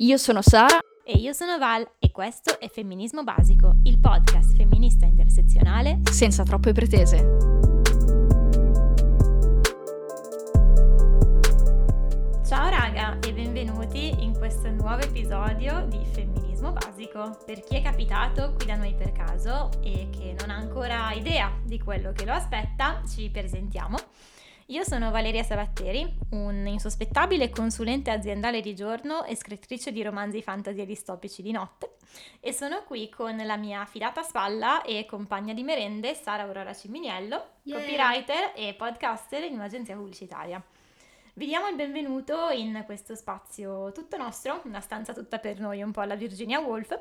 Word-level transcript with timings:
Io 0.00 0.16
sono 0.16 0.42
Sara 0.42 0.78
E 1.04 1.18
io 1.18 1.32
sono 1.32 1.58
Val 1.58 1.84
e 1.98 2.12
questo 2.12 2.60
è 2.60 2.68
Femminismo 2.68 3.24
Basico, 3.24 3.78
il 3.82 3.98
podcast 3.98 4.54
femminista 4.54 5.06
intersezionale. 5.06 6.02
senza 6.08 6.44
troppe 6.44 6.70
pretese. 6.70 7.16
Ciao 12.46 12.68
raga 12.68 13.18
e 13.18 13.32
benvenuti 13.32 14.22
in 14.22 14.38
questo 14.38 14.70
nuovo 14.70 15.00
episodio 15.00 15.84
di 15.88 15.98
Femminismo 16.12 16.70
Basico. 16.70 17.36
Per 17.44 17.64
chi 17.64 17.74
è 17.74 17.82
capitato 17.82 18.52
qui 18.52 18.66
da 18.66 18.76
noi 18.76 18.94
per 18.94 19.10
caso 19.10 19.70
e 19.82 20.10
che 20.16 20.36
non 20.38 20.50
ha 20.50 20.54
ancora 20.54 21.10
idea 21.10 21.50
di 21.64 21.80
quello 21.80 22.12
che 22.12 22.24
lo 22.24 22.34
aspetta, 22.34 23.02
ci 23.04 23.28
presentiamo. 23.30 23.96
Io 24.70 24.84
sono 24.84 25.10
Valeria 25.10 25.42
Sabatteri, 25.42 26.06
un 26.32 26.66
insospettabile 26.66 27.48
consulente 27.48 28.10
aziendale 28.10 28.60
di 28.60 28.74
giorno 28.74 29.24
e 29.24 29.34
scrittrice 29.34 29.92
di 29.92 30.02
romanzi 30.02 30.42
fantasy 30.42 30.82
e 30.82 30.84
distopici 30.84 31.40
di 31.40 31.52
notte 31.52 31.94
e 32.38 32.52
sono 32.52 32.82
qui 32.82 33.08
con 33.08 33.34
la 33.34 33.56
mia 33.56 33.86
fidata 33.86 34.22
spalla 34.22 34.82
e 34.82 35.06
compagna 35.06 35.54
di 35.54 35.62
merende 35.62 36.12
Sara 36.12 36.42
Aurora 36.42 36.74
Ciminiello, 36.74 37.44
Yay! 37.62 37.80
copywriter 37.80 38.52
e 38.54 38.74
podcaster 38.74 39.42
in 39.44 39.54
un'agenzia 39.54 39.96
pubblicitaria. 39.96 40.62
Vi 41.32 41.46
diamo 41.46 41.68
il 41.68 41.74
benvenuto 41.74 42.50
in 42.50 42.82
questo 42.84 43.14
spazio 43.14 43.90
tutto 43.92 44.18
nostro, 44.18 44.60
una 44.64 44.80
stanza 44.80 45.14
tutta 45.14 45.38
per 45.38 45.60
noi, 45.60 45.80
un 45.80 45.92
po' 45.92 46.02
alla 46.02 46.14
Virginia 46.14 46.58
Woolf, 46.58 46.98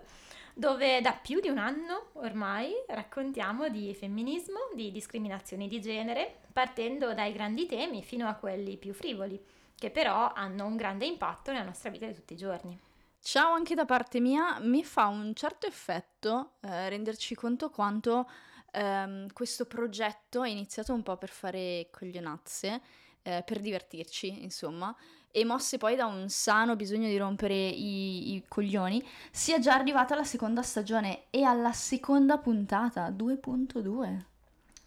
dove 0.57 1.01
da 1.01 1.11
più 1.11 1.39
di 1.39 1.49
un 1.49 1.59
anno 1.59 2.07
ormai 2.13 2.73
raccontiamo 2.87 3.69
di 3.69 3.93
femminismo, 3.93 4.71
di 4.73 4.91
discriminazioni 4.91 5.67
di 5.67 5.79
genere, 5.79 6.39
partendo 6.51 7.13
dai 7.13 7.31
grandi 7.31 7.67
temi 7.67 8.01
fino 8.01 8.27
a 8.27 8.33
quelli 8.33 8.75
più 8.77 8.91
frivoli, 8.95 9.39
che 9.75 9.91
però 9.91 10.33
hanno 10.33 10.65
un 10.65 10.75
grande 10.75 11.05
impatto 11.05 11.51
nella 11.51 11.63
nostra 11.63 11.91
vita 11.91 12.07
di 12.07 12.15
tutti 12.15 12.33
i 12.33 12.37
giorni. 12.37 12.79
Ciao 13.21 13.53
anche 13.53 13.75
da 13.75 13.85
parte 13.85 14.19
mia, 14.19 14.57
mi 14.59 14.83
fa 14.83 15.05
un 15.05 15.35
certo 15.35 15.67
effetto 15.67 16.53
eh, 16.61 16.89
renderci 16.89 17.35
conto 17.35 17.69
quanto 17.69 18.27
ehm, 18.71 19.31
questo 19.33 19.65
progetto 19.65 20.41
è 20.41 20.49
iniziato 20.49 20.91
un 20.91 21.03
po' 21.03 21.17
per 21.17 21.29
fare 21.29 21.89
coglionazze, 21.91 22.81
eh, 23.21 23.43
per 23.45 23.59
divertirci, 23.59 24.41
insomma, 24.41 24.95
e 25.31 25.45
mosse 25.45 25.77
poi 25.77 25.95
da 25.95 26.05
un 26.05 26.29
sano 26.29 26.75
bisogno 26.75 27.07
di 27.07 27.17
rompere 27.17 27.53
i, 27.53 28.33
i 28.33 28.43
coglioni, 28.47 29.03
sia 29.31 29.59
già 29.59 29.73
arrivata 29.73 30.15
la 30.15 30.23
seconda 30.23 30.61
stagione 30.61 31.25
e 31.29 31.43
alla 31.43 31.73
seconda 31.73 32.37
puntata, 32.37 33.09
2.2. 33.09 34.35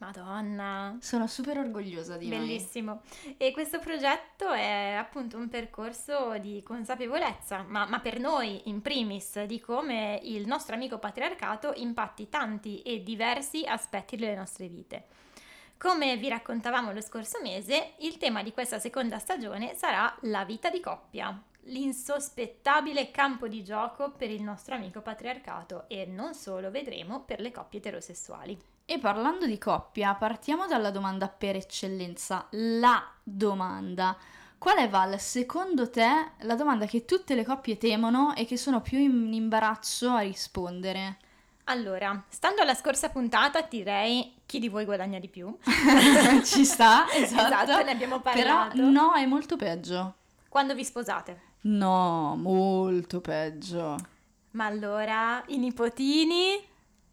Madonna, 0.01 0.97
Sono 0.99 1.27
super 1.27 1.59
orgogliosa 1.59 2.17
di 2.17 2.31
noi. 2.31 2.39
Bellissimo. 2.39 3.03
E 3.37 3.53
questo 3.53 3.81
progetto 3.81 4.51
è 4.51 4.97
appunto 4.99 5.37
un 5.37 5.51
percorso 5.51 6.39
di 6.39 6.63
consapevolezza, 6.63 7.65
ma, 7.69 7.85
ma 7.87 8.01
per 8.01 8.19
noi 8.19 8.63
in 8.65 8.81
primis, 8.81 9.43
di 9.43 9.61
come 9.61 10.19
il 10.23 10.47
nostro 10.47 10.75
amico 10.75 10.99
patriarcato 10.99 11.75
impatti 11.77 12.31
tanti 12.31 12.81
e 12.81 13.03
diversi 13.03 13.65
aspetti 13.67 14.17
delle 14.17 14.37
nostre 14.37 14.69
vite. 14.69 15.05
Come 15.81 16.19
vi 16.19 16.29
raccontavamo 16.29 16.93
lo 16.93 17.01
scorso 17.01 17.39
mese, 17.41 17.93
il 18.01 18.19
tema 18.19 18.43
di 18.43 18.53
questa 18.53 18.79
seconda 18.79 19.19
stagione 19.19 19.75
sarà 19.75 20.15
la 20.25 20.45
vita 20.45 20.69
di 20.69 20.79
coppia, 20.79 21.43
l'insospettabile 21.63 23.11
campo 23.11 23.49
di 23.49 23.65
gioco 23.65 24.11
per 24.11 24.29
il 24.31 24.43
nostro 24.43 24.75
amico 24.75 25.01
patriarcato 25.01 25.85
e 25.89 26.05
non 26.05 26.35
solo 26.35 26.71
vedremo 26.71 27.21
per 27.21 27.41
le 27.41 27.51
coppie 27.51 27.79
eterosessuali. 27.79 28.61
E 28.85 28.99
parlando 28.99 29.47
di 29.47 29.57
coppia, 29.57 30.13
partiamo 30.17 30.67
dalla 30.67 30.91
domanda 30.91 31.29
per 31.29 31.57
eccellenza, 31.57 32.47
la 32.51 33.03
domanda. 33.23 34.15
Qual 34.59 34.77
è 34.77 34.87
Val, 34.87 35.19
secondo 35.19 35.89
te, 35.89 36.33
la 36.41 36.57
domanda 36.57 36.85
che 36.85 37.07
tutte 37.07 37.35
le 37.35 37.47
coppie 37.47 37.79
temono 37.79 38.35
e 38.35 38.45
che 38.45 38.59
sono 38.59 38.83
più 38.83 38.99
in 38.99 39.33
imbarazzo 39.33 40.11
a 40.11 40.21
rispondere? 40.21 41.17
Allora, 41.65 42.25
stando 42.29 42.63
alla 42.63 42.75
scorsa 42.75 43.11
puntata, 43.11 43.61
direi 43.63 44.35
chi 44.47 44.59
di 44.59 44.69
voi 44.69 44.85
guadagna 44.85 45.19
di 45.19 45.29
più. 45.29 45.57
Ci 46.45 46.65
sta, 46.65 47.11
esatto. 47.15 47.63
Esatto, 47.63 47.85
ne 47.85 47.91
abbiamo 47.93 48.21
Però 48.21 48.45
parlato. 48.45 48.81
no, 48.91 49.15
è 49.15 49.25
molto 49.27 49.57
peggio. 49.57 50.15
Quando 50.49 50.75
vi 50.75 50.85
sposate. 50.85 51.41
No, 51.63 52.35
molto 52.37 53.21
peggio. 53.21 53.97
Ma 54.53 54.65
allora, 54.67 55.43
i 55.49 55.59
nipotini? 55.59 56.59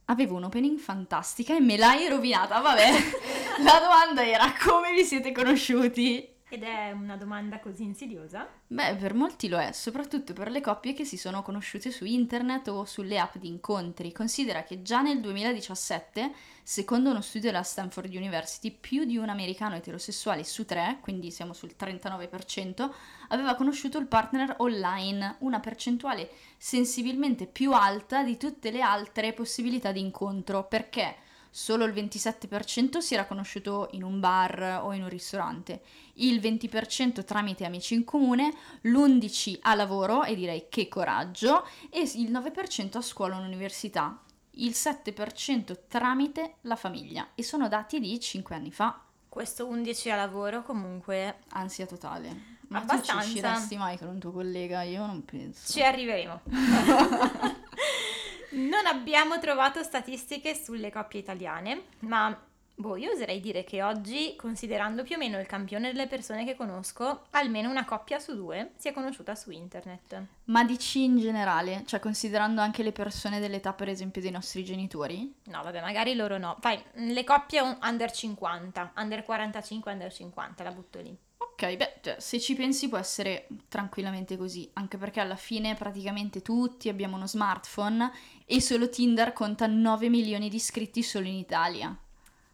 Avevo 0.06 0.38
un 0.38 0.46
opening 0.46 0.80
fantastica 0.80 1.56
e 1.56 1.60
me 1.60 1.78
l'hai 1.78 2.08
rovinata, 2.08 2.60
vabbè. 2.60 2.92
La 3.64 3.80
domanda 3.80 4.26
era 4.26 4.54
come 4.64 4.94
vi 4.94 5.04
siete 5.04 5.32
conosciuti? 5.32 6.36
Ed 6.50 6.64
è 6.64 6.92
una 6.92 7.18
domanda 7.18 7.60
così 7.60 7.84
insidiosa. 7.84 8.48
Beh, 8.68 8.96
per 8.96 9.14
molti 9.14 9.50
lo 9.50 9.60
è, 9.60 9.74
soprattutto 9.74 10.32
per 10.32 10.50
le 10.50 10.62
coppie 10.62 10.94
che 10.94 11.04
si 11.04 11.18
sono 11.18 11.42
conosciute 11.42 11.92
su 11.92 12.06
internet 12.06 12.70
o 12.70 12.86
sulle 12.86 13.20
app 13.20 13.36
di 13.36 13.50
incontri. 13.50 14.14
Considera 14.14 14.64
che 14.64 14.82
già 14.82 15.02
nel 15.02 15.20
2017, 15.20 16.32
secondo 16.64 17.10
uno 17.10 17.20
studio 17.20 17.52
della 17.52 17.64
Stanford 17.64 18.14
University, 18.14 18.72
più 18.72 19.04
di 19.04 19.18
un 19.18 19.28
americano 19.28 19.76
eterosessuale 19.76 20.46
su 20.46 20.64
tre, 20.64 21.00
quindi 21.02 21.32
siamo 21.32 21.52
sul 21.52 21.76
39%, 21.78 22.90
aveva 23.28 23.56
conosciuto 23.56 23.98
il 23.98 24.08
partner 24.08 24.56
online, 24.60 25.36
una 25.40 25.60
percentuale 25.60 26.30
sensibilmente 26.56 27.46
più 27.46 27.74
alta 27.74 28.24
di 28.24 28.38
tutte 28.38 28.72
le 28.72 28.80
altre 28.80 29.34
possibilità 29.34 29.92
di 29.92 30.00
incontro, 30.00 30.66
perché 30.66 31.26
solo 31.58 31.86
il 31.86 31.94
27% 31.94 33.00
si 33.00 33.16
era 33.16 33.26
conosciuto 33.26 33.88
in 33.94 34.04
un 34.04 34.20
bar 34.20 34.82
o 34.84 34.94
in 34.94 35.02
un 35.02 35.10
ristorante, 35.10 35.82
il 36.18 36.40
20% 36.40 37.26
tramite 37.26 37.66
amici 37.66 37.96
in 37.96 38.04
comune, 38.04 38.54
l'11% 38.82 39.58
a 39.64 39.74
lavoro, 39.74 40.24
e 40.24 40.36
direi 40.36 40.68
che 40.70 40.88
coraggio, 40.88 41.66
e 41.90 42.02
il 42.02 42.32
9% 42.32 42.98
a 42.98 43.02
scuola 43.02 43.38
o 43.38 43.40
all'università, 43.40 44.22
il 44.52 44.70
7% 44.70 45.76
tramite 45.88 46.58
la 46.62 46.76
famiglia, 46.76 47.30
e 47.34 47.42
sono 47.42 47.68
dati 47.68 48.00
di 48.00 48.20
5 48.20 48.54
anni 48.54 48.72
fa, 48.72 49.02
Questo 49.28 49.66
11 49.66 50.12
a 50.12 50.16
lavoro 50.16 50.62
comunque 50.62 51.40
ansia 51.50 51.88
totale. 51.88 52.56
Ma 52.68 52.82
tu 52.82 52.92
Abbastanza. 52.92 53.22
ci 53.24 53.30
usciresti 53.30 53.78
mai 53.78 53.98
con 53.98 54.10
un 54.10 54.20
tuo 54.20 54.32
collega? 54.32 54.84
Io 54.84 55.06
non 55.06 55.26
penso. 55.26 55.72
ci 55.72 55.82
arriveremo. 55.82 56.42
non 58.58 58.86
abbiamo 58.86 59.40
trovato 59.40 59.84
statistiche 59.84 60.56
sulle 60.56 60.92
coppie 60.92 61.20
italiane, 61.20 61.84
ma 62.00 62.38
boh, 62.80 62.96
io 62.96 63.12
oserei 63.12 63.40
dire 63.40 63.64
che 63.64 63.82
oggi, 63.82 64.36
considerando 64.36 65.02
più 65.04 65.16
o 65.16 65.18
meno 65.18 65.40
il 65.40 65.48
campione 65.48 65.92
delle 65.92 66.06
persone 66.08 66.46
che 66.46 66.56
conosco, 66.56 67.26
almeno 67.32 67.70
una 67.70 67.86
coppia 67.86 68.20
su 68.20 68.36
due 68.36 68.74
si 68.76 68.88
è 68.88 68.94
conosciuta 68.94 69.34
su 69.34 69.50
internet. 69.52 70.22
Ma 70.46 70.64
dici 70.64 71.04
in 71.04 71.18
generale, 71.18 71.84
cioè 71.88 72.00
considerando 72.00 72.62
anche 72.62 72.84
le 72.84 72.92
persone 72.92 73.40
dell'età 73.40 73.74
per 73.74 73.90
esempio 73.90 74.22
dei 74.22 74.32
nostri 74.32 74.64
genitori? 74.64 75.34
No, 75.46 75.64
vabbè, 75.64 75.82
magari 75.82 76.14
loro 76.14 76.38
no. 76.38 76.56
Fai 76.60 76.80
le 76.94 77.24
coppie 77.24 77.62
un- 77.62 77.78
under 77.82 78.12
50, 78.12 78.94
under 78.98 79.24
45, 79.24 79.92
under 79.92 80.14
50, 80.14 80.64
la 80.64 80.72
butto 80.72 81.00
lì. 81.02 81.18
Ok, 81.40 81.76
beh, 81.76 82.00
cioè, 82.02 82.20
se 82.20 82.40
ci 82.40 82.56
pensi 82.56 82.88
può 82.88 82.98
essere 82.98 83.48
tranquillamente 83.68 84.38
così, 84.38 84.70
anche 84.74 84.98
perché 84.98 85.20
alla 85.20 85.36
fine 85.36 85.74
praticamente 85.76 86.42
tutti 86.42 86.90
abbiamo 86.90 87.16
uno 87.16 87.28
smartphone 87.28 88.12
e 88.46 88.62
solo 88.62 88.90
Tinder 88.90 89.34
conta 89.34 89.66
9 89.68 90.10
milioni 90.10 90.50
di 90.50 90.56
iscritti 90.56 91.02
solo 91.02 91.28
in 91.28 91.36
Italia. 91.36 91.98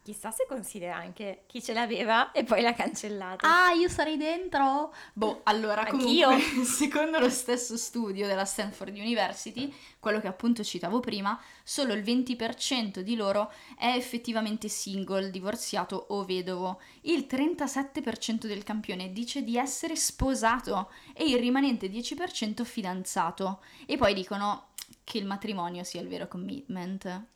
Chissà 0.04 0.30
se 0.30 0.44
considera 0.46 0.96
anche 0.96 1.44
chi 1.46 1.62
ce 1.62 1.72
l'aveva 1.72 2.30
e 2.32 2.44
poi 2.44 2.60
l'ha 2.60 2.74
cancellata. 2.74 3.48
Ah, 3.48 3.72
io 3.72 3.88
sarei 3.88 4.18
dentro! 4.18 4.92
Boh, 5.14 5.40
allora 5.44 5.86
Anch'io. 5.86 6.28
comunque, 6.28 6.64
secondo 6.68 7.18
lo 7.18 7.30
stesso 7.30 7.78
studio 7.78 8.26
della 8.26 8.44
Stanford 8.44 8.94
University, 8.94 9.74
quello 9.98 10.20
che 10.20 10.26
appunto 10.26 10.62
citavo 10.62 11.00
prima, 11.00 11.40
solo 11.62 11.94
il 11.94 12.02
20% 12.02 12.98
di 12.98 13.16
loro 13.16 13.50
è 13.78 13.94
effettivamente 13.96 14.68
single, 14.68 15.30
divorziato 15.30 16.04
o 16.10 16.22
vedovo. 16.22 16.82
Il 17.04 17.26
37% 17.26 18.46
del 18.46 18.62
campione 18.62 19.10
dice 19.10 19.42
di 19.42 19.56
essere 19.56 19.96
sposato 19.96 20.90
e 21.14 21.24
il 21.24 21.38
rimanente 21.38 21.88
10% 21.88 22.62
fidanzato. 22.62 23.62
E 23.86 23.96
poi 23.96 24.12
dicono 24.12 24.66
che 25.02 25.16
il 25.16 25.24
matrimonio 25.24 25.82
sia 25.82 26.02
il 26.02 26.08
vero 26.08 26.28
commitment. 26.28 27.32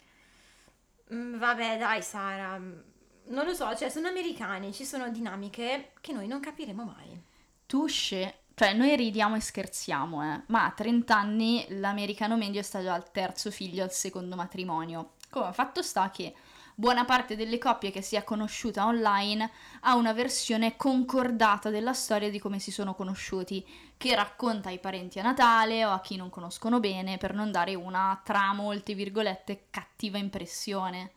Mm, 1.12 1.38
Vabbè, 1.38 1.78
dai, 1.78 2.02
Sara. 2.02 2.56
Non 2.58 3.44
lo 3.44 3.54
so, 3.54 3.74
cioè 3.76 3.90
sono 3.90 4.08
americani, 4.08 4.72
ci 4.72 4.84
sono 4.84 5.10
dinamiche 5.10 5.92
che 6.00 6.12
noi 6.12 6.26
non 6.26 6.40
capiremo 6.40 6.82
mai. 6.84 7.22
Tu 7.66 7.86
sce- 7.86 8.40
cioè 8.54 8.72
noi 8.74 8.96
ridiamo 8.96 9.36
e 9.36 9.40
scherziamo, 9.40 10.22
eh, 10.34 10.42
ma 10.46 10.64
a 10.64 10.70
30 10.72 11.16
anni 11.16 11.64
l'americano 11.68 12.36
medio 12.36 12.62
sta 12.62 12.82
già 12.82 12.94
al 12.94 13.10
terzo 13.12 13.50
figlio 13.50 13.84
al 13.84 13.92
secondo 13.92 14.34
matrimonio. 14.34 15.12
Come 15.30 15.52
fatto 15.52 15.82
sta 15.82 16.10
che 16.10 16.34
buona 16.74 17.04
parte 17.04 17.36
delle 17.36 17.58
coppie 17.58 17.90
che 17.90 18.02
si 18.02 18.16
è 18.16 18.24
conosciuta 18.24 18.86
online 18.86 19.50
ha 19.82 19.94
una 19.94 20.12
versione 20.12 20.76
concordata 20.76 21.70
della 21.70 21.92
storia 21.92 22.30
di 22.30 22.38
come 22.38 22.58
si 22.58 22.70
sono 22.72 22.94
conosciuti, 22.94 23.64
che 23.98 24.14
racconta 24.14 24.68
ai 24.70 24.78
parenti 24.78 25.18
a 25.18 25.22
Natale 25.22 25.84
o 25.84 25.90
a 25.90 26.00
chi 26.00 26.16
non 26.16 26.30
conoscono 26.30 26.80
bene 26.80 27.18
per 27.18 27.34
non 27.34 27.50
dare 27.50 27.74
una, 27.74 28.18
tra 28.24 28.52
molte 28.54 28.94
virgolette, 28.94 29.64
cattiva 29.70 30.16
impressione. 30.18 31.10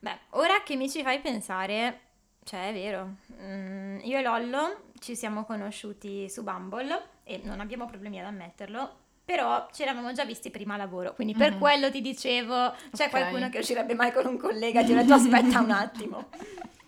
Beh, 0.00 0.18
ora 0.30 0.62
che 0.64 0.76
mi 0.76 0.90
ci 0.90 1.02
fai 1.02 1.20
pensare, 1.20 2.00
cioè 2.44 2.68
è 2.68 2.72
vero, 2.72 3.14
Mm, 3.40 4.00
io 4.02 4.18
e 4.18 4.22
Lollo 4.22 4.82
ci 4.98 5.16
siamo 5.16 5.44
conosciuti 5.44 6.28
su 6.28 6.42
Bumble 6.42 7.02
e 7.24 7.40
non 7.44 7.58
abbiamo 7.60 7.86
problemi 7.86 8.20
ad 8.20 8.26
ammetterlo, 8.26 8.96
però 9.24 9.66
ci 9.72 9.80
eravamo 9.82 10.12
già 10.12 10.24
visti 10.26 10.50
prima 10.50 10.74
a 10.74 10.76
lavoro, 10.76 11.14
quindi 11.14 11.34
per 11.34 11.52
Mhm. 11.52 11.58
quello 11.58 11.90
ti 11.90 12.02
dicevo, 12.02 12.74
c'è 12.92 13.04
Ok. 13.04 13.10
qualcuno 13.10 13.48
che 13.48 13.58
uscirebbe 13.60 13.94
mai 13.94 14.12
con 14.12 14.26
un 14.26 14.36
collega, 14.36 14.82
ti 14.84 14.92
ho 14.92 14.96
detto 14.96 15.14
aspetta 15.14 15.60
un 15.60 15.70
attimo. 15.70 16.28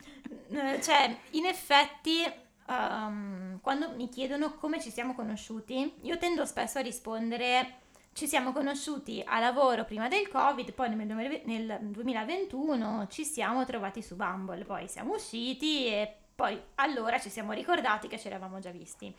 Eh, 0.55 0.83
Cioè, 0.83 1.17
in 1.31 1.47
effetti, 1.47 2.31
ehm, 2.73 3.61
quando 3.61 3.91
mi 3.91 4.09
chiedono 4.09 4.55
come 4.55 4.81
ci 4.81 4.91
siamo 4.91 5.15
conosciuti, 5.15 5.95
io 6.03 6.19
tendo 6.19 6.45
spesso 6.45 6.79
a 6.79 6.83
rispondere 6.83 7.81
ci 8.13 8.27
siamo 8.27 8.53
conosciuti 8.53 9.23
a 9.25 9.39
lavoro 9.39 9.85
prima 9.85 10.09
del 10.09 10.29
Covid, 10.29 10.73
poi 10.73 10.95
nel 10.95 11.07
2020 11.07 11.47
nel 11.47 11.79
2021 11.81 13.07
ci 13.09 13.25
siamo 13.25 13.65
trovati 13.65 14.03
su 14.03 14.17
Bumble, 14.17 14.65
poi 14.65 14.87
siamo 14.89 15.15
usciti 15.15 15.87
e 15.87 16.15
poi 16.35 16.61
allora 16.77 17.19
ci 17.19 17.31
siamo 17.31 17.53
ricordati 17.53 18.09
che 18.09 18.19
ci 18.19 18.27
eravamo 18.27 18.59
già 18.59 18.71
visti. 18.71 19.15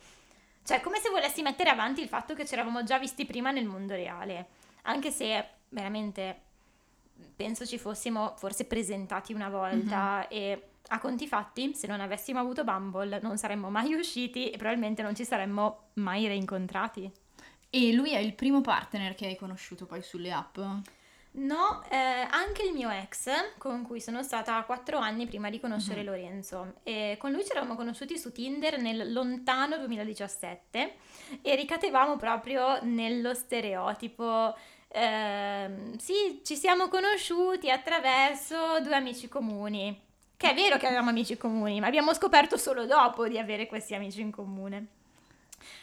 Cioè, 0.64 0.80
come 0.80 0.98
se 0.98 1.10
volessi 1.10 1.42
mettere 1.42 1.70
avanti 1.70 2.00
il 2.00 2.08
fatto 2.08 2.34
che 2.34 2.46
ci 2.46 2.54
eravamo 2.54 2.84
già 2.84 2.98
visti 2.98 3.26
prima 3.26 3.50
nel 3.50 3.66
mondo 3.66 3.94
reale, 3.94 4.48
anche 4.82 5.10
se 5.10 5.48
veramente 5.68 6.40
penso 7.36 7.66
ci 7.66 7.78
fossimo 7.78 8.34
forse 8.36 8.64
presentati 8.64 9.32
una 9.32 9.48
volta 9.48 10.26
e 10.28 10.70
a 10.88 10.98
conti 10.98 11.26
fatti, 11.26 11.74
se 11.74 11.86
non 11.86 12.00
avessimo 12.00 12.38
avuto 12.40 12.64
Bumble 12.64 13.20
non 13.22 13.38
saremmo 13.38 13.70
mai 13.70 13.94
usciti 13.94 14.50
e 14.50 14.56
probabilmente 14.56 15.02
non 15.02 15.14
ci 15.14 15.24
saremmo 15.24 15.90
mai 15.94 16.26
reincontrati. 16.26 17.10
E 17.70 17.92
lui 17.92 18.12
è 18.12 18.18
il 18.18 18.34
primo 18.34 18.60
partner 18.60 19.14
che 19.14 19.26
hai 19.26 19.36
conosciuto 19.36 19.86
poi 19.86 20.02
sulle 20.02 20.30
app? 20.32 20.58
No, 21.36 21.82
eh, 21.90 21.96
anche 22.30 22.62
il 22.62 22.72
mio 22.72 22.88
ex, 22.90 23.28
con 23.58 23.82
cui 23.82 24.00
sono 24.00 24.22
stata 24.22 24.62
quattro 24.62 24.98
anni 24.98 25.26
prima 25.26 25.50
di 25.50 25.58
conoscere 25.58 26.00
Mhm. 26.02 26.06
Lorenzo, 26.06 26.74
e 26.84 27.16
con 27.18 27.32
lui 27.32 27.42
ci 27.44 27.50
eravamo 27.50 27.74
conosciuti 27.74 28.16
su 28.16 28.30
Tinder 28.30 28.78
nel 28.80 29.12
lontano 29.12 29.76
2017 29.78 30.94
e 31.42 31.54
ricadevamo 31.56 32.16
proprio 32.16 32.78
nello 32.82 33.34
stereotipo. 33.34 34.54
ehm, 34.96 35.96
sì, 35.96 36.40
ci 36.44 36.54
siamo 36.54 36.86
conosciuti 36.86 37.68
attraverso 37.68 38.78
due 38.80 38.94
amici 38.94 39.26
comuni. 39.26 40.03
Che 40.44 40.50
è 40.50 40.54
vero 40.54 40.76
che 40.76 40.84
avevamo 40.84 41.08
amici 41.08 41.38
comuni, 41.38 41.80
ma 41.80 41.86
abbiamo 41.86 42.12
scoperto 42.12 42.58
solo 42.58 42.84
dopo 42.84 43.26
di 43.26 43.38
avere 43.38 43.66
questi 43.66 43.94
amici 43.94 44.20
in 44.20 44.30
comune. 44.30 44.88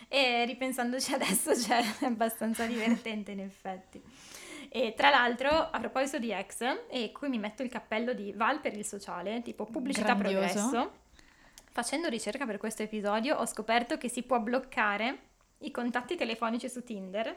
E 0.07 0.45
ripensandoci 0.45 1.13
adesso, 1.17 1.59
cioè, 1.59 1.81
è 1.97 2.05
abbastanza 2.05 2.67
divertente 2.67 3.31
in 3.31 3.39
effetti. 3.39 3.99
E 4.69 4.93
tra 4.95 5.09
l'altro, 5.09 5.49
a 5.49 5.79
proposito 5.79 6.19
di 6.19 6.31
ex, 6.31 6.61
e 6.91 7.11
qui 7.11 7.27
mi 7.27 7.39
metto 7.39 7.63
il 7.63 7.69
cappello 7.69 8.13
di 8.13 8.33
Val 8.33 8.59
per 8.59 8.77
il 8.77 8.85
sociale, 8.85 9.41
tipo 9.41 9.65
pubblicità 9.65 10.13
Grandioso. 10.13 10.69
progresso, 10.69 10.91
facendo 11.71 12.07
ricerca 12.07 12.45
per 12.45 12.57
questo 12.57 12.83
episodio 12.83 13.37
ho 13.37 13.47
scoperto 13.47 13.97
che 13.97 14.09
si 14.09 14.21
può 14.21 14.39
bloccare 14.39 15.17
i 15.61 15.71
contatti 15.71 16.15
telefonici 16.15 16.69
su 16.69 16.83
Tinder 16.83 17.35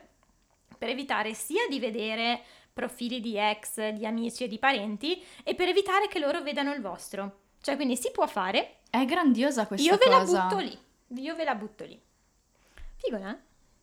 per 0.76 0.91
evitare 0.91 1.32
sia 1.32 1.67
di 1.71 1.81
vedere 1.81 2.43
profili 2.75 3.21
di 3.21 3.38
ex, 3.38 3.88
di 3.91 4.05
amici 4.05 4.44
e 4.44 4.49
di 4.49 4.59
parenti 4.59 5.23
e 5.44 5.55
per 5.55 5.69
evitare 5.69 6.09
che 6.09 6.19
loro 6.19 6.43
vedano 6.43 6.75
il 6.75 6.81
vostro. 6.82 7.38
Cioè, 7.62 7.76
quindi 7.76 7.97
si 7.97 8.11
può 8.11 8.26
fare, 8.26 8.81
È 8.91 9.05
grandiosa 9.06 9.67
questa 9.67 9.88
io 9.91 9.97
ve 9.97 10.05
cosa. 10.06 10.37
la 10.38 10.47
butto 10.49 10.59
lì, 10.61 10.79
io 11.23 11.35
ve 11.35 11.44
la 11.44 11.55
butto 11.55 11.85
lì. 11.85 11.99
Figo, 12.97 13.17
eh? 13.17 13.37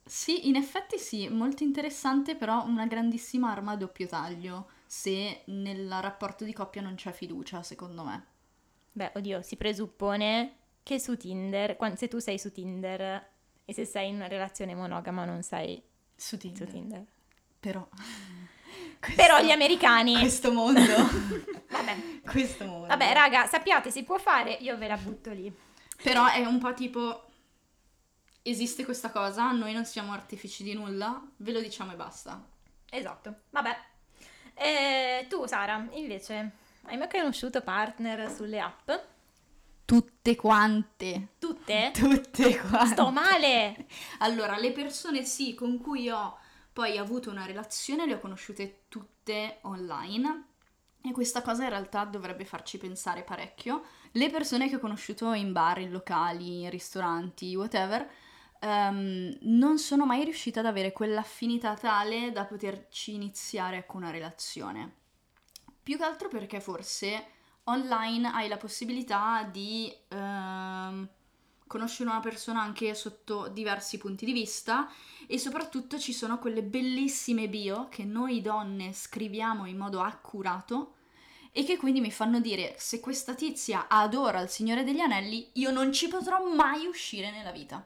Sì, 0.04 0.48
in 0.50 0.56
effetti 0.56 1.00
sì, 1.00 1.30
molto 1.30 1.64
interessante, 1.64 2.36
però 2.36 2.66
una 2.66 2.86
grandissima 2.86 3.50
arma 3.50 3.72
a 3.72 3.76
doppio 3.78 4.08
taglio, 4.08 4.68
se 4.86 5.44
nel 5.46 5.90
rapporto 6.02 6.44
di 6.44 6.54
coppia 6.54 6.82
non 6.82 6.96
c'è 6.96 7.12
fiducia, 7.12 7.64
secondo 7.64 8.04
me. 8.04 8.26
Beh, 8.92 9.14
oddio, 9.16 9.42
si 9.42 9.56
presuppone 9.56 10.56
che 10.84 11.00
su 11.00 11.16
Tinder, 11.16 11.78
se 11.96 12.08
tu 12.10 12.20
sei 12.20 12.38
su 12.38 12.52
Tinder 12.52 13.30
e 13.64 13.74
se 13.74 13.86
sei 13.86 14.10
in 14.10 14.16
una 14.16 14.28
relazione 14.28 14.76
monogama 14.76 15.24
non 15.24 15.42
sei 15.44 15.82
Su 16.16 16.38
Tinder. 16.38 16.68
su 16.68 16.74
Tinder. 16.74 17.06
Però... 17.60 17.88
Però 19.16 19.36
questo- 19.36 19.44
gli 19.46 19.52
americani... 19.52 20.20
Questo 20.20 20.52
mondo... 20.52 20.82
Vabbè. 21.72 22.22
questo 22.26 22.66
mondo. 22.66 22.88
Vabbè, 22.88 23.14
raga, 23.14 23.48
sappiate, 23.48 23.90
si 23.92 24.04
può 24.04 24.18
fare, 24.18 24.52
io 24.52 24.78
ve 24.78 24.88
la 24.88 24.98
butto 24.98 25.32
lì. 25.32 25.52
Però 26.02 26.28
è 26.28 26.46
un 26.46 26.60
po' 26.60 26.74
tipo... 26.74 27.26
Esiste 28.44 28.84
questa 28.86 29.12
cosa, 29.12 29.52
noi 29.52 29.72
non 29.72 29.86
siamo 29.86 30.14
artifici 30.14 30.64
di 30.64 30.74
nulla, 30.74 31.22
ve 31.38 31.52
lo 31.52 31.62
diciamo 31.62 31.92
e 31.92 31.96
basta. 31.96 32.44
Esatto, 32.90 33.36
vabbè. 33.52 33.78
E 34.56 35.28
tu, 35.30 35.46
Sara, 35.46 35.88
invece, 35.92 36.52
hai 36.86 36.98
mai 36.98 37.08
conosciuto 37.10 37.62
partner 37.62 38.32
sulle 38.32 38.60
app? 38.60 38.92
Tutte 39.86 40.36
quante. 40.36 41.30
Tutte? 41.38 41.92
Tutte 41.94 42.58
quante. 42.60 42.88
Sto 42.88 43.12
male! 43.12 43.86
Allora, 44.20 44.58
le 44.58 44.72
persone 44.72 45.24
sì 45.24 45.54
con 45.54 45.80
cui 45.80 46.10
ho 46.10 46.38
poi 46.82 46.98
avuto 46.98 47.30
una 47.30 47.46
relazione 47.46 48.08
le 48.08 48.16
ho 48.16 48.20
conosciute 48.20 48.86
tutte 48.90 49.60
online 49.62 50.46
e 51.04 51.12
questa 51.12 51.44
cosa 51.44 51.62
in 51.62 51.70
realtà 51.70 52.06
dovrebbe 52.06 52.44
farci 52.44 52.80
pensare 52.80 53.22
parecchio. 53.22 53.84
Le 54.14 54.32
persone 54.32 54.68
che 54.68 54.78
ho 54.78 54.80
conosciuto 54.80 55.32
in 55.34 55.52
bar, 55.52 55.78
in 55.78 55.92
locali, 55.92 56.64
in 56.64 56.72
ristoranti, 56.72 57.56
whatever, 57.56 58.10
ehm, 58.60 59.38
non 59.42 59.78
sono 59.78 60.08
mai 60.08 60.24
riuscita 60.24 60.62
ad 60.62 60.66
avere 60.66 60.92
quell'affinità 60.92 61.76
tale 61.76 62.32
da 62.32 62.46
poterci 62.46 63.14
iniziare 63.14 63.86
con 63.86 64.02
una 64.02 64.10
relazione. 64.10 64.96
Più 65.84 65.98
che 65.98 66.04
altro 66.04 66.30
perché 66.30 66.60
forse 66.60 67.26
online 67.66 68.28
hai 68.30 68.48
la 68.48 68.58
possibilità 68.58 69.44
di 69.44 69.96
ehm, 70.08 71.08
conoscere 71.72 72.10
una 72.10 72.20
persona 72.20 72.62
anche 72.62 72.94
sotto 72.94 73.48
diversi 73.48 73.98
punti 73.98 74.26
di 74.26 74.34
vista 74.34 74.92
e 75.26 75.40
soprattutto 75.40 75.98
ci 75.98 76.12
sono 76.12 76.38
quelle 76.38 76.64
bellissime 76.64 77.48
bio 77.48 77.88
che 77.90 78.04
noi 78.04 78.42
donne 78.42 78.92
scriviamo 78.92 79.66
in 79.66 79.78
modo 79.78 80.02
accurato 80.02 80.96
e 81.54 81.64
che 81.64 81.78
quindi 81.78 82.02
mi 82.02 82.12
fanno 82.12 82.42
dire 82.42 82.76
se 82.78 83.00
questa 83.00 83.36
tizia 83.36 83.88
adora 83.88 84.42
il 84.42 84.50
Signore 84.50 84.84
degli 84.84 85.00
Anelli 85.00 85.48
io 85.54 85.72
non 85.72 85.94
ci 85.94 86.10
potrò 86.10 86.46
mai 86.54 86.88
uscire 86.88 87.32
nella 87.32 87.52
vita. 87.52 87.86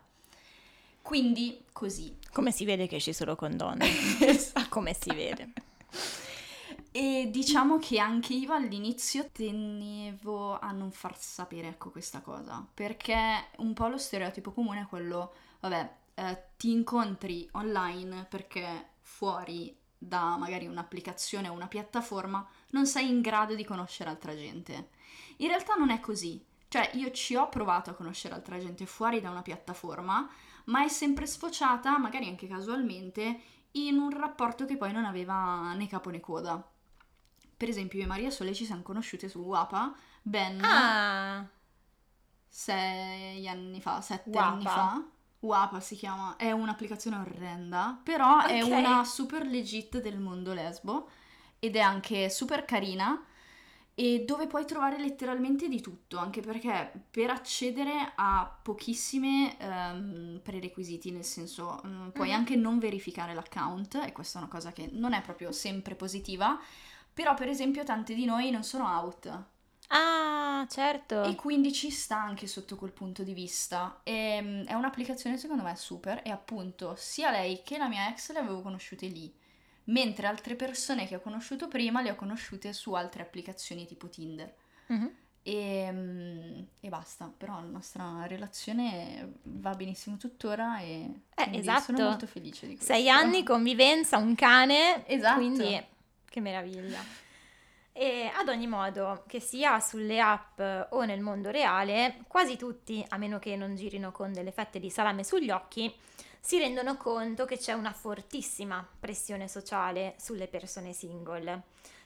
Quindi 1.04 1.62
così. 1.72 2.18
Come 2.34 2.52
si 2.52 2.66
vede 2.66 2.88
che 2.88 3.00
ci 3.00 3.14
sono 3.14 3.36
con 3.36 3.56
donne? 3.56 3.86
Esatto. 4.20 4.66
Come 4.70 4.96
si 5.00 5.14
vede? 5.14 5.54
E 6.98 7.28
diciamo 7.30 7.78
che 7.78 8.00
anche 8.00 8.34
io 8.34 8.54
all'inizio 8.54 9.30
tenevo 9.30 10.58
a 10.58 10.72
non 10.72 10.92
far 10.92 11.20
sapere 11.20 11.68
ecco 11.68 11.90
questa 11.92 12.22
cosa, 12.22 12.66
perché 12.74 13.50
un 13.58 13.74
po' 13.74 13.88
lo 13.90 13.98
stereotipo 13.98 14.54
comune 14.54 14.84
è 14.84 14.86
quello, 14.86 15.34
vabbè, 15.60 15.96
eh, 16.14 16.44
ti 16.56 16.72
incontri 16.72 17.50
online 17.52 18.26
perché 18.30 18.92
fuori 19.02 19.78
da 19.98 20.38
magari 20.38 20.68
un'applicazione 20.68 21.50
o 21.50 21.54
una 21.54 21.68
piattaforma 21.68 22.48
non 22.70 22.88
sei 22.88 23.10
in 23.10 23.20
grado 23.20 23.56
di 23.56 23.66
conoscere 23.66 24.10
altra 24.10 24.34
gente. 24.34 24.92
In 25.40 25.50
realtà 25.50 25.76
non 25.76 25.90
è 25.90 26.00
così, 26.00 26.42
cioè 26.70 26.92
io 26.94 27.12
ci 27.12 27.36
ho 27.36 27.50
provato 27.50 27.90
a 27.90 27.96
conoscere 27.96 28.36
altra 28.36 28.58
gente 28.58 28.86
fuori 28.86 29.20
da 29.20 29.32
una 29.32 29.42
piattaforma, 29.42 30.30
ma 30.68 30.86
è 30.86 30.88
sempre 30.88 31.26
sfociata, 31.26 31.98
magari 31.98 32.30
anche 32.30 32.48
casualmente, 32.48 33.42
in 33.72 33.98
un 33.98 34.18
rapporto 34.18 34.64
che 34.64 34.78
poi 34.78 34.94
non 34.94 35.04
aveva 35.04 35.74
né 35.74 35.88
capo 35.90 36.10
né 36.10 36.22
coda. 36.22 36.70
Per 37.58 37.70
esempio, 37.70 38.00
io 38.00 38.06
e 38.06 38.08
Maria 38.08 38.30
Sole 38.30 38.54
ci 38.54 38.66
siamo 38.66 38.82
conosciute 38.82 39.30
su 39.30 39.40
WAPA 39.40 39.94
ben 40.22 40.62
Ah, 40.64 41.48
sei 42.48 43.48
anni 43.48 43.82
fa, 43.82 44.02
sette 44.02 44.38
Wapa. 44.38 44.40
anni 44.40 44.68
fa. 44.68 45.04
WAPA 45.40 45.80
si 45.80 45.96
chiama, 45.96 46.38
è 46.38 46.52
un'applicazione 46.52 47.18
orrenda, 47.18 48.00
però 48.04 48.46
è 48.46 48.62
Ok. 48.62 48.70
una 48.70 49.04
super 49.04 49.46
legit 49.46 50.02
del 50.02 50.18
mondo 50.20 50.54
lesbo 50.54 51.10
ed 51.60 51.76
è 51.76 51.80
anche 51.80 52.30
super 52.30 52.66
carina 52.66 53.24
e 53.98 54.24
dove 54.26 54.48
puoi 54.48 54.66
trovare 54.66 54.98
letteralmente 55.00 55.68
di 55.70 55.80
tutto, 55.82 56.18
anche 56.18 56.42
perché 56.42 56.92
per 57.12 57.30
accedere 57.30 58.14
a 58.16 58.60
pochissime 58.62 59.58
ehm, 59.60 60.40
prerequisiti, 60.44 61.12
nel 61.12 61.24
senso 61.24 61.82
mm, 61.86 62.10
puoi 62.10 62.30
Mhm. 62.30 62.34
anche 62.34 62.56
non 62.56 62.80
verificare 62.80 63.34
l'account 63.34 63.96
e 64.06 64.12
questa 64.12 64.40
è 64.40 64.42
una 64.42 64.52
cosa 64.52 64.72
che 64.74 64.90
non 64.92 65.14
è 65.14 65.22
proprio 65.22 65.52
sempre 65.52 65.96
positiva, 65.96 66.60
però 67.16 67.34
per 67.34 67.48
esempio 67.48 67.86
tante 67.86 68.14
di 68.14 68.26
noi 68.26 68.52
non 68.52 68.64
sono 68.64 68.86
out. 68.86 69.44
ah, 69.88 70.68
certo. 70.70 71.24
E 71.24 71.36
quindi 71.36 71.72
ci 71.72 71.90
sta 71.90 72.18
anche 72.18 72.46
sotto 72.46 72.76
quel 72.76 72.92
punto 72.92 73.24
di 73.24 73.34
vista. 73.34 74.02
Ehm, 74.04 74.66
è 74.66 74.74
un'applicazione 74.74 75.38
secondo 75.38 75.64
me 75.64 75.74
super 75.78 76.20
e 76.26 76.30
appunto 76.30 76.94
sia 76.98 77.32
lei 77.32 77.62
che 77.64 77.78
la 77.78 77.88
mia 77.88 78.10
ex 78.10 78.34
le 78.34 78.40
avevo 78.40 78.62
conosciute 78.62 79.08
lì, 79.08 79.34
mentre 79.86 80.28
altre 80.28 80.56
persone 80.56 81.08
che 81.08 81.16
ho 81.16 81.22
conosciuto 81.22 81.70
prima 81.70 82.02
le 82.02 82.12
ho 82.12 82.16
conosciute 82.16 82.74
su 82.74 82.92
altre 82.94 83.24
applicazioni 83.24 83.88
tipo 83.88 84.10
Tinder. 84.10 84.54
Mhm. 84.88 85.12
E, 85.42 85.90
mm, 85.90 86.62
e 86.82 86.90
basta, 86.90 87.32
però 87.38 87.54
la 87.62 87.70
nostra 87.70 88.26
relazione 88.28 89.36
va 89.44 89.74
benissimo 89.74 90.18
tuttora 90.18 90.80
e 90.80 91.22
quindi 91.34 91.60
esatto. 91.60 91.96
sono 91.96 92.10
molto 92.10 92.28
felice 92.28 92.68
di 92.68 92.76
questo. 92.76 92.92
Sei 92.92 93.10
anni, 93.10 93.44
convivenza, 93.44 94.18
un 94.18 94.36
cane. 94.36 95.08
Esatto. 95.08 95.38
Quindi, 95.38 95.94
che 96.36 96.42
meraviglia. 96.42 97.00
E 97.94 98.30
ad 98.36 98.50
ogni 98.50 98.68
modo, 98.68 99.24
che 99.26 99.40
sia 99.40 99.80
sulle 99.80 100.20
app 100.20 100.60
o 100.90 101.06
nel 101.06 101.22
mondo 101.22 101.50
reale, 101.50 102.24
quasi 102.28 102.58
tutti, 102.58 103.04
a 103.08 103.18
meno 103.18 103.40
che 103.40 103.56
non 103.56 103.78
girino 103.78 104.12
con 104.12 104.34
delle 104.34 104.52
fette 104.52 104.82
di 104.82 104.90
salame 104.90 105.24
sugli 105.24 105.50
occhi, 105.50 105.94
si 106.42 106.60
rendono 106.60 106.98
conto 106.98 107.46
che 107.46 107.58
c'è 107.58 107.72
una 107.72 107.94
fortissima 107.94 108.86
pressione 109.00 109.48
sociale 109.48 110.16
sulle 110.20 110.48
persone 110.48 110.92
single. 110.92 111.62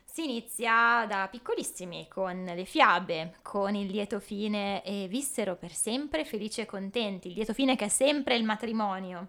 Si 0.05 0.23
inizia 0.23 1.05
da 1.07 1.27
piccolissimi 1.29 2.07
con 2.07 2.43
le 2.43 2.65
fiabe, 2.65 3.37
con 3.41 3.73
il 3.73 3.89
lieto 3.89 4.19
fine 4.19 4.83
e 4.83 5.07
vissero 5.07 5.55
per 5.55 5.73
sempre 5.73 6.23
felici 6.23 6.61
e 6.61 6.67
contenti, 6.67 7.29
il 7.29 7.33
lieto 7.33 7.53
fine 7.53 7.75
che 7.75 7.85
è 7.85 7.89
sempre 7.89 8.35
il 8.35 8.43
matrimonio. 8.43 9.27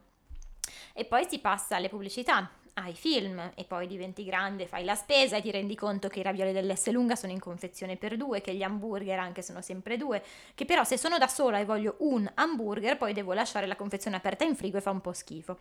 E 0.93 1.07
poi 1.07 1.27
si 1.27 1.39
passa 1.39 1.77
alle 1.77 1.89
pubblicità, 1.89 2.51
ai 2.75 2.95
film 2.95 3.53
e 3.55 3.65
poi 3.65 3.87
diventi 3.87 4.25
grande, 4.25 4.67
fai 4.67 4.85
la 4.85 4.95
spesa 4.95 5.37
e 5.37 5.43
ti 5.43 5.51
rendi 5.51 5.75
conto 5.75 6.09
che 6.09 6.21
i 6.21 6.23
ravioli 6.23 6.53
dell'S 6.53 6.91
lunga 6.91 7.17
sono 7.17 7.33
in 7.33 7.41
confezione 7.41 7.97
per 7.97 8.17
due, 8.17 8.41
che 8.41 8.55
gli 8.55 8.63
hamburger 8.63 9.19
anche 9.19 9.43
sono 9.43 9.61
sempre 9.61 9.97
due, 9.97 10.23
che 10.55 10.65
però 10.65 10.85
se 10.85 10.97
sono 10.97 11.19
da 11.19 11.27
sola 11.27 11.59
e 11.59 11.65
voglio 11.65 11.97
un 11.99 12.31
hamburger 12.35 12.97
poi 12.97 13.13
devo 13.13 13.33
lasciare 13.33 13.67
la 13.67 13.77
confezione 13.77 14.17
aperta 14.17 14.45
in 14.45 14.55
frigo 14.55 14.79
e 14.79 14.81
fa 14.81 14.91
un 14.91 15.01
po' 15.01 15.13
schifo. 15.13 15.59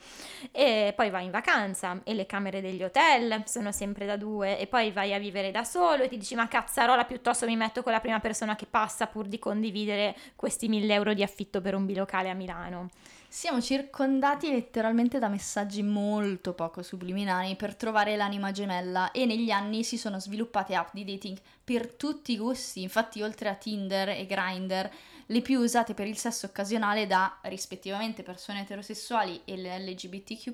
E 0.52 0.94
poi 0.96 1.10
vai 1.10 1.26
in 1.26 1.32
vacanza 1.32 2.02
e 2.04 2.14
le 2.14 2.26
camere 2.26 2.62
degli 2.62 2.84
hotel 2.84 3.44
sono 3.46 3.72
sempre 3.72 4.06
da 4.06 4.18
due 4.18 4.60
e 4.60 4.68
poi 4.68 4.92
vai 4.92 5.14
a 5.14 5.20
vivere 5.20 5.52
da 5.52 5.64
solo 5.64 6.04
e 6.04 6.08
ti 6.08 6.18
dici 6.18 6.36
ma 6.36 6.48
cazzarola 6.48 7.06
piuttosto 7.06 7.46
mi 7.46 7.56
metto 7.56 7.84
con 7.84 7.92
la 7.92 8.00
prima 8.00 8.20
persona 8.20 8.56
che 8.56 8.66
passa 8.66 9.08
pur 9.08 9.28
di 9.28 9.40
condividere 9.40 10.16
questi 10.36 10.68
mille 10.68 10.94
euro 10.94 11.14
di 11.14 11.24
affitto 11.24 11.62
per 11.62 11.76
un 11.76 11.86
bilocale 11.86 12.30
a 12.30 12.34
Milano. 12.34 12.90
Siamo 13.32 13.62
circondati 13.62 14.50
letteralmente 14.50 15.20
da 15.20 15.28
messaggi 15.28 15.84
molto 15.84 16.54
poco 16.54 16.82
subliminali 16.82 17.56
per 17.56 17.76
trovare 17.76 18.16
l'anima 18.16 18.52
gemella 18.52 19.12
e 19.12 19.28
negli 19.28 19.52
anni 19.52 19.84
si 19.84 20.00
sono 20.00 20.20
sviluppate 20.20 20.74
app 20.74 20.90
di 20.94 21.06
dating 21.06 21.38
per 21.64 21.94
tutti 21.94 22.32
i 22.32 22.38
gusti, 22.38 22.82
infatti 22.82 23.22
oltre 23.22 23.50
a 23.50 23.54
Tinder 23.54 24.10
e 24.10 24.26
Grindr, 24.26 24.90
le 25.28 25.42
più 25.42 25.60
usate 25.60 25.94
per 25.94 26.08
il 26.08 26.18
sesso 26.18 26.48
occasionale 26.48 27.06
da 27.06 27.38
rispettivamente 27.44 28.24
persone 28.24 28.62
eterosessuali 28.62 29.42
e 29.46 29.58
l'LGBTQ+, 29.58 30.52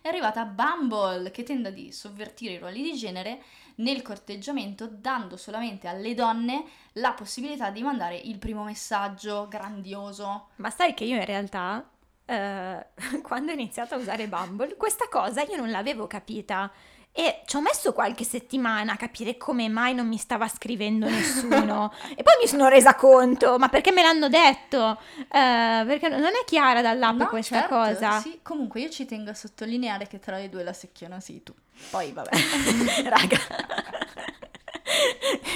è 0.00 0.06
arrivata 0.06 0.44
Bumble 0.44 1.32
che 1.32 1.42
tende 1.42 1.68
a 1.68 1.92
sovvertire 1.92 2.54
i 2.54 2.58
ruoli 2.58 2.80
di 2.80 2.96
genere 2.96 3.42
nel 3.78 4.02
corteggiamento 4.02 4.86
dando 4.86 5.36
solamente 5.36 5.88
alle 5.88 6.14
donne 6.14 6.64
la 6.94 7.12
possibilità 7.12 7.70
di 7.70 7.82
mandare 7.82 8.16
il 8.16 8.38
primo 8.38 8.64
messaggio 8.64 9.46
grandioso. 9.48 10.48
Ma 10.56 10.70
sai 10.70 10.94
che 10.94 11.04
io 11.04 11.16
in 11.16 11.24
realtà 11.24 11.88
eh, 12.24 12.86
quando 13.22 13.50
ho 13.50 13.54
iniziato 13.54 13.94
a 13.94 13.98
usare 13.98 14.28
Bumble 14.28 14.76
questa 14.76 15.08
cosa 15.08 15.42
io 15.42 15.56
non 15.56 15.70
l'avevo 15.70 16.06
capita 16.06 16.70
e 17.12 17.42
ci 17.46 17.56
ho 17.56 17.60
messo 17.60 17.92
qualche 17.92 18.22
settimana 18.22 18.92
a 18.92 18.96
capire 18.96 19.36
come 19.36 19.68
mai 19.68 19.92
non 19.92 20.06
mi 20.06 20.18
stava 20.18 20.46
scrivendo 20.46 21.08
nessuno 21.08 21.92
e 22.14 22.22
poi 22.22 22.34
mi 22.40 22.46
sono 22.46 22.68
resa 22.68 22.94
conto, 22.94 23.58
ma 23.58 23.68
perché 23.68 23.90
me 23.90 24.02
l'hanno 24.02 24.28
detto? 24.28 24.98
Uh, 25.16 25.84
perché 25.84 26.08
non 26.08 26.22
è 26.26 26.44
chiara 26.46 26.80
dall'app 26.80 27.18
no, 27.18 27.26
questa 27.26 27.60
certo, 27.60 27.74
cosa. 27.74 28.20
Sì, 28.20 28.38
comunque 28.42 28.80
io 28.80 28.88
ci 28.88 29.04
tengo 29.04 29.30
a 29.30 29.34
sottolineare 29.34 30.06
che 30.06 30.20
tra 30.20 30.38
le 30.38 30.48
due 30.48 30.62
la 30.62 30.72
secchiona 30.72 31.18
sei 31.18 31.42
tu. 31.42 31.52
Poi 31.90 32.12
vabbè, 32.12 32.30
raga. 33.08 33.38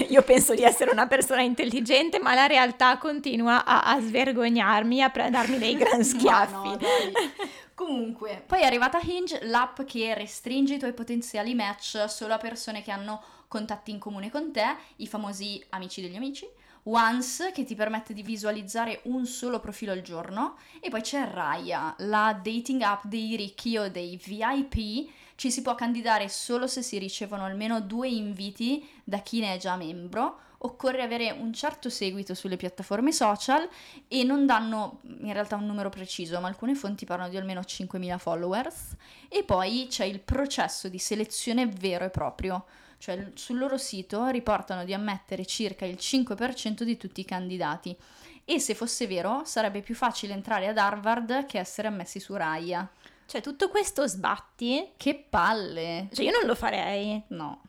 Io 0.09 0.23
penso 0.23 0.55
di 0.55 0.63
essere 0.63 0.91
una 0.91 1.07
persona 1.07 1.43
intelligente, 1.43 2.19
ma 2.19 2.35
la 2.35 2.47
realtà 2.47 2.99
continua 2.99 3.65
a, 3.65 3.83
a 3.83 4.01
svergognarmi, 4.01 5.03
a 5.03 5.11
pre- 5.11 5.31
darmi 5.31 5.59
dei 5.59 5.77
gran 5.77 6.03
schiaffi. 6.03 6.53
No, 6.65 6.71
no, 6.71 7.62
Comunque, 7.85 8.45
poi 8.47 8.61
è 8.61 8.65
arrivata 8.65 9.01
Hinge, 9.03 9.41
l'app 9.43 9.83
che 9.83 10.15
restringe 10.15 10.75
i 10.75 10.79
tuoi 10.79 10.93
potenziali 10.93 11.53
match 11.53 12.05
solo 12.07 12.33
a 12.33 12.39
persone 12.39 12.81
che 12.81 12.93
hanno 12.93 13.21
contatti 13.49 13.91
in 13.91 13.99
comune 13.99 14.31
con 14.31 14.53
te, 14.53 14.77
i 14.97 15.09
famosi 15.09 15.61
amici 15.71 16.01
degli 16.01 16.15
amici. 16.15 16.49
Once 16.85 17.51
che 17.51 17.65
ti 17.65 17.75
permette 17.75 18.15
di 18.15 18.23
visualizzare 18.23 19.01
un 19.05 19.27
solo 19.27 19.59
profilo 19.59 19.91
al 19.91 20.01
giorno 20.01 20.59
e 20.81 20.91
poi 20.91 21.01
c'è 21.01 21.29
Raya, 21.29 21.95
la 21.99 22.39
dating 22.41 22.83
app 22.83 23.05
dei 23.07 23.35
ricchi 23.35 23.77
o 23.77 23.91
dei 23.91 24.17
VIP 24.17 25.11
ci 25.35 25.51
si 25.51 25.61
può 25.61 25.75
candidare 25.75 26.29
solo 26.29 26.69
se 26.69 26.83
si 26.83 26.99
ricevono 26.99 27.45
almeno 27.45 27.81
due 27.81 28.09
inviti 28.09 28.89
da 29.03 29.19
chi 29.19 29.41
ne 29.41 29.55
è 29.55 29.59
già 29.59 29.75
membro. 29.75 30.39
Occorre 30.65 31.03
avere 31.03 31.31
un 31.31 31.53
certo 31.53 31.91
seguito 31.91 32.35
sulle 32.35 32.57
piattaforme 32.57 33.13
social 33.13 33.69
e 34.09 34.23
non 34.25 34.47
danno 34.47 35.01
in 35.21 35.33
realtà 35.33 35.57
un 35.57 35.67
numero 35.67 35.89
preciso, 35.89 36.41
ma 36.41 36.49
alcune 36.49 36.75
fonti 36.75 37.05
parlano 37.05 37.31
di 37.31 37.37
almeno 37.37 37.61
5.000 37.61 38.19
followers. 38.19 38.97
E 39.29 39.43
poi 39.45 39.87
c'è 39.89 40.05
il 40.05 40.21
processo 40.21 40.89
di 40.89 40.99
selezione 40.99 41.67
vero 41.67 42.05
e 42.05 42.11
proprio 42.11 42.65
cioè 43.03 43.33
sul 43.35 43.59
loro 43.59 43.79
sito 43.79 44.29
riportano 44.29 44.85
di 44.85 44.95
ammettere 44.95 45.45
circa 45.45 45.85
il 45.85 45.97
5% 45.99 46.85
di 46.85 46.97
tutti 46.97 47.21
i 47.21 47.25
candidati. 47.25 47.97
E 48.45 48.61
se 48.61 48.77
fosse 48.77 49.09
vero, 49.09 49.43
sarebbe 49.45 49.81
più 49.81 49.97
facile 49.97 50.35
entrare 50.35 50.69
ad 50.69 50.79
Harvard 50.79 51.47
che 51.47 51.59
essere 51.59 51.89
ammessi 51.89 52.21
su 52.21 52.37
Raya. 52.37 52.89
Cioè, 53.27 53.41
tutto 53.41 53.71
questo 53.71 54.07
sbatti. 54.07 54.93
Che 54.97 55.27
palle! 55.29 56.11
Cioè, 56.13 56.25
io 56.25 56.31
non 56.31 56.47
lo 56.47 56.55
farei. 56.55 57.21
No. 57.29 57.63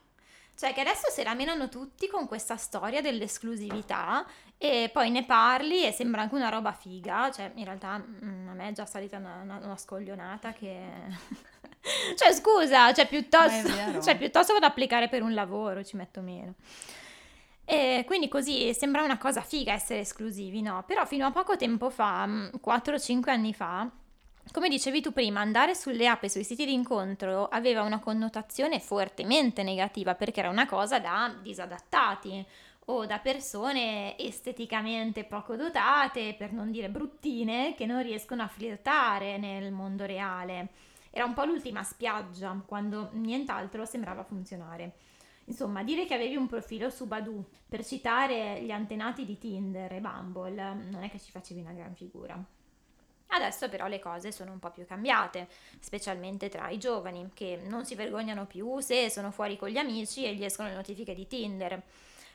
Cioè, 0.55 0.73
che 0.73 0.81
adesso 0.81 1.09
se 1.09 1.23
la 1.23 1.33
menano 1.33 1.67
tutti 1.67 2.07
con 2.07 2.27
questa 2.27 2.57
storia 2.57 3.01
dell'esclusività 3.01 4.25
e 4.57 4.89
poi 4.93 5.09
ne 5.09 5.25
parli 5.25 5.83
e 5.83 5.91
sembra 5.91 6.21
anche 6.21 6.35
una 6.35 6.49
roba 6.49 6.71
figa. 6.71 7.31
Cioè, 7.31 7.51
in 7.55 7.65
realtà 7.65 7.97
mm, 7.97 8.49
a 8.49 8.53
me 8.53 8.69
è 8.69 8.71
già 8.71 8.85
salita 8.85 9.17
una, 9.17 9.41
una, 9.41 9.59
una 9.63 9.77
scoglionata 9.77 10.53
che. 10.53 10.79
cioè, 12.15 12.33
scusa, 12.33 12.93
cioè 12.93 13.07
piuttosto, 13.07 13.69
cioè, 14.01 14.15
piuttosto 14.15 14.53
vado 14.53 14.65
ad 14.65 14.71
applicare 14.71 15.09
per 15.09 15.21
un 15.23 15.33
lavoro, 15.33 15.83
ci 15.83 15.97
metto 15.97 16.21
meno. 16.21 16.53
E 17.65 18.03
quindi 18.05 18.27
così 18.27 18.73
sembra 18.73 19.03
una 19.03 19.17
cosa 19.17 19.41
figa 19.41 19.73
essere 19.73 20.01
esclusivi, 20.01 20.61
no? 20.61 20.83
Però 20.85 21.05
fino 21.05 21.25
a 21.25 21.31
poco 21.31 21.55
tempo 21.55 21.89
fa, 21.89 22.25
4-5 22.25 23.15
mm, 23.15 23.21
anni 23.25 23.53
fa, 23.53 23.89
come 24.51 24.69
dicevi 24.69 25.01
tu 25.01 25.11
prima, 25.13 25.39
andare 25.39 25.73
sulle 25.73 26.07
app 26.07 26.23
e 26.23 26.29
sui 26.29 26.43
siti 26.43 26.65
di 26.65 26.73
incontro 26.73 27.47
aveva 27.47 27.81
una 27.81 27.99
connotazione 27.99 28.79
fortemente 28.79 29.63
negativa 29.63 30.15
perché 30.15 30.41
era 30.41 30.49
una 30.49 30.67
cosa 30.67 30.99
da 30.99 31.33
disadattati 31.41 32.45
o 32.85 33.05
da 33.05 33.19
persone 33.19 34.17
esteticamente 34.17 35.23
poco 35.23 35.55
dotate, 35.55 36.35
per 36.37 36.51
non 36.51 36.71
dire 36.71 36.89
bruttine, 36.89 37.75
che 37.75 37.85
non 37.85 38.03
riescono 38.03 38.43
a 38.43 38.47
flirtare 38.47 39.37
nel 39.37 39.71
mondo 39.71 40.05
reale. 40.05 40.69
Era 41.09 41.25
un 41.25 41.33
po' 41.33 41.45
l'ultima 41.45 41.83
spiaggia, 41.83 42.61
quando 42.65 43.09
nient'altro 43.13 43.85
sembrava 43.85 44.23
funzionare. 44.23 44.95
Insomma, 45.45 45.83
dire 45.83 46.05
che 46.05 46.13
avevi 46.13 46.35
un 46.35 46.47
profilo 46.47 46.89
su 46.89 47.05
Badu, 47.05 47.45
per 47.67 47.85
citare 47.85 48.61
gli 48.61 48.71
antenati 48.71 49.25
di 49.25 49.37
Tinder 49.37 49.93
e 49.93 50.01
Bumble, 50.01 50.73
non 50.91 51.03
è 51.03 51.09
che 51.09 51.19
ci 51.19 51.31
facevi 51.31 51.61
una 51.61 51.73
gran 51.73 51.95
figura. 51.95 52.43
Adesso 53.35 53.67
però 53.67 53.87
le 53.87 53.99
cose 53.99 54.31
sono 54.31 54.51
un 54.51 54.59
po' 54.59 54.69
più 54.69 54.85
cambiate, 54.85 55.47
specialmente 55.79 56.49
tra 56.49 56.69
i 56.69 56.77
giovani, 56.77 57.31
che 57.33 57.59
non 57.63 57.83
si 57.83 57.95
vergognano 57.95 58.45
più 58.45 58.79
se 58.79 59.09
sono 59.09 59.31
fuori 59.31 59.57
con 59.57 59.69
gli 59.69 59.77
amici 59.77 60.23
e 60.23 60.35
gli 60.35 60.43
escono 60.43 60.67
le 60.67 60.75
notifiche 60.75 61.15
di 61.15 61.25
Tinder. 61.25 61.81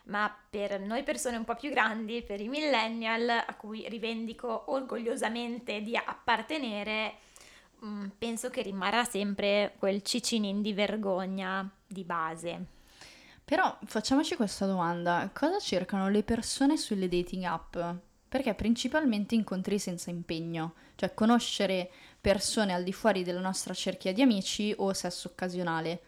Ma 0.05 0.35
per 0.51 0.81
noi 0.81 1.05
persone 1.05 1.37
un 1.37 1.45
po' 1.45 1.55
più 1.55 1.71
grandi, 1.71 2.23
per 2.23 2.41
i 2.41 2.49
millennial, 2.49 3.29
a 3.29 3.55
cui 3.55 3.89
rivendico 3.89 4.73
orgogliosamente 4.73 5.83
di 5.83 5.97
appartenere, 5.97 7.15
mm, 7.85 8.07
penso 8.19 8.51
che 8.51 8.63
rimarrà 8.63 9.05
sempre 9.05 9.75
quel 9.79 10.03
cicinin 10.03 10.63
di 10.63 10.73
vergogna 10.73 11.71
di 11.87 12.03
base. 12.03 12.65
Però 13.45 13.79
facciamoci 13.85 14.35
questa 14.35 14.67
domanda, 14.67 15.31
cosa 15.33 15.59
cercano 15.61 16.09
le 16.09 16.23
persone 16.23 16.77
sulle 16.77 17.09
dating 17.09 17.45
app? 17.45 17.77
Perché 18.29 18.53
principalmente 18.55 19.35
incontri 19.35 19.79
senza 19.79 20.11
impegno, 20.11 20.75
cioè 20.99 21.15
conoscere 21.15 21.89
persone 22.21 22.75
al 22.75 22.83
di 22.83 22.93
fuori 22.93 23.23
della 23.23 23.39
nostra 23.39 23.73
cerchia 23.73 24.13
di 24.13 24.21
amici 24.21 24.75
o 24.77 24.93
sesso 24.93 25.29
occasionale. 25.29 26.01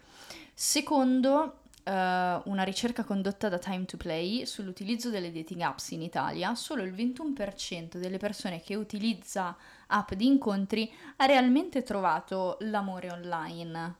Secondo 0.53 1.61
uh, 1.85 1.93
una 1.93 2.65
ricerca 2.65 3.05
condotta 3.05 3.49
da 3.49 3.59
Time 3.59 3.85
to 3.85 3.97
Play 3.97 4.45
sull'utilizzo 4.47 5.09
delle 5.09 5.31
dating 5.31 5.61
apps 5.61 5.93
in 5.93 6.03
Italia, 6.03 6.57
solo 6.57 6.83
il 6.83 6.93
21% 6.93 7.99
delle 7.99 8.19
persone 8.19 8.61
che 8.61 8.75
utilizza 8.75 9.57
app 9.87 10.13
di 10.15 10.27
incontri 10.27 10.93
ha 11.19 11.25
realmente 11.27 11.85
trovato 11.85 12.57
l'amore 12.63 13.13
online. 13.13 13.95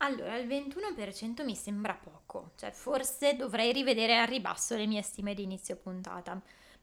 Allora, 0.00 0.36
il 0.36 0.46
21% 0.46 1.44
mi 1.44 1.56
sembra 1.56 1.94
poco, 1.94 2.50
cioè 2.56 2.72
forse 2.72 3.36
dovrei 3.36 3.72
rivedere 3.72 4.18
al 4.18 4.26
ribasso 4.26 4.76
le 4.76 4.86
mie 4.86 5.00
stime 5.00 5.32
di 5.32 5.44
inizio 5.44 5.76
puntata. 5.76 6.38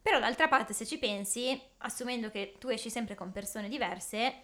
Però 0.05 0.19
d'altra 0.19 0.47
parte, 0.47 0.73
se 0.73 0.85
ci 0.85 0.99
pensi, 0.99 1.59
assumendo 1.79 2.29
che 2.29 2.57
tu 2.59 2.67
esci 2.67 2.91
sempre 2.91 3.15
con 3.15 3.31
persone 3.31 3.67
diverse, 3.67 4.35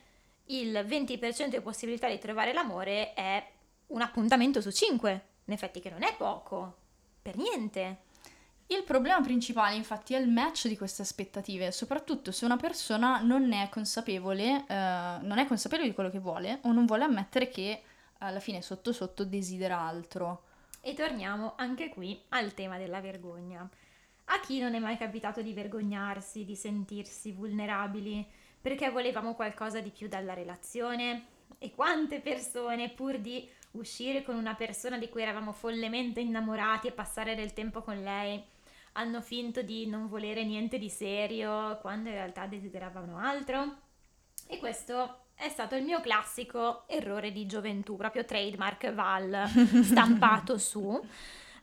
il 0.45 0.71
20% 0.73 1.49
di 1.49 1.61
possibilità 1.61 2.09
di 2.09 2.17
trovare 2.17 2.51
l'amore 2.51 3.13
è 3.13 3.47
un 3.89 4.01
appuntamento 4.01 4.59
su 4.59 4.71
5. 4.71 5.25
In 5.45 5.53
effetti 5.53 5.79
che 5.79 5.91
non 5.91 6.01
è 6.01 6.15
poco, 6.17 6.77
per 7.21 7.37
niente. 7.37 7.99
Il 8.65 8.81
problema 8.81 9.21
principale 9.21 9.75
infatti 9.75 10.15
è 10.15 10.17
il 10.17 10.29
match 10.29 10.67
di 10.67 10.75
queste 10.75 11.03
aspettative, 11.03 11.71
soprattutto 11.71 12.31
se 12.31 12.43
una 12.43 12.57
persona 12.57 13.21
non 13.21 13.53
è 13.53 13.69
consapevole, 13.69 14.65
eh, 14.67 14.73
non 15.21 15.37
è 15.37 15.45
consapevole 15.45 15.89
di 15.89 15.93
quello 15.93 16.09
che 16.09 16.17
vuole 16.17 16.57
o 16.63 16.71
non 16.71 16.87
vuole 16.87 17.03
ammettere 17.03 17.49
che 17.49 17.83
alla 18.17 18.39
fine 18.39 18.63
sotto 18.63 18.91
sotto 18.91 19.23
desidera 19.25 19.79
altro. 19.79 20.41
E 20.81 20.95
torniamo 20.95 21.53
anche 21.55 21.89
qui 21.89 22.19
al 22.29 22.55
tema 22.55 22.79
della 22.79 22.99
vergogna. 22.99 23.69
A 24.33 24.39
chi 24.39 24.59
non 24.59 24.75
è 24.75 24.79
mai 24.79 24.97
capitato 24.97 25.41
di 25.41 25.51
vergognarsi, 25.51 26.45
di 26.45 26.55
sentirsi 26.55 27.33
vulnerabili 27.33 28.25
perché 28.61 28.89
volevamo 28.89 29.33
qualcosa 29.33 29.81
di 29.81 29.89
più 29.89 30.07
dalla 30.07 30.33
relazione 30.33 31.25
e 31.59 31.71
quante 31.71 32.21
persone 32.21 32.89
pur 32.89 33.19
di 33.19 33.45
uscire 33.71 34.23
con 34.23 34.35
una 34.35 34.55
persona 34.55 34.97
di 34.97 35.09
cui 35.09 35.21
eravamo 35.21 35.51
follemente 35.51 36.21
innamorati 36.21 36.87
e 36.87 36.91
passare 36.93 37.35
del 37.35 37.53
tempo 37.53 37.81
con 37.81 38.01
lei 38.01 38.41
hanno 38.93 39.21
finto 39.21 39.61
di 39.61 39.87
non 39.87 40.07
volere 40.07 40.45
niente 40.45 40.77
di 40.77 40.89
serio 40.89 41.77
quando 41.81 42.07
in 42.07 42.15
realtà 42.15 42.45
desideravano 42.45 43.17
altro. 43.17 43.77
E 44.47 44.59
questo 44.59 45.25
è 45.35 45.49
stato 45.49 45.75
il 45.75 45.83
mio 45.83 45.99
classico 45.99 46.87
errore 46.87 47.31
di 47.31 47.45
gioventù, 47.45 47.97
proprio 47.97 48.23
trademark 48.23 48.93
Val 48.93 49.49
stampato 49.83 50.57
su. 50.57 50.99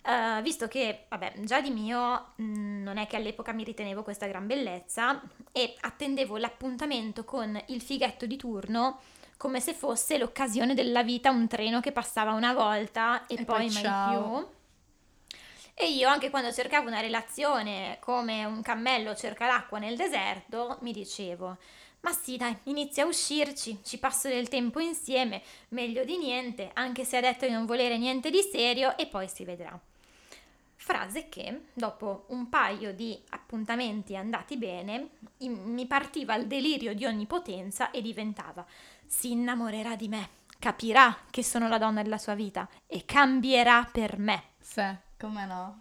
Uh, 0.02 0.40
visto 0.42 0.68
che, 0.68 1.04
vabbè, 1.08 1.34
già 1.40 1.60
di 1.60 1.70
mio 1.70 2.32
mh, 2.36 2.42
mm, 2.42 2.82
non 2.82 2.96
è 2.96 3.06
che 3.06 3.16
all'epoca 3.16 3.52
mi 3.52 3.64
ritenevo 3.64 4.02
questa 4.02 4.26
gran 4.26 4.46
bellezza 4.46 5.20
e 5.52 5.74
attendevo 5.80 6.38
l'appuntamento 6.38 7.24
con 7.24 7.60
il 7.66 7.82
fighetto 7.82 8.24
di 8.24 8.36
turno 8.36 9.00
come 9.36 9.60
se 9.60 9.72
fosse 9.72 10.18
l'occasione 10.18 10.74
della 10.74 11.02
vita, 11.02 11.30
un 11.30 11.46
treno 11.46 11.80
che 11.80 11.92
passava 11.92 12.32
una 12.32 12.52
volta 12.52 13.26
e, 13.26 13.34
e 13.34 13.44
poi, 13.44 13.70
poi 13.70 13.82
mai 13.82 14.10
più. 14.10 14.56
E 15.74 15.90
io 15.92 16.08
anche 16.08 16.28
quando 16.28 16.52
cercavo 16.52 16.88
una 16.88 17.00
relazione 17.00 17.98
come 18.00 18.44
un 18.44 18.62
cammello 18.62 19.14
cerca 19.14 19.46
l'acqua 19.46 19.78
nel 19.78 19.96
deserto, 19.96 20.78
mi 20.80 20.92
dicevo, 20.92 21.56
ma 22.00 22.12
sì 22.12 22.36
dai, 22.36 22.56
inizia 22.64 23.04
a 23.04 23.06
uscirci, 23.06 23.80
ci 23.82 23.98
passo 23.98 24.28
del 24.28 24.48
tempo 24.48 24.80
insieme, 24.80 25.42
meglio 25.70 26.04
di 26.04 26.16
niente, 26.16 26.70
anche 26.74 27.04
se 27.04 27.16
ha 27.16 27.20
detto 27.20 27.46
di 27.46 27.52
non 27.52 27.66
volere 27.66 27.98
niente 27.98 28.30
di 28.30 28.40
serio 28.40 28.96
e 28.96 29.06
poi 29.06 29.28
si 29.28 29.44
vedrà. 29.44 29.78
Frase 30.76 31.28
che, 31.28 31.62
dopo 31.74 32.24
un 32.28 32.48
paio 32.48 32.94
di 32.94 33.20
appuntamenti 33.30 34.16
andati 34.16 34.56
bene, 34.56 35.08
mi 35.38 35.86
partiva 35.86 36.34
il 36.36 36.46
delirio 36.46 36.94
di 36.94 37.04
onnipotenza 37.04 37.90
e 37.90 38.00
diventava 38.00 38.64
si 39.04 39.32
innamorerà 39.32 39.96
di 39.96 40.06
me, 40.06 40.28
capirà 40.58 41.16
che 41.30 41.42
sono 41.42 41.68
la 41.68 41.78
donna 41.78 42.02
della 42.02 42.18
sua 42.18 42.34
vita 42.34 42.68
e 42.86 43.04
cambierà 43.04 43.88
per 43.90 44.18
me. 44.18 44.44
Sì, 44.60 44.84
come 45.18 45.46
no? 45.46 45.80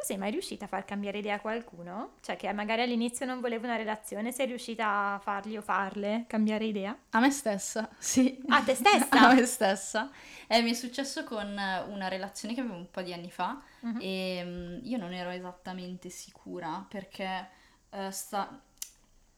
Tu 0.00 0.06
sei 0.06 0.16
mai 0.16 0.30
riuscita 0.30 0.64
a 0.64 0.68
far 0.68 0.86
cambiare 0.86 1.18
idea 1.18 1.34
a 1.34 1.40
qualcuno? 1.40 2.12
Cioè 2.22 2.36
che 2.36 2.50
magari 2.54 2.80
all'inizio 2.80 3.26
non 3.26 3.40
voleva 3.40 3.66
una 3.66 3.76
relazione, 3.76 4.32
sei 4.32 4.46
riuscita 4.46 5.12
a 5.12 5.18
fargli 5.18 5.58
o 5.58 5.60
farle 5.60 6.24
cambiare 6.26 6.64
idea? 6.64 6.96
A 7.10 7.20
me 7.20 7.30
stessa, 7.30 7.86
sì. 7.98 8.42
A 8.48 8.62
te 8.62 8.74
stessa? 8.74 9.10
a 9.28 9.34
me 9.34 9.44
stessa. 9.44 10.10
Eh, 10.46 10.62
mi 10.62 10.70
è 10.70 10.74
successo 10.74 11.24
con 11.24 11.48
una 11.48 12.08
relazione 12.08 12.54
che 12.54 12.60
avevo 12.60 12.76
un 12.76 12.90
po' 12.90 13.02
di 13.02 13.12
anni 13.12 13.30
fa 13.30 13.60
uh-huh. 13.80 13.98
e 14.00 14.42
um, 14.42 14.80
io 14.84 14.96
non 14.96 15.12
ero 15.12 15.28
esattamente 15.28 16.08
sicura 16.08 16.86
perché 16.88 17.48
uh, 17.90 18.08
sta 18.08 18.58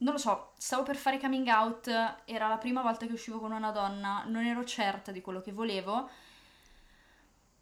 non 0.03 0.13
lo 0.13 0.19
so, 0.19 0.53
stavo 0.59 0.83
per 0.83 0.97
fare 0.97 1.19
coming 1.19 1.47
out, 1.49 1.89
era 2.25 2.49
la 2.49 2.59
prima 2.59 2.83
volta 2.83 3.07
che 3.07 3.13
uscivo 3.13 3.39
con 3.39 3.53
una 3.53 3.71
donna, 3.71 4.25
non 4.27 4.45
ero 4.45 4.65
certa 4.65 5.13
di 5.13 5.21
quello 5.21 5.41
che 5.41 5.53
volevo. 5.53 6.09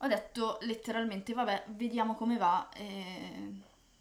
Ho 0.02 0.07
detto 0.07 0.59
letteralmente, 0.62 1.35
vabbè, 1.35 1.64
vediamo 1.69 2.14
come 2.14 2.38
va 2.38 2.69
e 2.75 3.52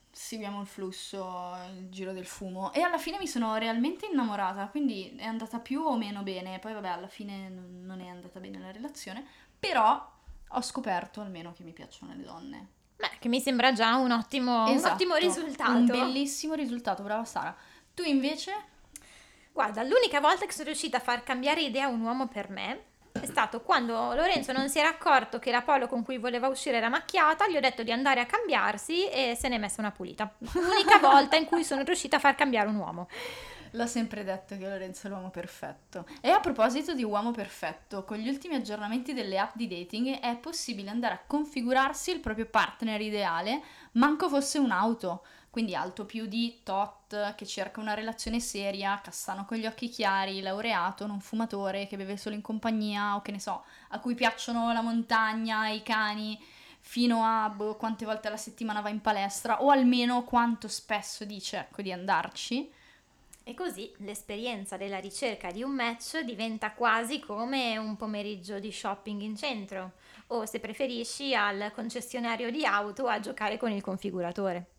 seguiamo 0.10 0.62
il 0.62 0.68
flusso, 0.68 1.58
il 1.78 1.90
giro 1.90 2.14
del 2.14 2.26
fumo. 2.26 2.72
E 2.72 2.82
alla 2.82 2.98
fine 2.98 3.18
mi 3.18 3.28
sono 3.28 3.56
realmente 3.58 4.06
innamorata, 4.06 4.68
quindi 4.68 5.14
è 5.18 5.26
andata 5.26 5.60
più 5.60 5.82
o 5.82 5.98
meno 5.98 6.24
bene. 6.24 6.60
Poi 6.60 6.74
vabbè, 6.74 6.88
alla 6.88 7.08
fine 7.08 7.50
non 7.50 8.00
è 8.00 8.08
andata 8.08 8.40
bene 8.40 8.60
la 8.60 8.72
relazione, 8.72 9.26
però 9.60 10.10
ho 10.48 10.62
scoperto 10.62 11.20
almeno 11.20 11.52
che 11.52 11.64
mi 11.64 11.74
piacciono 11.74 12.14
le 12.16 12.24
donne. 12.24 12.68
Beh, 12.96 13.12
che 13.20 13.28
mi 13.28 13.42
sembra 13.42 13.74
già 13.74 13.96
un 13.96 14.12
ottimo, 14.12 14.68
esatto, 14.68 14.88
un 14.88 14.94
ottimo 14.94 15.16
risultato. 15.16 15.72
Un 15.72 15.86
bellissimo 15.86 16.54
risultato, 16.54 17.04
brava 17.04 17.26
Sara. 17.26 17.56
Tu 17.94 18.04
invece? 18.04 18.54
Guarda, 19.52 19.84
l'unica 19.84 20.22
volta 20.22 20.46
che 20.46 20.54
sono 20.54 20.68
riuscita 20.68 20.96
a 20.96 21.02
far 21.02 21.24
cambiare 21.24 21.62
idea 21.62 21.86
a 21.86 21.90
un 21.90 22.00
uomo 22.02 22.28
per 22.28 22.50
me 22.50 22.88
è 23.22 23.26
stato 23.26 23.62
quando 23.62 24.14
Lorenzo 24.14 24.52
non 24.52 24.70
si 24.70 24.80
era 24.80 24.90
accorto 24.90 25.40
che 25.40 25.52
la 25.52 25.62
polo 25.62 25.88
con 25.88 26.04
cui 26.04 26.18
voleva 26.18 26.48
uscire 26.48 26.78
era 26.78 26.90
macchiata, 26.90 27.48
gli 27.48 27.56
ho 27.56 27.60
detto 27.60 27.84
di 27.84 27.92
andare 27.92 28.20
a 28.20 28.26
cambiarsi 28.26 29.10
e 29.10 29.36
se 29.38 29.48
ne 29.48 29.56
è 29.56 29.60
messa 29.60 29.82
una 29.82 29.92
pulita. 29.92 30.34
L'unica 30.38 30.98
volta 31.02 31.36
in 31.36 31.46
cui 31.46 31.64
sono 31.64 31.84
riuscita 31.84 32.18
a 32.18 32.20
far 32.20 32.36
cambiare 32.36 32.68
un 32.70 32.76
uomo. 32.76 33.08
L'ho 33.74 33.86
sempre 33.86 34.24
detto 34.24 34.58
che 34.58 34.68
Lorenzo 34.68 35.06
è 35.06 35.10
l'uomo 35.12 35.30
perfetto. 35.30 36.08
E 36.22 36.32
a 36.32 36.40
proposito 36.40 36.96
di 36.96 37.04
uomo 37.04 37.32
perfetto, 37.32 38.04
con 38.04 38.18
gli 38.18 38.28
ultimi 38.28 38.56
aggiornamenti 38.56 39.14
delle 39.14 39.38
app 39.38 39.56
di 39.56 39.68
dating 39.68 40.20
è 40.20 40.38
possibile 40.38 40.90
andare 40.90 41.14
a 41.14 41.22
configurarsi 41.26 42.12
il 42.12 42.20
proprio 42.20 42.48
partner 42.48 43.00
ideale, 43.00 43.62
manco 43.94 44.28
fosse 44.28 44.58
un'auto 44.58 45.24
quindi 45.50 45.76
alto 45.76 46.06
più 46.06 46.28
di 46.28 46.60
tot, 46.64 47.36
che 47.36 47.46
cerca 47.46 47.80
una 47.80 47.96
relazione 47.96 48.40
seria, 48.40 49.00
castano 49.04 49.46
con 49.46 49.58
gli 49.58 49.66
occhi 49.66 49.90
chiari, 49.90 50.42
laureato, 50.42 51.08
non 51.08 51.20
fumatore, 51.20 51.88
che 51.88 51.98
beve 51.98 52.18
solo 52.18 52.36
in 52.36 52.42
compagnia 52.42 53.16
o 53.16 53.22
che 53.22 53.32
ne 53.32 53.40
so, 53.40 53.64
a 53.90 54.00
cui 54.00 54.14
piacciono 54.14 54.72
la 54.72 54.82
montagna, 54.82 55.68
i 55.70 55.82
cani, 55.82 56.40
fino 56.82 57.24
a 57.24 57.50
boh, 57.50 57.76
quante 57.76 58.06
volte 58.06 58.28
alla 58.28 58.38
settimana 58.38 58.82
va 58.82 58.90
in 58.90 59.02
palestra 59.02 59.64
o 59.64 59.70
almeno 59.70 60.24
quanto 60.24 60.68
spesso 60.68 61.26
dice 61.26 61.58
ecco 61.58 61.82
di 61.82 61.92
andarci. 61.92 62.72
E 63.44 63.54
così 63.56 63.92
l'esperienza 63.98 64.78
della 64.78 65.00
ricerca 65.00 65.50
di 65.50 65.64
un 65.64 65.72
match 65.72 66.20
diventa 66.20 66.74
quasi 66.74 67.20
come 67.20 67.78
un 67.78 67.96
pomeriggio 67.96 68.60
di 68.60 68.72
shopping 68.72 69.22
in 69.22 69.36
centro 69.36 69.94
o 70.28 70.46
se 70.46 70.60
preferisci 70.60 71.34
al 71.34 71.72
concessionario 71.74 72.52
di 72.52 72.64
auto 72.64 73.08
a 73.08 73.20
giocare 73.20 73.58
con 73.58 73.72
il 73.72 73.82
configuratore. 73.82 74.79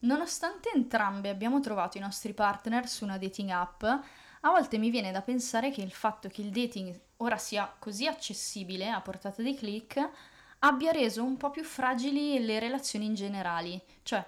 Nonostante 0.00 0.70
entrambe 0.74 1.28
abbiamo 1.28 1.60
trovato 1.60 1.98
i 1.98 2.00
nostri 2.00 2.32
partner 2.32 2.88
su 2.88 3.04
una 3.04 3.18
dating 3.18 3.50
app, 3.50 3.82
a 3.82 4.50
volte 4.50 4.78
mi 4.78 4.90
viene 4.90 5.10
da 5.10 5.22
pensare 5.22 5.70
che 5.70 5.82
il 5.82 5.90
fatto 5.90 6.28
che 6.28 6.42
il 6.42 6.50
dating 6.50 6.98
ora 7.16 7.36
sia 7.36 7.74
così 7.78 8.06
accessibile 8.06 8.88
a 8.88 9.00
portata 9.00 9.42
di 9.42 9.54
click 9.54 10.08
abbia 10.60 10.92
reso 10.92 11.24
un 11.24 11.36
po' 11.36 11.50
più 11.50 11.64
fragili 11.64 12.44
le 12.44 12.60
relazioni 12.60 13.06
in 13.06 13.14
generale. 13.14 13.82
Cioè, 14.02 14.24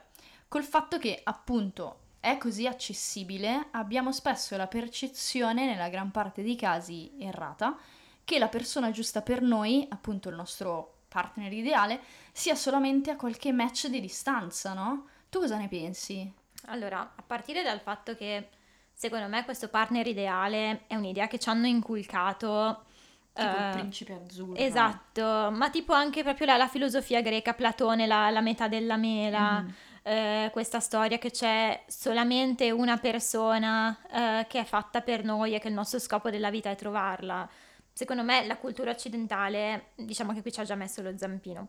col 0.48 0.64
fatto 0.64 0.98
che 0.98 1.20
appunto 1.22 1.98
è 2.18 2.36
così 2.36 2.66
accessibile, 2.66 3.68
abbiamo 3.70 4.12
spesso 4.12 4.56
la 4.56 4.66
percezione, 4.66 5.66
nella 5.66 5.88
gran 5.88 6.10
parte 6.10 6.42
dei 6.42 6.56
casi 6.56 7.12
errata, 7.18 7.78
che 8.24 8.38
la 8.38 8.48
persona 8.48 8.90
giusta 8.90 9.22
per 9.22 9.40
noi, 9.40 9.86
appunto 9.88 10.28
il 10.28 10.36
nostro 10.36 10.98
partner 11.08 11.52
ideale, 11.52 12.00
sia 12.32 12.54
solamente 12.54 13.10
a 13.10 13.16
qualche 13.16 13.52
match 13.52 13.86
di 13.86 14.00
distanza, 14.00 14.74
no? 14.74 15.06
Tu 15.30 15.38
cosa 15.38 15.56
ne 15.56 15.68
pensi? 15.68 16.30
Allora, 16.66 17.12
a 17.16 17.22
partire 17.26 17.62
dal 17.62 17.80
fatto 17.80 18.14
che 18.14 18.48
secondo 18.92 19.28
me 19.28 19.44
questo 19.44 19.68
partner 19.68 20.06
ideale 20.06 20.86
è 20.86 20.94
un'idea 20.94 21.26
che 21.26 21.38
ci 21.38 21.48
hanno 21.48 21.66
inculcato 21.66 22.84
Tipo 23.32 23.48
il 23.48 23.62
eh, 23.62 23.70
principe 23.72 24.12
azzurro. 24.12 24.56
Esatto, 24.56 25.50
ma 25.52 25.70
tipo 25.70 25.92
anche 25.92 26.22
proprio 26.22 26.46
la, 26.46 26.56
la 26.56 26.68
filosofia 26.68 27.20
greca, 27.22 27.54
Platone, 27.54 28.06
la, 28.06 28.28
la 28.30 28.40
metà 28.40 28.66
della 28.66 28.96
mela, 28.96 29.60
mm. 29.60 29.68
eh, 30.02 30.50
questa 30.52 30.80
storia 30.80 31.18
che 31.18 31.30
c'è 31.30 31.84
solamente 31.86 32.70
una 32.70 32.98
persona 32.98 33.96
eh, 34.10 34.46
che 34.48 34.60
è 34.60 34.64
fatta 34.64 35.00
per 35.00 35.24
noi 35.24 35.54
e 35.54 35.60
che 35.60 35.68
il 35.68 35.74
nostro 35.74 35.98
scopo 35.98 36.28
della 36.30 36.50
vita 36.50 36.70
è 36.70 36.76
trovarla. 36.76 37.48
Secondo 37.92 38.22
me 38.22 38.46
la 38.46 38.56
cultura 38.56 38.90
occidentale, 38.90 39.90
diciamo 39.94 40.32
che 40.32 40.42
qui 40.42 40.52
ci 40.52 40.60
ha 40.60 40.64
già 40.64 40.74
messo 40.74 41.02
lo 41.02 41.16
zampino. 41.16 41.68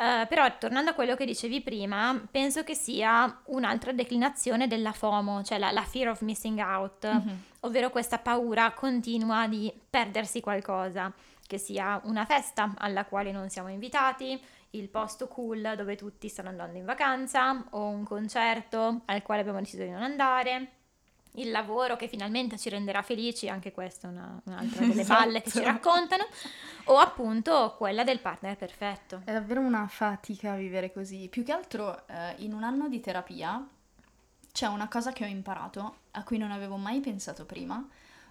Uh, 0.00 0.26
però 0.28 0.46
tornando 0.56 0.92
a 0.92 0.94
quello 0.94 1.14
che 1.14 1.26
dicevi 1.26 1.60
prima, 1.60 2.26
penso 2.30 2.64
che 2.64 2.74
sia 2.74 3.42
un'altra 3.48 3.92
declinazione 3.92 4.66
della 4.66 4.92
FOMO, 4.92 5.42
cioè 5.42 5.58
la, 5.58 5.72
la 5.72 5.82
fear 5.82 6.08
of 6.08 6.22
missing 6.22 6.58
out, 6.58 7.06
mm-hmm. 7.06 7.36
ovvero 7.60 7.90
questa 7.90 8.16
paura 8.16 8.72
continua 8.72 9.46
di 9.46 9.70
perdersi 9.90 10.40
qualcosa, 10.40 11.12
che 11.46 11.58
sia 11.58 12.00
una 12.04 12.24
festa 12.24 12.72
alla 12.78 13.04
quale 13.04 13.30
non 13.30 13.50
siamo 13.50 13.68
invitati, 13.68 14.42
il 14.70 14.88
posto 14.88 15.28
cool 15.28 15.74
dove 15.76 15.96
tutti 15.96 16.28
stanno 16.28 16.48
andando 16.48 16.78
in 16.78 16.86
vacanza 16.86 17.62
o 17.72 17.84
un 17.88 18.04
concerto 18.04 19.02
al 19.04 19.20
quale 19.20 19.42
abbiamo 19.42 19.58
deciso 19.58 19.82
di 19.82 19.90
non 19.90 20.02
andare 20.02 20.79
il 21.34 21.50
lavoro 21.50 21.96
che 21.96 22.08
finalmente 22.08 22.58
ci 22.58 22.68
renderà 22.68 23.02
felici, 23.02 23.48
anche 23.48 23.72
questa 23.72 24.08
è 24.08 24.10
una, 24.10 24.40
un'altra 24.44 24.80
delle 24.86 25.02
esatto. 25.02 25.20
balle 25.20 25.42
che 25.42 25.50
ci 25.50 25.62
raccontano, 25.62 26.26
o 26.84 26.98
appunto 26.98 27.74
quella 27.76 28.04
del 28.04 28.20
partner 28.20 28.56
perfetto. 28.56 29.22
È 29.24 29.32
davvero 29.32 29.60
una 29.60 29.86
fatica 29.86 30.54
vivere 30.54 30.92
così. 30.92 31.28
Più 31.28 31.44
che 31.44 31.52
altro 31.52 32.06
eh, 32.06 32.34
in 32.38 32.52
un 32.52 32.62
anno 32.62 32.88
di 32.88 33.00
terapia 33.00 33.66
c'è 34.52 34.66
una 34.66 34.88
cosa 34.88 35.12
che 35.12 35.24
ho 35.24 35.28
imparato, 35.28 35.96
a 36.12 36.24
cui 36.24 36.38
non 36.38 36.50
avevo 36.50 36.76
mai 36.76 37.00
pensato 37.00 37.44
prima, 37.44 37.86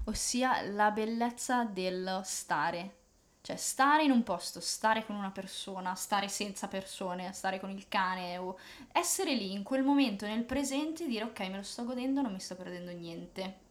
ossia 0.05 0.61
la 0.63 0.91
bellezza 0.91 1.63
del 1.63 2.21
stare 2.23 2.97
cioè, 3.41 3.55
stare 3.55 4.03
in 4.03 4.11
un 4.11 4.23
posto, 4.23 4.59
stare 4.59 5.05
con 5.05 5.15
una 5.15 5.31
persona, 5.31 5.95
stare 5.95 6.27
senza 6.27 6.67
persone, 6.67 7.31
stare 7.31 7.59
con 7.59 7.69
il 7.69 7.87
cane 7.87 8.37
o 8.37 8.57
essere 8.91 9.33
lì 9.33 9.53
in 9.53 9.63
quel 9.63 9.83
momento, 9.83 10.25
nel 10.25 10.43
presente, 10.43 11.05
e 11.05 11.07
dire 11.07 11.23
ok, 11.23 11.39
me 11.41 11.57
lo 11.57 11.63
sto 11.63 11.85
godendo, 11.85 12.21
non 12.21 12.33
mi 12.33 12.39
sto 12.39 12.55
perdendo 12.55 12.91
niente. 12.91 13.67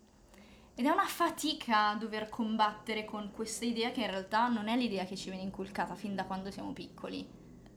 Ed 0.74 0.86
è 0.86 0.90
una 0.90 1.06
fatica 1.06 1.96
dover 1.98 2.28
combattere 2.28 3.04
con 3.04 3.30
questa 3.32 3.64
idea 3.64 3.90
che 3.90 4.00
in 4.00 4.10
realtà 4.10 4.48
non 4.48 4.68
è 4.68 4.76
l'idea 4.76 5.04
che 5.04 5.16
ci 5.16 5.28
viene 5.28 5.44
inculcata 5.44 5.94
fin 5.96 6.14
da 6.14 6.24
quando 6.24 6.50
siamo 6.50 6.72
piccoli. 6.72 7.26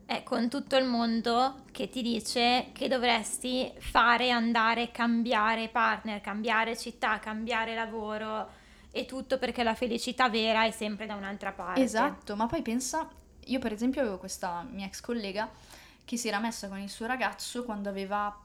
è 0.06 0.22
con 0.22 0.48
tutto 0.48 0.76
il 0.76 0.84
mondo 0.84 1.64
che 1.72 1.88
ti 1.88 2.02
dice 2.02 2.68
che 2.72 2.88
dovresti 2.88 3.72
fare, 3.78 4.30
andare, 4.30 4.90
cambiare 4.90 5.68
partner, 5.68 6.20
cambiare 6.20 6.76
città, 6.76 7.18
cambiare 7.18 7.74
lavoro 7.74 8.60
e 8.92 9.06
tutto 9.06 9.38
perché 9.38 9.62
la 9.64 9.74
felicità 9.74 10.28
vera 10.28 10.64
è 10.64 10.70
sempre 10.70 11.06
da 11.06 11.16
un'altra 11.16 11.50
parte. 11.52 11.82
Esatto, 11.82 12.36
ma 12.36 12.46
poi 12.46 12.62
pensa, 12.62 13.08
io 13.46 13.58
per 13.58 13.72
esempio 13.72 14.02
avevo 14.02 14.18
questa 14.18 14.64
mia 14.70 14.86
ex 14.86 15.00
collega 15.00 15.50
che 16.04 16.16
si 16.16 16.28
era 16.28 16.38
messa 16.38 16.68
con 16.68 16.78
il 16.78 16.90
suo 16.90 17.06
ragazzo 17.06 17.64
quando 17.64 17.88
aveva 17.88 18.38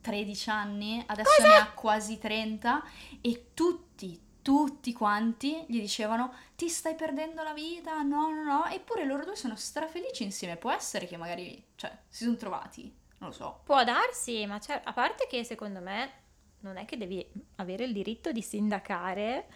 13 0.00 0.50
anni, 0.50 1.02
adesso 1.06 1.30
Cosa? 1.36 1.48
ne 1.48 1.54
ha 1.56 1.70
quasi 1.72 2.18
30 2.18 2.82
e 3.20 3.50
tutti, 3.52 4.18
tutti 4.40 4.92
quanti 4.94 5.64
gli 5.68 5.78
dicevano 5.80 6.32
ti 6.56 6.68
stai 6.70 6.94
perdendo 6.94 7.42
la 7.42 7.52
vita, 7.52 8.00
no, 8.00 8.30
no, 8.30 8.42
no, 8.42 8.66
eppure 8.66 9.04
loro 9.04 9.24
due 9.24 9.36
sono 9.36 9.54
strafelici 9.56 10.22
insieme, 10.22 10.56
può 10.56 10.70
essere 10.72 11.06
che 11.06 11.18
magari, 11.18 11.62
cioè, 11.74 11.94
si 12.08 12.24
sono 12.24 12.36
trovati, 12.36 12.82
non 13.18 13.28
lo 13.28 13.34
so. 13.34 13.60
Può 13.64 13.84
darsi, 13.84 14.46
ma 14.46 14.58
c'è- 14.58 14.80
a 14.82 14.92
parte 14.94 15.26
che 15.28 15.44
secondo 15.44 15.80
me 15.80 16.12
non 16.60 16.78
è 16.78 16.86
che 16.86 16.96
devi 16.96 17.26
avere 17.56 17.84
il 17.84 17.92
diritto 17.92 18.32
di 18.32 18.40
sindacare 18.40 19.48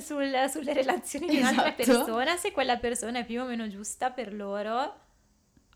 sul- 0.00 0.48
sulle 0.50 0.72
relazioni 0.72 1.26
di 1.28 1.38
un'altra 1.38 1.74
Esatto. 1.76 2.04
persona 2.04 2.36
se 2.36 2.52
quella 2.52 2.76
persona 2.76 3.20
è 3.20 3.24
più 3.24 3.42
o 3.42 3.44
meno 3.46 3.68
giusta 3.68 4.10
per 4.10 4.34
loro 4.34 4.94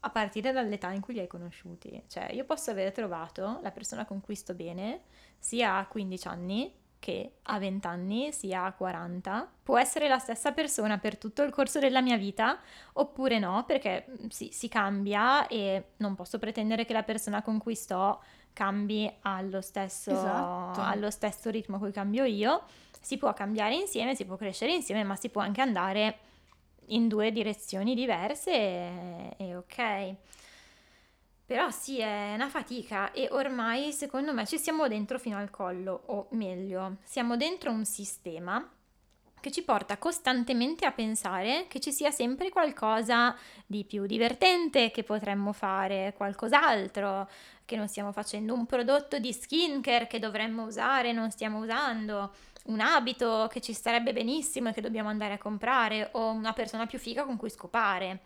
a 0.05 0.11
partire 0.11 0.53
dall'età 0.53 0.91
in 0.91 1.01
cui 1.01 1.15
li 1.15 1.21
hai 1.21 1.27
conosciuti. 1.29 2.03
Cioè, 2.09 2.33
io 2.33 2.45
posso 2.45 2.71
aver 2.73 2.91
trovato 2.93 3.61
la 3.63 3.71
persona 3.71 4.05
con 4.05 4.21
cui 4.21 4.35
sto 4.35 4.53
bene 4.55 5.03
sia 5.39 5.77
a 5.79 5.87
15 5.87 6.29
anni 6.29 6.75
che 6.99 7.39
a 7.43 7.59
20 7.59 7.87
anni, 7.89 8.33
sia 8.33 8.63
a 8.65 8.73
40. 8.73 9.51
Può 9.65 9.77
essere 9.77 10.07
la 10.07 10.19
stessa 10.21 10.53
persona 10.53 10.99
per 10.99 11.19
tutto 11.19 11.43
il 11.43 11.51
corso 11.51 11.81
della 11.81 12.01
mia 12.01 12.17
vita 12.17 12.61
oppure 12.93 13.41
no, 13.41 13.65
perché 13.67 14.07
mm, 14.09 14.29
sì, 14.29 14.51
si 14.53 14.69
cambia 14.69 15.49
e 15.49 15.85
non 15.97 16.15
posso 16.15 16.39
pretendere 16.39 16.85
che 16.85 16.93
la 16.93 17.03
persona 17.03 17.43
con 17.43 17.59
cui 17.59 17.75
sto 17.75 18.23
cambi 18.53 19.13
allo 19.23 19.61
stesso, 19.61 20.13
Esatto. 20.13 20.81
allo 20.81 21.11
stesso 21.11 21.51
ritmo 21.51 21.79
cui 21.79 21.91
cambio 21.91 22.23
io. 22.25 22.63
Si 23.03 23.19
può 23.19 23.35
cambiare 23.35 23.75
insieme, 23.75 24.15
si 24.15 24.25
può 24.25 24.37
crescere 24.37 24.73
insieme, 24.73 25.05
ma 25.05 25.17
si 25.17 25.29
può 25.29 25.43
anche 25.43 25.61
andare 25.61 26.19
in 26.87 27.09
due 27.09 27.33
direzioni 27.33 27.95
diverse 27.95 28.51
e, 28.51 29.35
e 29.37 29.57
ok. 29.57 30.15
Però 31.45 31.69
sì, 31.71 31.99
è 31.99 32.33
una 32.35 32.49
fatica 32.49 33.13
e 33.13 33.29
ormai 33.31 33.93
secondo 33.93 34.33
me 34.33 34.47
ci 34.47 34.59
siamo 34.59 34.89
dentro 34.89 35.19
fino 35.19 35.37
al 35.37 35.51
collo, 35.51 36.05
o 36.07 36.29
meglio, 36.31 36.97
siamo 37.03 37.37
dentro 37.37 37.71
un 37.71 37.85
sistema 37.85 38.67
che 39.43 39.51
ci 39.51 39.63
porta 39.63 39.99
costantemente 39.99 40.87
a 40.87 40.93
pensare 40.93 41.67
che 41.69 41.81
ci 41.81 41.93
sia 41.93 42.13
sempre 42.13 42.49
qualcosa 42.49 43.37
di 43.67 43.85
più 43.85 44.07
divertente 44.07 44.93
che 44.93 45.03
potremmo 45.03 45.53
fare, 45.53 46.15
qualcos'altro, 46.17 47.29
che 47.65 47.75
non 47.75 47.89
stiamo 47.89 48.13
facendo, 48.13 48.55
un 48.55 48.65
prodotto 48.65 49.19
di 49.19 49.33
skincare 49.33 50.07
che 50.07 50.21
dovremmo 50.21 50.65
usare 50.65 51.13
non 51.13 51.33
stiamo 51.33 51.59
usando, 51.59 52.33
un 52.65 52.81
abito 52.81 53.49
che 53.51 53.61
ci 53.61 53.73
starebbe 53.73 54.13
benissimo 54.13 54.69
e 54.69 54.73
che 54.73 54.81
dobbiamo 54.81 55.09
andare 55.09 55.35
a 55.35 55.39
comprare, 55.39 56.11
o 56.13 56.31
una 56.31 56.53
persona 56.53 56.87
più 56.87 56.99
figa 56.99 57.25
con 57.25 57.37
cui 57.37 57.51
scopare. 57.51 58.21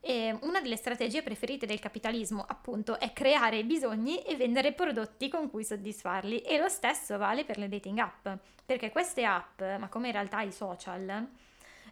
E 0.00 0.36
una 0.42 0.60
delle 0.60 0.76
strategie 0.76 1.22
preferite 1.22 1.64
del 1.64 1.78
capitalismo, 1.80 2.44
appunto, 2.46 3.00
è 3.00 3.12
creare 3.12 3.64
bisogni 3.64 4.22
e 4.22 4.36
vendere 4.36 4.72
prodotti 4.72 5.28
con 5.28 5.48
cui 5.48 5.64
soddisfarli. 5.64 6.40
E 6.40 6.58
lo 6.58 6.68
stesso 6.68 7.16
vale 7.16 7.44
per 7.44 7.56
le 7.56 7.68
dating 7.68 7.98
app, 7.98 8.28
perché 8.66 8.90
queste 8.90 9.24
app, 9.24 9.62
ma 9.78 9.88
come 9.88 10.08
in 10.08 10.12
realtà 10.12 10.42
i 10.42 10.52
social, 10.52 11.26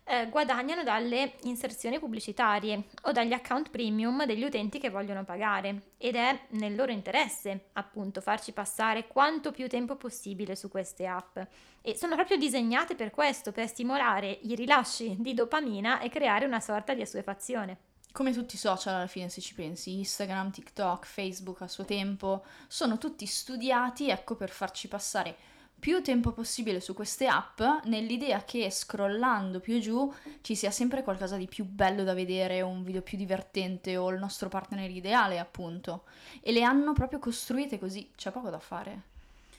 eh, 0.04 0.28
guadagnano 0.28 0.82
dalle 0.82 1.34
inserzioni 1.42 1.98
pubblicitarie 1.98 2.84
o 3.02 3.12
dagli 3.12 3.32
account 3.32 3.70
premium 3.70 4.24
degli 4.26 4.44
utenti 4.44 4.78
che 4.78 4.90
vogliono 4.90 5.24
pagare. 5.24 5.92
Ed 5.98 6.16
è 6.16 6.46
nel 6.50 6.74
loro 6.74 6.92
interesse, 6.92 7.68
appunto, 7.74 8.20
farci 8.20 8.52
passare 8.52 9.06
quanto 9.06 9.52
più 9.52 9.68
tempo 9.68 9.96
possibile 9.96 10.56
su 10.56 10.68
queste 10.68 11.06
app. 11.06 11.38
E 11.80 11.96
sono 11.96 12.14
proprio 12.14 12.36
disegnate 12.36 12.94
per 12.94 13.10
questo, 13.10 13.52
per 13.52 13.68
stimolare 13.68 14.38
i 14.42 14.54
rilasci 14.54 15.16
di 15.18 15.34
dopamina 15.34 16.00
e 16.00 16.08
creare 16.08 16.44
una 16.44 16.60
sorta 16.60 16.94
di 16.94 17.02
assuefazione. 17.02 17.78
Come 18.12 18.32
tutti 18.32 18.56
i 18.56 18.58
social 18.58 18.94
alla 18.94 19.06
fine 19.06 19.30
se 19.30 19.40
ci 19.40 19.54
pensi, 19.54 19.96
Instagram, 19.96 20.50
TikTok, 20.50 21.06
Facebook 21.06 21.62
a 21.62 21.68
suo 21.68 21.86
tempo, 21.86 22.44
sono 22.68 22.98
tutti 22.98 23.24
studiati, 23.24 24.10
ecco, 24.10 24.36
per 24.36 24.50
farci 24.50 24.86
passare 24.86 25.34
più 25.82 26.00
tempo 26.00 26.30
possibile 26.30 26.78
su 26.78 26.94
queste 26.94 27.26
app 27.26 27.60
nell'idea 27.86 28.44
che 28.44 28.70
scrollando 28.70 29.58
più 29.58 29.80
giù 29.80 30.14
ci 30.40 30.54
sia 30.54 30.70
sempre 30.70 31.02
qualcosa 31.02 31.36
di 31.36 31.48
più 31.48 31.64
bello 31.64 32.04
da 32.04 32.14
vedere, 32.14 32.60
un 32.60 32.84
video 32.84 33.02
più 33.02 33.18
divertente 33.18 33.96
o 33.96 34.08
il 34.10 34.20
nostro 34.20 34.48
partner 34.48 34.88
ideale, 34.88 35.40
appunto. 35.40 36.04
E 36.40 36.52
le 36.52 36.62
hanno 36.62 36.92
proprio 36.92 37.18
costruite 37.18 37.80
così, 37.80 38.12
c'è 38.14 38.30
poco 38.30 38.48
da 38.48 38.60
fare. 38.60 39.02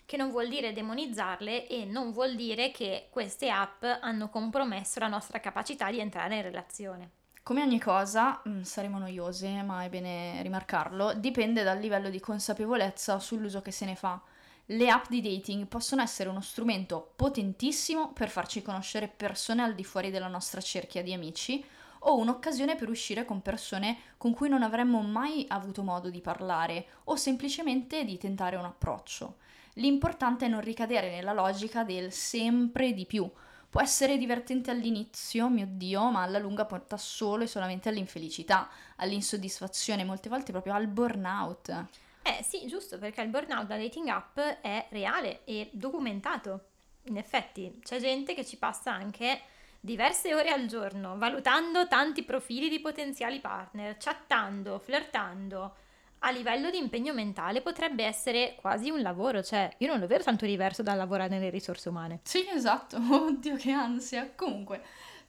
Che 0.05 0.15
non 0.15 0.31
vuol 0.31 0.47
dire 0.47 0.71
demonizzarle 0.71 1.67
e 1.67 1.83
non 1.83 2.13
vuol 2.13 2.37
dire 2.37 2.71
che 2.71 3.07
queste 3.09 3.49
app 3.49 3.83
hanno 3.83 4.29
compromesso 4.29 5.01
la 5.01 5.09
nostra 5.09 5.41
capacità 5.41 5.91
di 5.91 5.99
entrare 5.99 6.37
in 6.37 6.41
relazione. 6.41 7.09
Come 7.43 7.63
ogni 7.63 7.81
cosa, 7.81 8.39
mh, 8.41 8.61
saremo 8.61 8.97
noiose, 8.97 9.61
ma 9.61 9.83
è 9.83 9.89
bene 9.89 10.41
rimarcarlo, 10.41 11.15
dipende 11.15 11.63
dal 11.63 11.79
livello 11.79 12.09
di 12.09 12.21
consapevolezza 12.21 13.19
sull'uso 13.19 13.61
che 13.61 13.71
se 13.71 13.83
ne 13.83 13.95
fa. 13.95 14.21
Le 14.67 14.89
app 14.89 15.09
di 15.09 15.21
dating 15.21 15.67
possono 15.67 16.01
essere 16.01 16.29
uno 16.29 16.39
strumento 16.39 17.11
potentissimo 17.17 18.13
per 18.13 18.29
farci 18.29 18.61
conoscere 18.61 19.09
persone 19.09 19.61
al 19.61 19.75
di 19.75 19.83
fuori 19.83 20.09
della 20.09 20.29
nostra 20.29 20.61
cerchia 20.61 21.03
di 21.03 21.11
amici 21.11 21.63
o 22.05 22.17
un'occasione 22.17 22.77
per 22.77 22.87
uscire 22.87 23.25
con 23.25 23.41
persone 23.41 23.97
con 24.15 24.33
cui 24.33 24.47
non 24.47 24.63
avremmo 24.63 25.01
mai 25.01 25.45
avuto 25.49 25.83
modo 25.83 26.09
di 26.09 26.21
parlare 26.21 26.85
o 27.05 27.17
semplicemente 27.17 28.05
di 28.05 28.17
tentare 28.17 28.55
un 28.55 28.63
approccio. 28.63 29.35
L'importante 29.73 30.45
è 30.45 30.49
non 30.49 30.61
ricadere 30.61 31.09
nella 31.09 31.33
logica 31.33 31.83
del 31.83 32.13
sempre 32.13 32.93
di 32.93 33.05
più. 33.05 33.29
Può 33.69 33.81
essere 33.81 34.17
divertente 34.17 34.71
all'inizio, 34.71 35.49
mio 35.49 35.67
Dio, 35.67 36.09
ma 36.09 36.21
alla 36.21 36.39
lunga 36.39 36.65
porta 36.65 36.95
solo 36.95 37.43
e 37.43 37.47
solamente 37.47 37.89
all'infelicità, 37.89 38.69
all'insoddisfazione, 38.97 40.05
molte 40.05 40.29
volte 40.29 40.51
proprio 40.51 40.73
al 40.73 40.87
burnout. 40.87 41.85
Eh 42.23 42.41
sì, 42.41 42.65
giusto, 42.67 42.97
perché 42.97 43.21
il 43.21 43.29
burnout 43.29 43.67
da 43.67 43.77
dating 43.77 44.07
app 44.07 44.39
è 44.39 44.87
reale 44.89 45.43
e 45.43 45.69
documentato. 45.73 46.67
In 47.07 47.17
effetti, 47.17 47.79
c'è 47.83 47.99
gente 47.99 48.33
che 48.33 48.45
ci 48.45 48.57
passa 48.57 48.93
anche 48.93 49.41
diverse 49.81 50.33
ore 50.33 50.49
al 50.49 50.65
giorno, 50.65 51.17
valutando 51.17 51.89
tanti 51.89 52.23
profili 52.23 52.69
di 52.69 52.79
potenziali 52.79 53.41
partner, 53.41 53.97
chattando, 53.97 54.79
flirtando. 54.79 55.75
A 56.19 56.31
livello 56.31 56.69
di 56.69 56.77
impegno 56.77 57.13
mentale 57.13 57.61
potrebbe 57.61 58.05
essere 58.05 58.55
quasi 58.55 58.89
un 58.89 59.01
lavoro, 59.01 59.43
cioè 59.43 59.69
io 59.79 59.87
non 59.87 59.99
lo 59.99 60.07
vedo 60.07 60.23
tanto 60.23 60.45
diverso 60.45 60.81
dal 60.81 60.95
lavorare 60.95 61.27
nelle 61.27 61.49
risorse 61.49 61.89
umane. 61.89 62.21
Sì, 62.23 62.47
esatto, 62.47 62.95
oddio 63.11 63.57
che 63.57 63.71
ansia. 63.71 64.31
Comunque, 64.33 64.81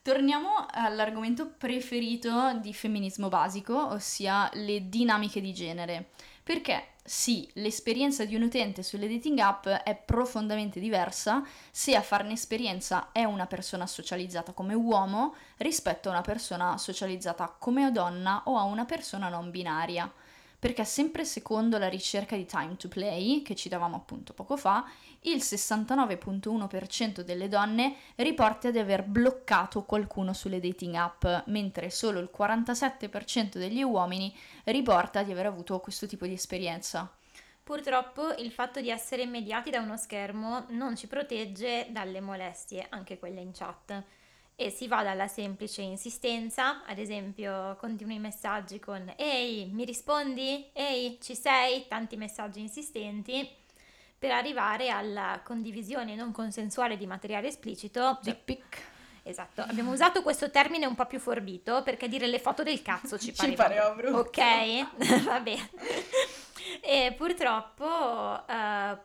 torniamo 0.02 0.66
all'argomento 0.70 1.48
preferito 1.58 2.56
di 2.60 2.72
femminismo 2.72 3.28
basico, 3.28 3.88
ossia 3.88 4.48
le 4.52 4.88
dinamiche 4.88 5.40
di 5.40 5.52
genere. 5.52 6.10
Perché 6.44 6.88
sì, 7.02 7.50
l'esperienza 7.54 8.24
di 8.24 8.34
un 8.34 8.42
utente 8.42 8.82
sulle 8.82 9.08
dating 9.08 9.38
app 9.38 9.66
è 9.66 9.96
profondamente 9.96 10.78
diversa 10.78 11.42
se 11.70 11.96
a 11.96 12.02
farne 12.02 12.34
esperienza 12.34 13.12
è 13.12 13.24
una 13.24 13.46
persona 13.46 13.86
socializzata 13.86 14.52
come 14.52 14.74
uomo 14.74 15.34
rispetto 15.56 16.08
a 16.08 16.12
una 16.12 16.20
persona 16.20 16.78
socializzata 16.78 17.56
come 17.58 17.90
donna 17.90 18.42
o 18.44 18.56
a 18.58 18.62
una 18.62 18.84
persona 18.84 19.28
non 19.28 19.50
binaria. 19.50 20.10
Perché 20.64 20.86
sempre 20.86 21.26
secondo 21.26 21.76
la 21.76 21.90
ricerca 21.90 22.36
di 22.36 22.46
Time 22.46 22.76
to 22.78 22.88
Play, 22.88 23.42
che 23.42 23.54
citavamo 23.54 23.96
appunto 23.96 24.32
poco 24.32 24.56
fa, 24.56 24.90
il 25.24 25.36
69.1% 25.36 27.20
delle 27.20 27.48
donne 27.48 27.96
riporta 28.14 28.70
di 28.70 28.78
aver 28.78 29.02
bloccato 29.02 29.82
qualcuno 29.82 30.32
sulle 30.32 30.60
dating 30.60 30.94
app, 30.94 31.26
mentre 31.48 31.90
solo 31.90 32.18
il 32.18 32.30
47% 32.34 33.58
degli 33.58 33.82
uomini 33.82 34.34
riporta 34.64 35.22
di 35.22 35.32
aver 35.32 35.44
avuto 35.44 35.80
questo 35.80 36.06
tipo 36.06 36.26
di 36.26 36.32
esperienza. 36.32 37.12
Purtroppo 37.62 38.32
il 38.38 38.50
fatto 38.50 38.80
di 38.80 38.88
essere 38.88 39.26
mediati 39.26 39.68
da 39.68 39.80
uno 39.80 39.98
schermo 39.98 40.64
non 40.68 40.96
ci 40.96 41.06
protegge 41.08 41.88
dalle 41.90 42.22
molestie, 42.22 42.86
anche 42.88 43.18
quelle 43.18 43.42
in 43.42 43.52
chat. 43.52 44.02
E 44.56 44.70
si 44.70 44.86
va 44.86 45.02
dalla 45.02 45.26
semplice 45.26 45.82
insistenza, 45.82 46.84
ad 46.84 46.98
esempio 46.98 47.74
continui 47.76 48.14
i 48.14 48.20
messaggi 48.20 48.78
con 48.78 49.12
Ehi, 49.16 49.66
mi 49.72 49.84
rispondi? 49.84 50.70
Ehi, 50.72 51.18
ci 51.20 51.34
sei? 51.34 51.86
Tanti 51.88 52.16
messaggi 52.16 52.60
insistenti, 52.60 53.48
per 54.16 54.30
arrivare 54.30 54.90
alla 54.90 55.40
condivisione 55.42 56.14
non 56.14 56.30
consensuale 56.30 56.96
di 56.96 57.06
materiale 57.06 57.48
esplicito. 57.48 58.20
Dick 58.22 58.44
pic. 58.44 58.82
Esatto, 59.24 59.62
abbiamo 59.62 59.90
usato 59.90 60.22
questo 60.22 60.50
termine 60.50 60.86
un 60.86 60.94
po' 60.94 61.06
più 61.06 61.18
forbito 61.18 61.82
perché 61.82 62.08
dire 62.08 62.26
le 62.26 62.38
foto 62.38 62.62
del 62.62 62.80
cazzo 62.80 63.18
ci 63.18 63.34
Ci 63.34 63.54
pareva, 63.54 63.90
brutto. 63.90 64.18
Ok, 64.18 64.86
va 65.24 65.40
bene. 65.40 65.70
E 66.80 67.12
purtroppo, 67.16 68.44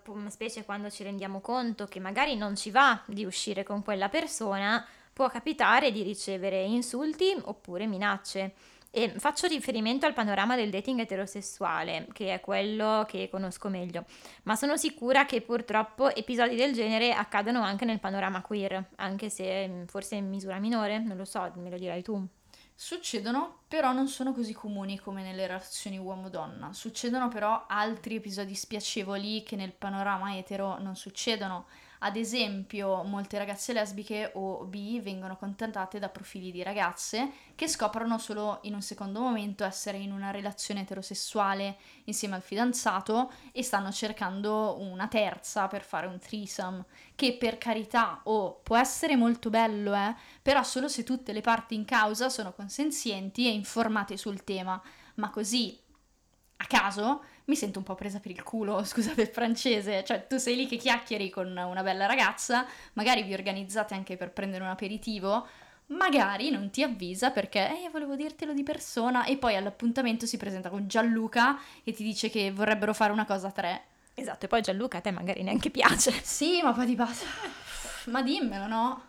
pu- 0.04 0.28
specie 0.28 0.64
quando 0.64 0.90
ci 0.90 1.04
rendiamo 1.04 1.40
conto 1.40 1.88
che 1.88 2.00
magari 2.00 2.36
non 2.36 2.56
ci 2.56 2.70
va 2.70 3.02
di 3.06 3.26
uscire 3.26 3.64
con 3.64 3.82
quella 3.82 4.10
persona, 4.10 4.86
può 5.20 5.28
capitare 5.28 5.92
di 5.92 6.02
ricevere 6.02 6.64
insulti 6.64 7.36
oppure 7.42 7.86
minacce. 7.88 8.54
E 8.90 9.16
faccio 9.18 9.48
riferimento 9.48 10.06
al 10.06 10.14
panorama 10.14 10.56
del 10.56 10.70
dating 10.70 11.02
eterosessuale, 11.02 12.08
che 12.14 12.36
è 12.36 12.40
quello 12.40 13.04
che 13.06 13.28
conosco 13.30 13.68
meglio, 13.68 14.06
ma 14.44 14.56
sono 14.56 14.78
sicura 14.78 15.26
che 15.26 15.42
purtroppo 15.42 16.16
episodi 16.16 16.56
del 16.56 16.72
genere 16.72 17.12
accadono 17.12 17.62
anche 17.62 17.84
nel 17.84 18.00
panorama 18.00 18.42
queer, 18.42 18.92
anche 18.96 19.30
se 19.30 19.68
mm, 19.68 19.84
forse 19.88 20.16
in 20.16 20.30
misura 20.30 20.58
minore, 20.58 21.00
non 21.00 21.18
lo 21.18 21.26
so, 21.26 21.52
me 21.58 21.70
lo 21.70 21.78
dirai 21.78 22.02
tu. 22.02 22.26
Succedono, 22.74 23.64
però 23.68 23.92
non 23.92 24.08
sono 24.08 24.32
così 24.32 24.54
comuni 24.54 24.98
come 24.98 25.22
nelle 25.22 25.48
relazioni 25.48 25.98
uomo-donna. 25.98 26.72
Succedono 26.72 27.28
però 27.28 27.66
altri 27.68 28.16
episodi 28.16 28.56
spiacevoli 28.56 29.44
che 29.44 29.58
nel 29.58 29.74
panorama 29.74 30.38
etero 30.38 30.80
non 30.80 30.96
succedono. 30.96 31.66
Ad 32.02 32.16
esempio, 32.16 33.04
molte 33.04 33.38
ragazze 33.38 33.74
lesbiche 33.74 34.32
o 34.36 34.64
bi 34.64 35.02
vengono 35.02 35.36
contattate 35.36 36.00
da 36.00 36.08
profili 36.08 36.50
di 36.50 36.64
ragazze 36.64 37.30
che 37.56 37.68
scoprono 37.68 38.18
solo 38.18 38.60
in 38.64 38.74
un 38.74 38.82
secondo 38.82 39.20
momento 39.20 39.66
essere 39.66 39.98
in 39.98 40.14
una 40.14 40.32
relazione 40.32 40.82
eterosessuale 40.82 41.76
insieme 42.06 42.36
al 42.36 42.42
fidanzato 42.42 43.30
e 43.52 43.64
stanno 43.64 43.92
cercando 43.92 44.78
una 44.80 45.10
terza 45.10 45.68
per 45.68 45.84
fare 45.84 46.08
un 46.08 46.20
threesome, 46.20 46.86
che 47.16 47.36
per 47.36 47.58
carità 47.58 48.22
oh, 48.24 48.62
può 48.64 48.78
essere 48.78 49.18
molto 49.18 49.50
bello, 49.50 49.94
eh, 49.94 50.16
però 50.42 50.64
solo 50.64 50.88
se 50.88 51.04
tutte 51.04 51.34
le 51.34 51.42
parti 51.42 51.76
in 51.76 51.84
causa 51.84 52.30
sono 52.30 52.54
consenzienti 52.54 53.46
e 53.46 53.52
informate 53.52 54.16
sul 54.16 54.46
tema, 54.46 54.82
ma 55.16 55.30
così 55.30 55.78
a 56.62 56.66
caso 56.66 57.24
mi 57.50 57.56
sento 57.56 57.80
un 57.80 57.86
po' 57.86 57.96
presa 57.96 58.20
per 58.20 58.32
il 58.32 58.44
culo, 58.44 58.84
scusate 58.86 59.24
il 59.24 59.28
francese, 59.28 60.04
cioè 60.06 60.28
tu 60.28 60.38
sei 60.38 60.56
lì 60.56 60.68
che 60.68 60.78
chiacchieri 60.78 61.30
con 61.30 61.48
una 61.48 61.84
bella 61.84 62.06
ragazza, 62.06 62.66
magari 62.94 63.24
vi 63.24 63.34
organizzate 63.34 63.96
anche 63.96 64.16
per 64.16 64.32
prendere 64.32 64.64
un 64.64 64.70
aperitivo, 64.70 65.46
magari 65.88 66.52
non 66.52 66.70
ti 66.70 66.84
avvisa 66.84 67.32
perché 67.32 67.86
eh, 67.86 67.90
volevo 67.90 68.16
dirtelo 68.16 68.54
di 68.54 68.64
persona 68.64 69.26
e 69.26 69.38
poi 69.38 69.56
all'appuntamento 69.56 70.28
si 70.28 70.38
presenta 70.38 70.70
con 70.70 70.88
Gianluca 70.88 71.60
e 71.84 71.92
ti 71.92 72.04
dice 72.04 72.30
che 72.30 72.52
vorrebbero 72.52 72.94
fare 72.94 73.12
una 73.12 73.26
cosa 73.26 73.48
a 73.48 73.52
tre. 73.52 73.84
Esatto, 74.14 74.46
e 74.46 74.48
poi 74.48 74.62
Gianluca 74.62 75.00
a 75.00 75.02
te 75.02 75.12
magari 75.12 75.44
neanche 75.44 75.72
piace. 75.72 76.12
Sì, 76.22 76.62
ma 76.62 76.74
poi 76.74 76.86
di 76.86 76.96
base... 76.96 77.26
ma 78.06 78.22
dimmelo, 78.22 78.68
no? 78.68 79.04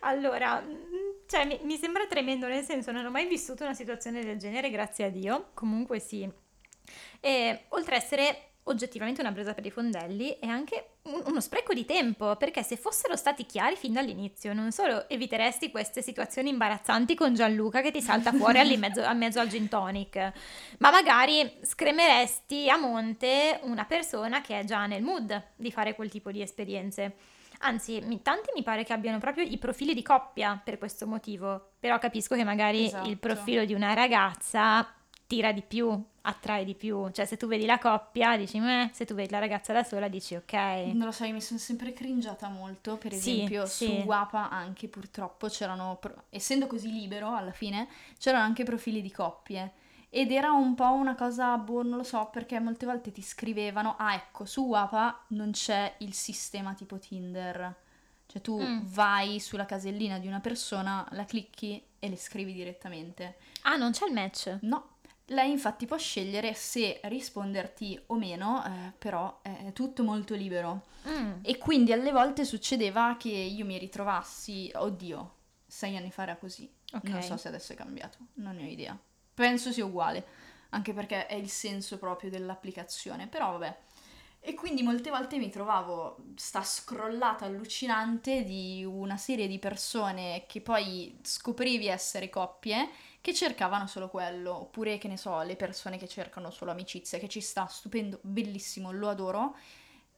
Allora, 0.00 0.60
mm, 0.60 1.26
cioè 1.26 1.44
mi, 1.44 1.58
mi 1.64 1.76
sembra 1.76 2.06
tremendo, 2.06 2.46
nel 2.46 2.62
senso 2.62 2.92
non 2.92 3.04
ho 3.04 3.10
mai 3.10 3.26
vissuto 3.26 3.64
una 3.64 3.74
situazione 3.74 4.22
del 4.22 4.38
genere, 4.38 4.70
grazie 4.70 5.06
a 5.06 5.10
Dio. 5.10 5.50
Comunque 5.54 5.98
sì, 5.98 6.30
e 7.20 7.64
oltre 7.68 7.96
a 7.96 7.98
essere 7.98 8.52
oggettivamente 8.64 9.20
una 9.20 9.32
presa 9.32 9.54
per 9.54 9.66
i 9.66 9.70
fondelli, 9.70 10.36
è 10.38 10.46
anche 10.46 10.90
un, 11.02 11.22
uno 11.26 11.40
spreco 11.40 11.72
di 11.72 11.84
tempo, 11.84 12.36
perché 12.36 12.62
se 12.62 12.76
fossero 12.76 13.16
stati 13.16 13.44
chiari 13.44 13.74
fin 13.76 13.92
dall'inizio, 13.92 14.52
non 14.52 14.70
solo 14.70 15.08
eviteresti 15.08 15.70
queste 15.70 16.02
situazioni 16.02 16.50
imbarazzanti 16.50 17.14
con 17.14 17.34
Gianluca 17.34 17.80
che 17.80 17.90
ti 17.90 18.00
salta 18.00 18.30
fuori 18.32 18.58
a 18.58 18.78
mezzo, 18.78 19.02
a 19.02 19.12
mezzo 19.14 19.40
al 19.40 19.48
gin 19.48 19.68
tonic, 19.68 20.32
ma 20.78 20.90
magari 20.90 21.58
scremeresti 21.62 22.68
a 22.70 22.76
monte 22.76 23.58
una 23.62 23.84
persona 23.84 24.40
che 24.40 24.60
è 24.60 24.64
già 24.64 24.86
nel 24.86 25.02
mood 25.02 25.42
di 25.56 25.72
fare 25.72 25.94
quel 25.94 26.10
tipo 26.10 26.30
di 26.30 26.40
esperienze. 26.40 27.16
Anzi, 27.64 28.00
tanti 28.22 28.50
mi 28.56 28.64
pare 28.64 28.82
che 28.82 28.92
abbiano 28.92 29.18
proprio 29.18 29.44
i 29.44 29.56
profili 29.56 29.94
di 29.94 30.02
coppia 30.02 30.60
per 30.62 30.78
questo 30.78 31.06
motivo, 31.06 31.74
però 31.78 31.98
capisco 31.98 32.34
che 32.34 32.42
magari 32.42 32.86
esatto. 32.86 33.08
il 33.08 33.18
profilo 33.18 33.64
di 33.64 33.72
una 33.72 33.94
ragazza 33.94 34.92
tira 35.32 35.50
di 35.52 35.62
più, 35.62 35.98
attrae 36.20 36.62
di 36.62 36.74
più. 36.74 37.10
Cioè, 37.10 37.24
se 37.24 37.38
tu 37.38 37.46
vedi 37.46 37.64
la 37.64 37.78
coppia, 37.78 38.36
dici 38.36 38.60
meh, 38.60 38.90
se 38.92 39.06
tu 39.06 39.14
vedi 39.14 39.30
la 39.30 39.38
ragazza 39.38 39.72
da 39.72 39.82
sola, 39.82 40.08
dici 40.08 40.34
ok. 40.34 40.52
Non 40.92 41.06
lo 41.06 41.10
so, 41.10 41.24
io 41.24 41.32
mi 41.32 41.40
sono 41.40 41.58
sempre 41.58 41.94
cringiata 41.94 42.50
molto. 42.50 42.98
Per 42.98 43.14
esempio, 43.14 43.64
sì, 43.64 43.86
su 43.86 43.92
sì. 43.92 44.02
Wapa 44.04 44.50
anche 44.50 44.88
purtroppo 44.88 45.48
c'erano, 45.48 45.98
essendo 46.28 46.66
così 46.66 46.92
libero 46.92 47.34
alla 47.34 47.52
fine, 47.52 47.88
c'erano 48.18 48.44
anche 48.44 48.62
profili 48.62 49.00
di 49.00 49.10
coppie. 49.10 49.72
Ed 50.10 50.30
era 50.30 50.52
un 50.52 50.74
po' 50.74 50.92
una 50.92 51.14
cosa, 51.14 51.56
boh, 51.56 51.82
non 51.82 51.96
lo 51.96 52.04
so, 52.04 52.28
perché 52.30 52.60
molte 52.60 52.84
volte 52.84 53.10
ti 53.10 53.22
scrivevano, 53.22 53.96
ah 53.98 54.12
ecco, 54.12 54.44
su 54.44 54.66
Wapa 54.66 55.24
non 55.28 55.52
c'è 55.52 55.94
il 56.00 56.12
sistema 56.12 56.74
tipo 56.74 56.98
Tinder. 56.98 57.74
Cioè 58.26 58.42
tu 58.42 58.60
mm. 58.60 58.80
vai 58.84 59.40
sulla 59.40 59.64
casellina 59.64 60.18
di 60.18 60.26
una 60.26 60.40
persona, 60.40 61.06
la 61.12 61.24
clicchi 61.24 61.82
e 61.98 62.08
le 62.10 62.16
scrivi 62.16 62.52
direttamente. 62.52 63.36
Ah, 63.62 63.76
non 63.76 63.92
c'è 63.92 64.06
il 64.06 64.12
match? 64.12 64.58
No, 64.62 64.91
lei 65.32 65.50
infatti 65.50 65.86
può 65.86 65.96
scegliere 65.96 66.54
se 66.54 67.00
risponderti 67.04 68.00
o 68.06 68.14
meno, 68.16 68.64
eh, 68.64 68.92
però 68.96 69.40
è 69.42 69.72
tutto 69.72 70.02
molto 70.04 70.34
libero. 70.34 70.84
Mm. 71.08 71.38
E 71.42 71.58
quindi 71.58 71.92
alle 71.92 72.12
volte 72.12 72.44
succedeva 72.44 73.16
che 73.18 73.28
io 73.28 73.64
mi 73.64 73.78
ritrovassi, 73.78 74.70
oddio, 74.74 75.34
sei 75.66 75.96
anni 75.96 76.10
fa 76.10 76.22
era 76.22 76.36
così. 76.36 76.70
Okay. 76.92 77.10
Non 77.10 77.22
so 77.22 77.36
se 77.36 77.48
adesso 77.48 77.72
è 77.72 77.76
cambiato, 77.76 78.18
non 78.34 78.56
ne 78.56 78.64
ho 78.64 78.68
idea. 78.68 78.98
Penso 79.34 79.72
sia 79.72 79.84
uguale, 79.84 80.24
anche 80.70 80.92
perché 80.92 81.26
è 81.26 81.34
il 81.34 81.48
senso 81.48 81.98
proprio 81.98 82.30
dell'applicazione, 82.30 83.26
però 83.26 83.52
vabbè. 83.52 83.78
E 84.44 84.54
quindi 84.54 84.82
molte 84.82 85.08
volte 85.08 85.38
mi 85.38 85.50
trovavo 85.50 86.16
sta 86.34 86.64
scrollata 86.64 87.44
allucinante 87.44 88.42
di 88.42 88.84
una 88.84 89.16
serie 89.16 89.46
di 89.46 89.60
persone 89.60 90.46
che 90.48 90.60
poi 90.60 91.16
scoprivi 91.22 91.86
essere 91.86 92.28
coppie 92.28 92.88
che 93.22 93.32
cercavano 93.32 93.86
solo 93.86 94.08
quello, 94.08 94.52
oppure 94.52 94.98
che 94.98 95.06
ne 95.06 95.16
so, 95.16 95.40
le 95.42 95.54
persone 95.54 95.96
che 95.96 96.08
cercano 96.08 96.50
solo 96.50 96.72
amicizia, 96.72 97.18
che 97.18 97.28
ci 97.28 97.40
sta 97.40 97.66
stupendo, 97.66 98.18
bellissimo, 98.20 98.90
lo 98.90 99.08
adoro. 99.08 99.56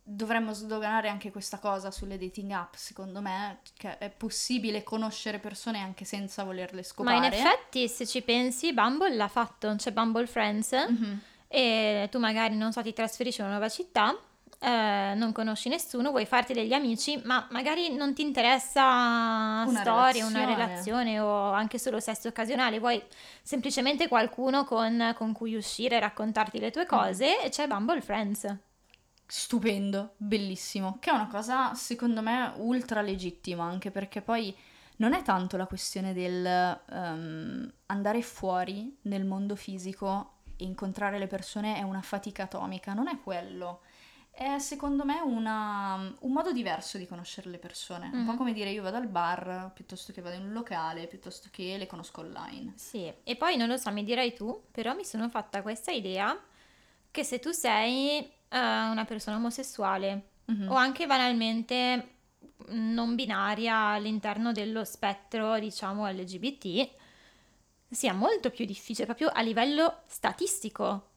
Dovremmo 0.02 0.54
sdoganare 0.54 1.08
anche 1.08 1.30
questa 1.30 1.58
cosa 1.58 1.90
sulle 1.90 2.18
dating 2.18 2.50
app, 2.50 2.74
secondo 2.74 3.20
me, 3.20 3.60
che 3.76 3.98
è 3.98 4.08
possibile 4.10 4.82
conoscere 4.82 5.38
persone 5.38 5.80
anche 5.80 6.06
senza 6.06 6.44
volerle 6.44 6.82
scopare. 6.82 7.18
Ma 7.18 7.26
in 7.26 7.32
effetti, 7.32 7.88
se 7.88 8.06
ci 8.06 8.22
pensi, 8.22 8.72
Bumble 8.72 9.14
l'ha 9.14 9.28
fatto, 9.28 9.74
c'è 9.76 9.92
Bumble 9.92 10.26
Friends, 10.26 10.72
mm-hmm. 10.72 11.16
e 11.48 12.08
tu 12.10 12.18
magari, 12.18 12.56
non 12.56 12.72
so, 12.72 12.82
ti 12.82 12.94
trasferisci 12.94 13.40
in 13.40 13.46
una 13.46 13.56
nuova 13.56 13.70
città, 13.70 14.18
eh, 14.64 15.12
non 15.14 15.32
conosci 15.32 15.68
nessuno, 15.68 16.08
vuoi 16.08 16.24
farti 16.24 16.54
degli 16.54 16.72
amici, 16.72 17.20
ma 17.24 17.46
magari 17.50 17.94
non 17.94 18.14
ti 18.14 18.22
interessa 18.22 18.82
una 19.66 19.80
storia, 19.80 20.26
relazione. 20.26 20.44
una 20.44 20.44
relazione 20.46 21.20
o 21.20 21.50
anche 21.52 21.78
solo 21.78 22.00
sesso 22.00 22.28
occasionale, 22.28 22.78
vuoi 22.78 23.02
semplicemente 23.42 24.08
qualcuno 24.08 24.64
con, 24.64 25.12
con 25.18 25.32
cui 25.32 25.54
uscire, 25.54 26.00
raccontarti 26.00 26.58
le 26.58 26.70
tue 26.70 26.84
mm. 26.84 26.88
cose 26.88 27.26
mm. 27.26 27.44
e 27.44 27.48
c'è 27.50 27.66
Bumble 27.66 28.00
Friends. 28.00 28.56
Stupendo, 29.26 30.14
bellissimo, 30.16 30.96
che 30.98 31.10
è 31.10 31.12
una 31.12 31.28
cosa 31.28 31.74
secondo 31.74 32.22
me 32.22 32.54
ultra 32.56 33.02
legittima, 33.02 33.64
anche 33.64 33.90
perché 33.90 34.22
poi 34.22 34.56
non 34.96 35.12
è 35.12 35.20
tanto 35.20 35.58
la 35.58 35.66
questione 35.66 36.14
del 36.14 36.80
um, 36.88 37.70
andare 37.86 38.22
fuori 38.22 38.96
nel 39.02 39.26
mondo 39.26 39.56
fisico 39.56 40.36
e 40.56 40.64
incontrare 40.64 41.18
le 41.18 41.26
persone 41.26 41.76
è 41.76 41.82
una 41.82 42.00
fatica 42.00 42.44
atomica, 42.44 42.94
non 42.94 43.08
è 43.08 43.20
quello 43.20 43.80
è 44.34 44.58
secondo 44.58 45.04
me 45.04 45.20
una, 45.20 46.12
un 46.20 46.32
modo 46.32 46.52
diverso 46.52 46.98
di 46.98 47.06
conoscere 47.06 47.50
le 47.50 47.58
persone. 47.58 48.08
Mm-hmm. 48.08 48.18
Un 48.18 48.24
po' 48.24 48.32
mhm. 48.32 48.38
come 48.38 48.52
dire 48.52 48.70
io 48.70 48.82
vado 48.82 48.96
al 48.96 49.06
bar 49.06 49.70
piuttosto 49.72 50.12
che 50.12 50.20
vado 50.20 50.36
in 50.36 50.42
un 50.42 50.52
locale, 50.52 51.06
piuttosto 51.06 51.48
che 51.52 51.76
le 51.78 51.86
conosco 51.86 52.20
online. 52.20 52.72
Sì, 52.76 53.12
e 53.22 53.36
poi 53.36 53.56
non 53.56 53.68
lo 53.68 53.76
so, 53.76 53.90
mi 53.92 54.02
dirai 54.02 54.34
tu, 54.34 54.64
però 54.70 54.94
mi 54.94 55.04
sono 55.04 55.28
fatta 55.28 55.62
questa 55.62 55.92
idea 55.92 56.36
che 57.10 57.22
se 57.22 57.38
tu 57.38 57.52
sei 57.52 58.18
uh, 58.18 58.56
una 58.56 59.04
persona 59.06 59.36
omosessuale 59.36 60.30
mm-hmm. 60.50 60.68
o 60.68 60.74
anche 60.74 61.06
banalmente 61.06 62.08
non 62.70 63.14
binaria 63.14 63.76
all'interno 63.76 64.50
dello 64.50 64.84
spettro, 64.84 65.58
diciamo, 65.60 66.08
LGBT, 66.08 66.90
sia 67.88 68.12
molto 68.12 68.50
più 68.50 68.64
difficile 68.64 69.06
proprio 69.06 69.30
a 69.32 69.40
livello 69.42 70.00
statistico 70.06 71.10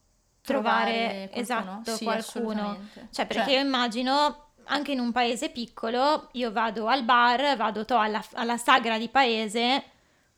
trovare, 0.48 1.30
esatto, 1.34 1.96
sì, 1.96 2.06
qualcuno. 2.06 2.88
Cioè, 3.12 3.28
perché 3.28 3.52
cioè. 3.52 3.54
io 3.56 3.60
immagino 3.60 4.46
anche 4.68 4.94
in 4.94 5.00
un 5.00 5.12
paese 5.12 5.50
piccolo, 5.50 6.30
io 6.34 6.54
vado 6.54 6.88
al 6.88 7.04
bar, 7.04 7.58
vado 7.58 7.84
to, 7.84 7.98
alla, 7.98 8.24
alla, 8.34 8.58
sagra 8.58 8.98
di 8.98 9.10
paese, 9.10 9.84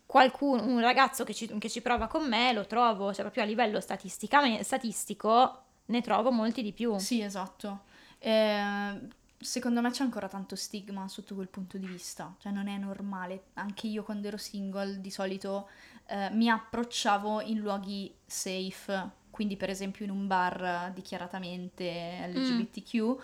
qualcuno, 0.08 0.64
un 0.64 0.80
ragazzo 0.80 1.24
che 1.24 1.36
ci, 1.36 1.48
che 1.60 1.70
ci, 1.70 1.82
prova 1.82 2.08
con 2.08 2.28
me, 2.28 2.54
lo 2.54 2.66
trovo, 2.66 3.14
cioè 3.14 3.22
proprio 3.22 3.44
a 3.44 3.46
livello 3.46 3.80
statistico 3.80 5.62
ne 5.86 6.02
trovo 6.02 6.32
molti 6.32 6.64
di 6.64 6.74
più. 6.74 6.98
Sì, 6.98 7.22
esatto. 7.22 7.82
Eh, 8.18 9.00
secondo 9.38 9.80
me 9.82 9.92
c'è 9.92 10.04
ancora 10.04 10.28
tanto 10.28 10.56
stigma 10.56 11.08
sotto 11.08 11.36
quel 11.36 11.50
punto 11.50 11.78
di 11.78 11.86
vista, 11.86 12.34
cioè 12.40 12.52
non 12.52 12.68
è 12.68 12.78
normale. 12.78 13.44
Anche 13.54 13.86
io 13.86 14.04
quando 14.04 14.28
ero 14.28 14.38
single 14.38 15.02
di 15.02 15.12
solito 15.12 15.70
eh, 16.08 16.30
mi 16.32 16.50
approcciavo 16.50 17.42
in 17.42 17.60
luoghi 17.60 18.12
safe 18.26 19.18
quindi 19.40 19.56
per 19.56 19.70
esempio 19.70 20.04
in 20.04 20.12
un 20.12 20.28
bar 20.28 20.92
dichiaratamente 20.94 22.26
LGBTQ, 22.28 22.98
mm. 22.98 23.20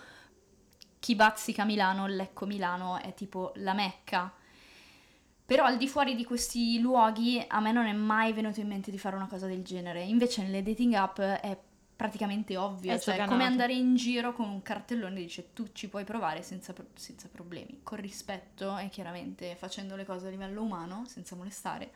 chi 0.98 1.14
bazzica 1.14 1.66
Milano, 1.66 2.06
Lecco 2.06 2.46
Milano 2.46 2.98
è 2.98 3.12
tipo 3.12 3.52
la 3.56 3.74
mecca. 3.74 4.32
Però 5.44 5.66
al 5.66 5.76
di 5.76 5.86
fuori 5.86 6.14
di 6.14 6.24
questi 6.24 6.80
luoghi 6.80 7.44
a 7.46 7.60
me 7.60 7.70
non 7.70 7.84
è 7.84 7.92
mai 7.92 8.32
venuto 8.32 8.60
in 8.60 8.66
mente 8.66 8.90
di 8.90 8.96
fare 8.96 9.14
una 9.14 9.26
cosa 9.26 9.46
del 9.46 9.62
genere. 9.62 10.04
Invece 10.04 10.40
nelle 10.40 10.62
dating 10.62 10.94
app 10.94 11.20
è 11.20 11.54
praticamente 11.94 12.56
ovvio, 12.56 12.94
è 12.94 12.98
cioè 12.98 13.18
è 13.18 13.26
come 13.26 13.44
andare 13.44 13.74
in 13.74 13.94
giro 13.94 14.32
con 14.32 14.48
un 14.48 14.62
cartellone 14.62 15.16
che 15.16 15.20
dice 15.20 15.52
tu 15.52 15.68
ci 15.72 15.90
puoi 15.90 16.04
provare 16.04 16.40
senza, 16.40 16.74
senza 16.94 17.28
problemi, 17.30 17.80
con 17.82 17.98
rispetto 17.98 18.78
e 18.78 18.88
chiaramente 18.88 19.54
facendo 19.54 19.96
le 19.96 20.06
cose 20.06 20.28
a 20.28 20.30
livello 20.30 20.62
umano, 20.62 21.04
senza 21.06 21.36
molestare 21.36 21.90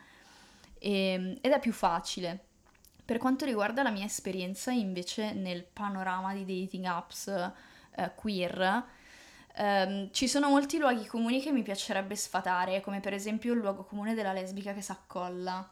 e, 0.78 1.38
ed 1.40 1.52
è 1.52 1.58
più 1.58 1.72
facile. 1.72 2.48
Per 3.10 3.18
quanto 3.18 3.44
riguarda 3.44 3.82
la 3.82 3.90
mia 3.90 4.04
esperienza 4.04 4.70
invece 4.70 5.32
nel 5.32 5.64
panorama 5.64 6.32
di 6.32 6.44
dating 6.44 6.84
apps 6.84 7.26
eh, 7.26 8.12
queer, 8.14 8.84
ehm, 9.56 10.12
ci 10.12 10.28
sono 10.28 10.48
molti 10.48 10.78
luoghi 10.78 11.06
comuni 11.06 11.40
che 11.40 11.50
mi 11.50 11.62
piacerebbe 11.62 12.14
sfatare, 12.14 12.80
come 12.80 13.00
per 13.00 13.12
esempio 13.12 13.52
il 13.52 13.58
luogo 13.58 13.82
comune 13.82 14.14
della 14.14 14.32
lesbica 14.32 14.72
che 14.72 14.80
s'accolla. 14.80 15.68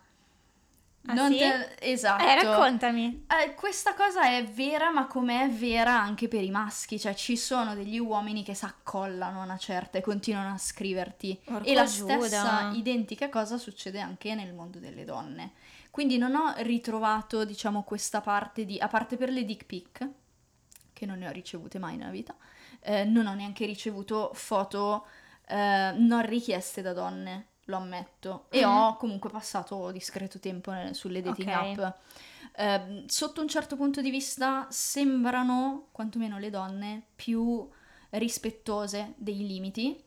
Ah, 1.07 1.13
non 1.13 1.31
sì? 1.31 1.39
te... 1.39 1.77
Esatto. 1.79 2.25
Eh, 2.25 2.43
raccontami. 2.43 3.27
Eh, 3.29 3.55
questa 3.55 3.95
cosa 3.95 4.25
è 4.25 4.45
vera, 4.45 4.91
ma 4.91 5.07
com'è 5.07 5.49
vera 5.49 5.93
anche 5.93 6.27
per 6.27 6.43
i 6.43 6.51
maschi, 6.51 6.99
cioè 6.99 7.15
ci 7.15 7.37
sono 7.37 7.77
degli 7.77 8.01
uomini 8.01 8.43
che 8.43 8.55
si 8.55 8.65
accollano 8.65 9.43
a 9.43 9.45
una 9.45 9.59
certa 9.59 9.99
e 9.99 10.01
continuano 10.01 10.55
a 10.55 10.59
scriverti. 10.59 11.41
Porco 11.45 11.69
e 11.69 11.75
la 11.75 11.85
Giuda. 11.85 12.19
stessa 12.19 12.73
identica 12.75 13.29
cosa 13.29 13.59
succede 13.59 14.01
anche 14.01 14.35
nel 14.35 14.53
mondo 14.53 14.81
delle 14.81 15.05
donne. 15.05 15.53
Quindi 15.91 16.19
non 16.19 16.35
ho 16.35 16.55
ritrovato, 16.59 17.45
diciamo, 17.45 17.83
questa 17.83 18.21
parte 18.21 18.65
di... 18.65 18.79
a 18.79 18.89
parte 18.89 19.17
per 19.17 19.31
le 19.31 19.45
dick 19.45 19.65
pic, 19.65 20.09
che 20.93 21.07
non 21.07 21.19
ne 21.19 21.29
ho 21.29 21.33
ricevute 21.33 21.79
mai 21.79 21.97
nella 21.97 22.11
vita, 22.11 22.37
eh, 22.81 23.05
non 23.05 23.27
ho 23.27 23.35
neanche 23.35 23.67
ricevuto 23.67 24.31
foto 24.35 25.07
eh, 25.47 25.93
non 25.97 26.25
richieste 26.27 26.83
da 26.83 26.93
donne 26.93 27.47
lo 27.69 27.77
ammetto, 27.77 28.47
e 28.51 28.59
mm-hmm. 28.59 28.69
ho 28.69 28.97
comunque 28.97 29.29
passato 29.29 29.91
discreto 29.91 30.39
tempo 30.39 30.73
sulle 30.93 31.21
dating 31.21 31.49
okay. 31.49 31.75
app. 31.75 31.97
Eh, 32.57 33.05
sotto 33.07 33.41
un 33.43 33.49
certo 33.49 33.77
punto 33.77 34.01
di 34.01 34.11
vista 34.11 34.67
sembrano, 34.71 35.89
quantomeno 35.93 36.39
le 36.39 36.51
donne, 36.51 37.03
più 37.15 37.69
rispettose 38.11 39.15
dei 39.17 39.47
limiti, 39.47 40.03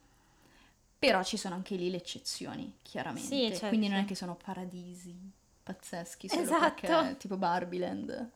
però 0.98 1.24
ci 1.24 1.38
sono 1.38 1.56
anche 1.56 1.76
lì 1.76 1.92
le 1.92 1.98
eccezioni, 1.98 2.78
chiaramente. 2.82 3.28
Sì, 3.28 3.48
certo. 3.50 3.68
Quindi 3.68 3.88
non 3.88 4.00
è 4.00 4.06
che 4.06 4.16
sono 4.16 4.36
paradisi 4.36 5.40
pazzeschi 5.74 6.28
solo 6.30 6.42
esatto. 6.42 6.88
perché 6.88 7.18
tipo 7.18 7.38
Barbieland. 7.38 8.30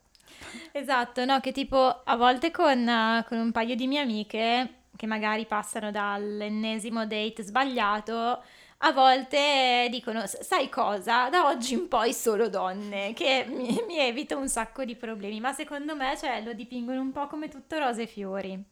Esatto, 0.71 1.25
no, 1.25 1.39
che 1.39 1.51
tipo 1.51 1.77
a 2.03 2.15
volte 2.15 2.51
con, 2.51 2.87
uh, 2.87 3.23
con 3.25 3.37
un 3.37 3.51
paio 3.51 3.75
di 3.75 3.87
mie 3.87 4.01
amiche 4.01 4.73
che 4.95 5.05
magari 5.05 5.45
passano 5.45 5.91
dall'ennesimo 5.91 7.05
date 7.05 7.43
sbagliato 7.43 8.41
a 8.79 8.91
volte 8.91 9.87
dicono, 9.89 10.25
sai 10.25 10.69
cosa, 10.69 11.29
da 11.29 11.47
oggi 11.47 11.73
in 11.73 11.87
poi 11.87 12.13
solo 12.13 12.49
donne, 12.49 13.13
che 13.13 13.45
mi, 13.47 13.81
mi 13.87 13.97
evita 13.97 14.35
un 14.35 14.49
sacco 14.49 14.83
di 14.83 14.95
problemi, 14.95 15.39
ma 15.39 15.53
secondo 15.53 15.95
me 15.95 16.15
cioè, 16.17 16.41
lo 16.43 16.53
dipingono 16.53 16.99
un 16.99 17.11
po' 17.11 17.27
come 17.27 17.47
tutto 17.47 17.79
rose 17.79 18.03
e 18.03 18.07
fiori. 18.07 18.63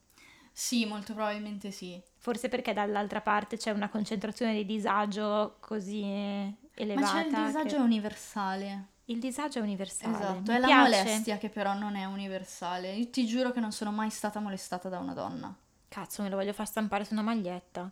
Sì, 0.51 0.85
molto 0.85 1.13
probabilmente 1.13 1.71
sì. 1.71 1.99
Forse 2.17 2.47
perché 2.47 2.73
dall'altra 2.73 3.21
parte 3.21 3.57
c'è 3.57 3.71
una 3.71 3.89
concentrazione 3.89 4.53
di 4.53 4.65
disagio 4.65 5.55
così 5.59 6.53
elevata. 6.75 7.13
Ma 7.13 7.21
c'è 7.21 7.27
il 7.27 7.45
disagio 7.45 7.75
che... 7.75 7.81
universale. 7.81 8.87
Il 9.05 9.19
disagio 9.19 9.59
è 9.59 9.61
universale. 9.61 10.15
Esatto, 10.15 10.51
Mi 10.51 10.57
è 10.57 10.59
piace. 10.59 10.67
la 10.67 10.81
molestia 10.81 11.37
che 11.37 11.49
però 11.49 11.73
non 11.73 11.95
è 11.95 12.05
universale. 12.05 12.93
Io 12.93 13.09
ti 13.09 13.25
giuro 13.25 13.51
che 13.51 13.59
non 13.59 13.71
sono 13.71 13.91
mai 13.91 14.09
stata 14.09 14.39
molestata 14.39 14.87
da 14.89 14.99
una 14.99 15.13
donna. 15.13 15.53
Cazzo, 15.89 16.21
me 16.21 16.29
lo 16.29 16.37
voglio 16.37 16.53
far 16.53 16.67
stampare 16.67 17.03
su 17.03 17.13
una 17.13 17.21
maglietta. 17.21 17.91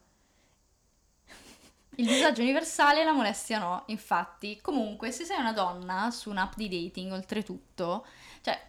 Il 1.95 2.07
disagio 2.07 2.41
universale 2.41 3.01
e 3.01 3.03
la 3.03 3.11
molestia 3.11 3.59
no, 3.59 3.83
infatti. 3.87 4.59
Comunque, 4.61 5.11
se 5.11 5.25
sei 5.25 5.39
una 5.39 5.51
donna 5.51 6.09
su 6.09 6.29
un'app 6.29 6.53
di 6.55 6.69
dating, 6.69 7.11
oltretutto, 7.11 8.05
cioè, 8.41 8.59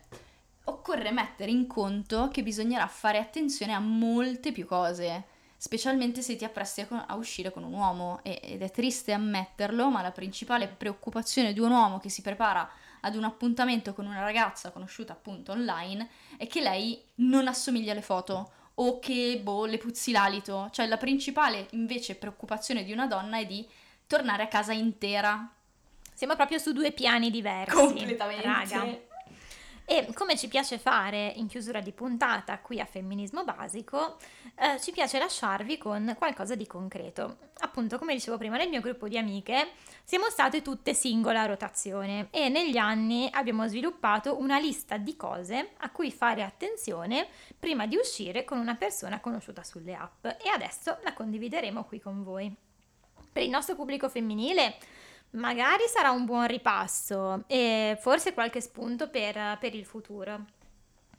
occorre 0.64 1.12
mettere 1.12 1.52
in 1.52 1.68
conto 1.68 2.28
che 2.28 2.42
bisognerà 2.42 2.86
fare 2.88 3.18
attenzione 3.18 3.72
a 3.72 3.78
molte 3.78 4.50
più 4.50 4.66
cose, 4.66 5.24
specialmente 5.62 6.22
se 6.22 6.34
ti 6.34 6.44
appresti 6.44 6.84
a, 6.88 7.14
uscire 7.14 7.52
con 7.52 7.62
un 7.62 7.72
uomo. 7.72 8.18
E, 8.24 8.40
ed 8.42 8.62
è 8.62 8.70
triste 8.72 9.12
ammetterlo, 9.12 9.90
ma 9.90 10.02
la 10.02 10.10
principale 10.10 10.66
preoccupazione 10.66 11.52
di 11.52 11.60
un 11.60 11.70
uomo 11.70 12.00
che 12.00 12.08
si 12.08 12.20
prepara 12.20 12.68
ad 13.02 13.14
un 13.14 13.22
appuntamento 13.22 13.94
con 13.94 14.06
una 14.06 14.22
ragazza 14.22 14.72
conosciuta 14.72 15.12
appunto 15.12 15.52
online 15.52 16.08
è 16.36 16.48
che 16.48 16.60
lei 16.60 17.00
non 17.16 17.46
assomiglia 17.46 17.92
alle 17.92 18.02
foto 18.02 18.50
o 18.74 18.98
che 18.98 19.38
boh, 19.40 19.66
le 19.66 19.78
puzzi 19.78 20.10
l'alito. 20.10 20.68
Cioè 20.72 20.88
la 20.88 20.96
principale 20.96 21.68
invece 21.70 22.16
preoccupazione 22.16 22.82
di 22.82 22.90
una 22.90 23.06
donna 23.06 23.38
è 23.38 23.46
di 23.46 23.64
tornare 24.08 24.42
a 24.42 24.48
casa 24.48 24.72
intera. 24.72 25.48
Siamo 26.12 26.34
proprio 26.34 26.58
su 26.58 26.72
due 26.72 26.90
piani 26.90 27.30
diversi. 27.30 27.76
Completamente. 27.76 28.42
Raga. 28.44 29.10
E 29.92 30.10
come 30.14 30.38
ci 30.38 30.48
piace 30.48 30.78
fare 30.78 31.34
in 31.36 31.48
chiusura 31.48 31.82
di 31.82 31.92
puntata 31.92 32.58
qui 32.60 32.80
a 32.80 32.86
Femminismo 32.86 33.44
Basico, 33.44 34.16
eh, 34.54 34.80
ci 34.80 34.90
piace 34.90 35.18
lasciarvi 35.18 35.76
con 35.76 36.14
qualcosa 36.16 36.54
di 36.54 36.66
concreto. 36.66 37.50
Appunto, 37.58 37.98
come 37.98 38.14
dicevo 38.14 38.38
prima, 38.38 38.56
nel 38.56 38.70
mio 38.70 38.80
gruppo 38.80 39.06
di 39.06 39.18
amiche 39.18 39.72
siamo 40.02 40.30
state 40.30 40.62
tutte 40.62 40.94
singola 40.94 41.44
rotazione 41.44 42.28
e 42.30 42.48
negli 42.48 42.78
anni 42.78 43.28
abbiamo 43.30 43.68
sviluppato 43.68 44.38
una 44.38 44.58
lista 44.58 44.96
di 44.96 45.14
cose 45.14 45.72
a 45.76 45.90
cui 45.90 46.10
fare 46.10 46.42
attenzione 46.42 47.28
prima 47.58 47.86
di 47.86 47.96
uscire 47.96 48.44
con 48.44 48.56
una 48.56 48.76
persona 48.76 49.20
conosciuta 49.20 49.62
sulle 49.62 49.94
app 49.94 50.24
e 50.24 50.48
adesso 50.50 51.00
la 51.02 51.12
condivideremo 51.12 51.84
qui 51.84 52.00
con 52.00 52.22
voi. 52.22 52.50
Per 53.30 53.42
il 53.42 53.50
nostro 53.50 53.74
pubblico 53.74 54.08
femminile 54.08 54.76
magari 55.32 55.84
sarà 55.86 56.10
un 56.10 56.24
buon 56.24 56.46
ripasso 56.46 57.44
e 57.46 57.96
forse 58.00 58.34
qualche 58.34 58.60
spunto 58.60 59.08
per, 59.08 59.58
per 59.58 59.74
il 59.74 59.84
futuro. 59.84 60.44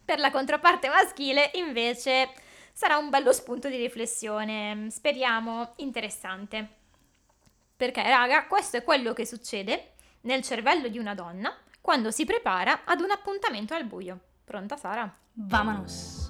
Per 0.06 0.20
la 0.20 0.32
controparte 0.32 0.90
maschile, 0.90 1.52
invece, 1.54 2.30
sarà 2.74 2.98
un 2.98 3.10
bello 3.10 3.32
spunto 3.32 3.70
di 3.70 3.78
riflessione, 3.78 4.88
speriamo 4.90 5.74
interessante. 5.78 6.82
Perché, 7.76 8.04
raga, 8.04 8.48
questo 8.48 8.78
è 8.78 8.84
quello 8.84 9.14
che 9.14 9.26
succede 9.26 9.94
nel 10.22 10.42
cervello 10.42 10.88
di 10.88 10.98
una 10.98 11.14
donna 11.14 11.56
quando 11.82 12.12
si 12.12 12.26
prepara 12.26 12.82
ad 12.86 13.02
un 13.02 13.12
appuntamento 13.12 13.74
al 13.74 13.86
buio. 13.86 14.20
Pronta 14.44 14.78
Sara? 14.78 15.12
Vamonos! 15.34 16.23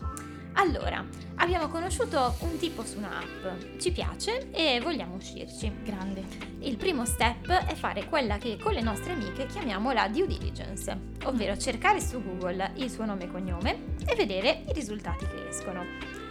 Allora, 0.53 1.03
abbiamo 1.35 1.67
conosciuto 1.67 2.35
un 2.39 2.57
tipo 2.57 2.83
su 2.83 2.97
un'app, 2.97 3.79
ci 3.79 3.91
piace 3.91 4.51
e 4.51 4.79
vogliamo 4.81 5.15
uscirci. 5.15 5.71
Grande. 5.83 6.23
Il 6.59 6.77
primo 6.77 7.05
step 7.05 7.47
è 7.47 7.73
fare 7.73 8.05
quella 8.05 8.37
che 8.37 8.57
con 8.61 8.73
le 8.73 8.81
nostre 8.81 9.13
amiche 9.13 9.47
chiamiamo 9.47 9.91
la 9.91 10.07
due 10.07 10.27
diligence, 10.27 10.95
ovvero 11.23 11.57
cercare 11.57 11.99
su 11.99 12.23
Google 12.23 12.71
il 12.75 12.89
suo 12.89 13.05
nome 13.05 13.23
e 13.23 13.31
cognome 13.31 13.95
e 14.05 14.15
vedere 14.15 14.63
i 14.67 14.73
risultati 14.73 15.25
che 15.25 15.49
escono. 15.49 15.83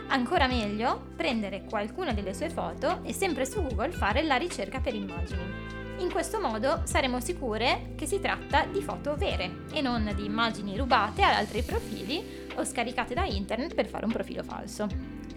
Ancora 0.08 0.46
meglio, 0.46 1.08
prendere 1.16 1.64
qualcuna 1.64 2.12
delle 2.12 2.34
sue 2.34 2.50
foto 2.50 3.02
e 3.02 3.12
sempre 3.12 3.44
su 3.44 3.60
Google 3.60 3.90
fare 3.90 4.22
la 4.22 4.36
ricerca 4.36 4.78
per 4.78 4.94
immagini. 4.94 5.80
In 5.98 6.10
questo 6.10 6.40
modo 6.40 6.82
saremo 6.84 7.20
sicure 7.20 7.92
che 7.96 8.06
si 8.06 8.18
tratta 8.18 8.66
di 8.66 8.82
foto 8.82 9.16
vere 9.16 9.64
e 9.72 9.80
non 9.80 10.10
di 10.16 10.24
immagini 10.24 10.76
rubate 10.76 11.22
ad 11.22 11.34
altri 11.34 11.62
profili 11.62 12.41
o 12.56 12.64
scaricate 12.64 13.14
da 13.14 13.24
internet 13.24 13.74
per 13.74 13.86
fare 13.86 14.04
un 14.04 14.12
profilo 14.12 14.42
falso. 14.42 14.86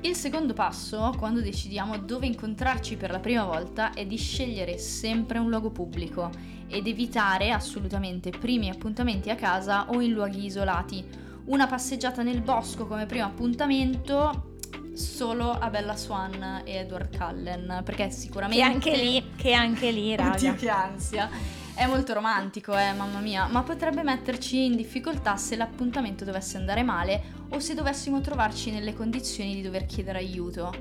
Il 0.02 0.16
secondo 0.16 0.54
passo, 0.54 1.14
quando 1.18 1.42
decidiamo 1.42 1.98
dove 1.98 2.28
incontrarci 2.28 2.96
per 2.96 3.12
la 3.12 3.20
prima 3.20 3.44
volta, 3.44 3.94
è 3.94 4.06
di 4.06 4.18
scegliere 4.18 4.78
sempre 4.78 5.40
un 5.40 5.50
luogo 5.50 5.72
pubblico 5.72 6.30
ed 6.68 6.88
evitare 6.88 7.52
assolutamente 7.52 8.30
primi 8.30 8.70
appuntamenti 8.70 9.30
a 9.30 9.36
casa 9.36 9.90
o 9.90 10.02
in 10.02 10.12
luoghi 10.12 10.46
isolati. 10.46 11.04
Una 11.46 11.68
passeggiata 11.68 12.22
nel 12.22 12.42
bosco 12.42 12.86
come 12.86 13.06
primo 13.06 13.26
appuntamento 13.26 14.54
solo 14.94 15.52
a 15.52 15.70
Bella 15.70 15.96
Swan 15.96 16.62
e 16.66 16.76
Edward 16.76 17.16
Cullen, 17.16 17.82
perché 17.84 18.10
sicuramente... 18.10 18.64
Che 18.64 18.72
anche 18.72 18.96
lì, 18.96 19.32
che 19.36 19.54
anche 19.54 19.92
lì, 19.92 20.16
raga. 20.16 20.36
Oddio, 20.36 20.56
che 20.56 20.70
ansia. 20.70 21.30
È 21.76 21.86
molto 21.88 22.14
romantico, 22.14 22.74
eh, 22.78 22.94
mamma 22.94 23.20
mia, 23.20 23.48
ma 23.48 23.62
potrebbe 23.62 24.02
metterci 24.02 24.64
in 24.64 24.78
difficoltà 24.78 25.36
se 25.36 25.58
l'appuntamento 25.58 26.24
dovesse 26.24 26.56
andare 26.56 26.84
male 26.84 27.22
o 27.50 27.60
se 27.60 27.74
dovessimo 27.74 28.22
trovarci 28.22 28.72
nelle 28.72 28.94
condizioni 28.94 29.54
di 29.54 29.62
dover 29.62 29.86
chiedere 29.86 30.20
aiuto. 30.20 30.74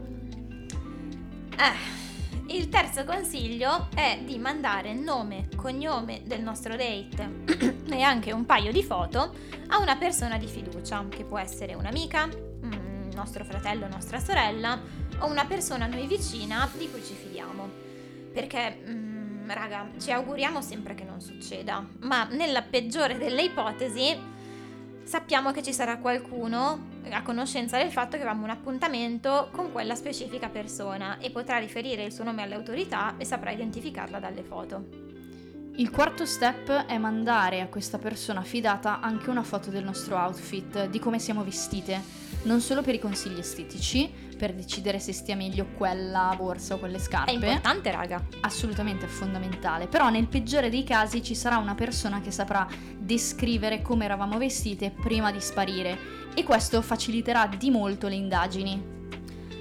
Eh, 1.59 2.55
il 2.55 2.69
terzo 2.69 3.03
consiglio 3.03 3.89
è 3.93 4.21
di 4.25 4.39
mandare 4.39 4.95
nome, 4.95 5.49
cognome 5.57 6.23
del 6.27 6.43
nostro 6.43 6.77
date 6.77 7.43
e 7.91 8.01
anche 8.01 8.31
un 8.31 8.47
paio 8.47 8.71
di 8.71 8.85
foto 8.85 9.35
a 9.71 9.81
una 9.81 9.97
persona 9.97 10.39
di 10.39 10.47
fiducia, 10.47 11.05
che 11.09 11.25
può 11.25 11.39
essere 11.39 11.75
un'amica, 11.75 12.27
mm, 12.29 13.11
nostro 13.15 13.45
fratello, 13.45 13.89
nostra 13.89 14.21
sorella 14.21 14.81
o 15.19 15.27
una 15.27 15.45
persona 15.45 15.87
a 15.87 15.89
noi 15.89 16.07
vicina 16.07 16.71
di 16.79 16.89
cui 16.89 17.03
ci 17.03 17.15
fidiamo. 17.15 17.69
Perché... 18.33 19.13
Mm, 19.45 19.51
raga, 19.51 19.87
ci 20.01 20.11
auguriamo 20.11 20.63
sempre 20.63 20.95
che 20.95 21.05
non 21.05 21.21
succeda, 21.21 21.87
ma 22.01 22.25
nella 22.25 22.63
peggiore 22.63 23.19
delle 23.19 23.43
ipotesi 23.43 24.33
sappiamo 25.03 25.53
che 25.53 25.63
ci 25.63 25.75
sarà 25.75 25.99
qualcuno 25.99 26.93
a 27.11 27.23
conoscenza 27.23 27.77
del 27.77 27.91
fatto 27.91 28.17
che 28.17 28.23
avevamo 28.23 28.45
un 28.45 28.51
appuntamento 28.51 29.51
con 29.53 29.71
quella 29.71 29.95
specifica 29.95 30.49
persona 30.49 31.19
e 31.19 31.31
potrà 31.31 31.59
riferire 31.59 32.05
il 32.05 32.13
suo 32.13 32.25
nome 32.25 32.43
alle 32.43 32.55
autorità 32.55 33.17
e 33.19 33.27
saprà 33.27 33.51
identificarla 33.51 34.19
dalle 34.19 34.43
foto. 34.43 35.13
Il 35.77 35.91
quarto 35.91 36.25
step 36.25 36.71
è 36.87 36.97
mandare 36.99 37.61
a 37.61 37.67
questa 37.67 37.99
persona 37.99 38.43
fidata 38.43 39.01
anche 39.01 39.29
una 39.29 39.43
foto 39.43 39.71
del 39.71 39.85
nostro 39.85 40.17
outfit, 40.17 40.87
di 40.87 40.99
come 41.01 41.19
siamo 41.19 41.45
vestite, 41.45 42.01
non 42.45 42.61
solo 42.61 42.81
per 42.81 42.95
i 42.95 43.01
consigli 43.01 43.41
estetici, 43.41 44.11
per 44.35 44.55
decidere 44.55 44.99
se 44.99 45.13
stia 45.13 45.37
meglio 45.37 45.67
quella 45.77 46.35
borsa 46.37 46.75
o 46.75 46.79
quelle 46.79 46.99
scarpe. 46.99 47.31
È 47.31 47.35
importante, 47.35 47.91
raga. 47.91 48.23
Assolutamente 48.41 49.07
è 49.07 49.09
fondamentale, 49.09 49.87
però 49.87 50.11
nel 50.11 50.29
peggiore 50.29 50.71
dei 50.71 50.85
casi 50.85 51.23
ci 51.23 51.35
sarà 51.35 51.57
una 51.59 51.75
persona 51.75 52.21
che 52.21 52.31
saprà 52.31 52.67
descrivere 52.99 53.83
come 53.83 54.05
eravamo 54.05 54.39
vestite 54.39 54.91
prima 54.91 55.31
di 55.31 55.41
sparire 55.41 55.99
e 56.35 56.43
questo 56.43 56.83
faciliterà 56.83 57.47
di 57.47 57.71
molto 57.71 58.09
le 58.09 58.15
indagini. 58.15 58.93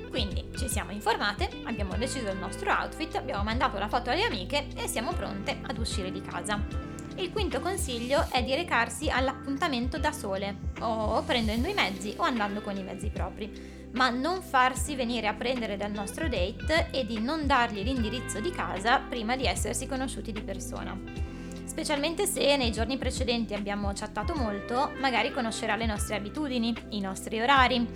Quindi 0.10 0.48
ci 0.56 0.70
siamo 0.70 0.92
informate, 0.92 1.50
abbiamo 1.64 1.96
deciso 1.96 2.30
il 2.30 2.38
nostro 2.38 2.70
outfit, 2.72 3.16
abbiamo 3.16 3.44
mandato 3.44 3.80
la 3.80 3.88
foto 3.88 4.12
alle 4.12 4.26
amiche 4.26 4.68
e 4.76 4.88
siamo 4.88 5.12
pronte 5.14 5.58
ad 5.62 5.78
uscire 5.80 6.12
di 6.12 6.22
casa. 6.22 6.92
Il 7.16 7.32
quinto 7.32 7.60
consiglio 7.60 8.26
è 8.32 8.44
di 8.44 8.56
recarsi 8.56 9.10
all'appuntamento 9.10 9.98
da 10.00 10.12
sole, 10.12 10.72
o 10.80 11.22
prendendo 11.24 11.68
i 11.68 11.74
mezzi 11.74 12.14
o 12.18 12.24
andando 12.24 12.62
con 12.62 12.76
i 12.76 12.84
mezzi 12.84 13.10
propri, 13.10 13.52
ma 13.94 14.10
non 14.10 14.42
farsi 14.42 14.96
venire 14.96 15.28
a 15.28 15.34
prendere 15.34 15.78
dal 15.78 15.92
nostro 15.92 16.28
date 16.28 16.90
e 16.92 17.06
di 17.06 17.20
non 17.20 17.48
dargli 17.48 17.84
l'indirizzo 17.84 18.40
di 18.40 18.52
casa 18.52 19.00
prima 19.00 19.36
di 19.36 19.46
essersi 19.46 19.88
conosciuti 19.88 20.32
di 20.32 20.42
persona. 20.42 20.98
Specialmente 21.66 22.28
se 22.28 22.56
nei 22.56 22.72
giorni 22.72 22.98
precedenti 22.98 23.54
abbiamo 23.54 23.92
chattato 23.94 24.36
molto, 24.36 24.92
magari 25.00 25.32
conoscerà 25.32 25.76
le 25.76 25.88
nostre 25.88 26.16
abitudini, 26.16 26.76
i 26.90 27.00
nostri 27.00 27.42
orari. 27.42 27.88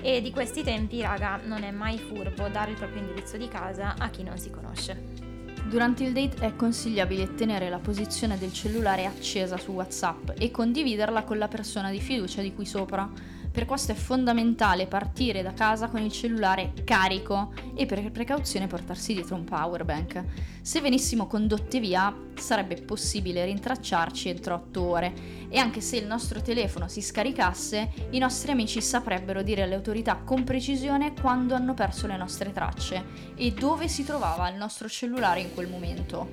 E 0.00 0.20
di 0.20 0.30
questi 0.30 0.62
tempi, 0.62 1.00
raga, 1.00 1.40
non 1.44 1.62
è 1.62 1.70
mai 1.70 1.98
furbo 1.98 2.48
dare 2.48 2.72
il 2.72 2.76
proprio 2.76 3.00
indirizzo 3.00 3.36
di 3.36 3.48
casa 3.48 3.94
a 3.98 4.10
chi 4.10 4.22
non 4.22 4.38
si 4.38 4.50
conosce. 4.50 5.32
Durante 5.68 6.04
il 6.04 6.12
date 6.12 6.46
è 6.46 6.54
consigliabile 6.54 7.34
tenere 7.34 7.70
la 7.70 7.78
posizione 7.78 8.36
del 8.36 8.52
cellulare 8.52 9.06
accesa 9.06 9.56
su 9.56 9.72
WhatsApp 9.72 10.32
e 10.38 10.50
condividerla 10.50 11.24
con 11.24 11.38
la 11.38 11.48
persona 11.48 11.90
di 11.90 12.00
fiducia 12.00 12.42
di 12.42 12.54
cui 12.54 12.66
sopra. 12.66 13.10
Per 13.54 13.66
questo 13.66 13.92
è 13.92 13.94
fondamentale 13.94 14.88
partire 14.88 15.40
da 15.40 15.52
casa 15.52 15.86
con 15.86 16.02
il 16.02 16.10
cellulare 16.10 16.72
carico 16.82 17.52
e 17.76 17.86
per 17.86 18.10
precauzione 18.10 18.66
portarsi 18.66 19.14
dietro 19.14 19.36
un 19.36 19.44
power 19.44 19.84
bank. 19.84 20.24
Se 20.60 20.80
venissimo 20.80 21.28
condotte 21.28 21.78
via 21.78 22.12
sarebbe 22.34 22.82
possibile 22.82 23.44
rintracciarci 23.44 24.28
entro 24.28 24.56
8 24.56 24.82
ore 24.82 25.14
e 25.48 25.56
anche 25.58 25.80
se 25.80 25.98
il 25.98 26.04
nostro 26.04 26.42
telefono 26.42 26.88
si 26.88 27.00
scaricasse, 27.00 27.92
i 28.10 28.18
nostri 28.18 28.50
amici 28.50 28.82
saprebbero 28.82 29.44
dire 29.44 29.62
alle 29.62 29.76
autorità 29.76 30.16
con 30.16 30.42
precisione 30.42 31.14
quando 31.14 31.54
hanno 31.54 31.74
perso 31.74 32.08
le 32.08 32.16
nostre 32.16 32.50
tracce 32.50 33.04
e 33.36 33.52
dove 33.52 33.86
si 33.86 34.02
trovava 34.02 34.48
il 34.50 34.56
nostro 34.56 34.88
cellulare 34.88 35.38
in 35.38 35.54
quel 35.54 35.68
momento. 35.68 36.28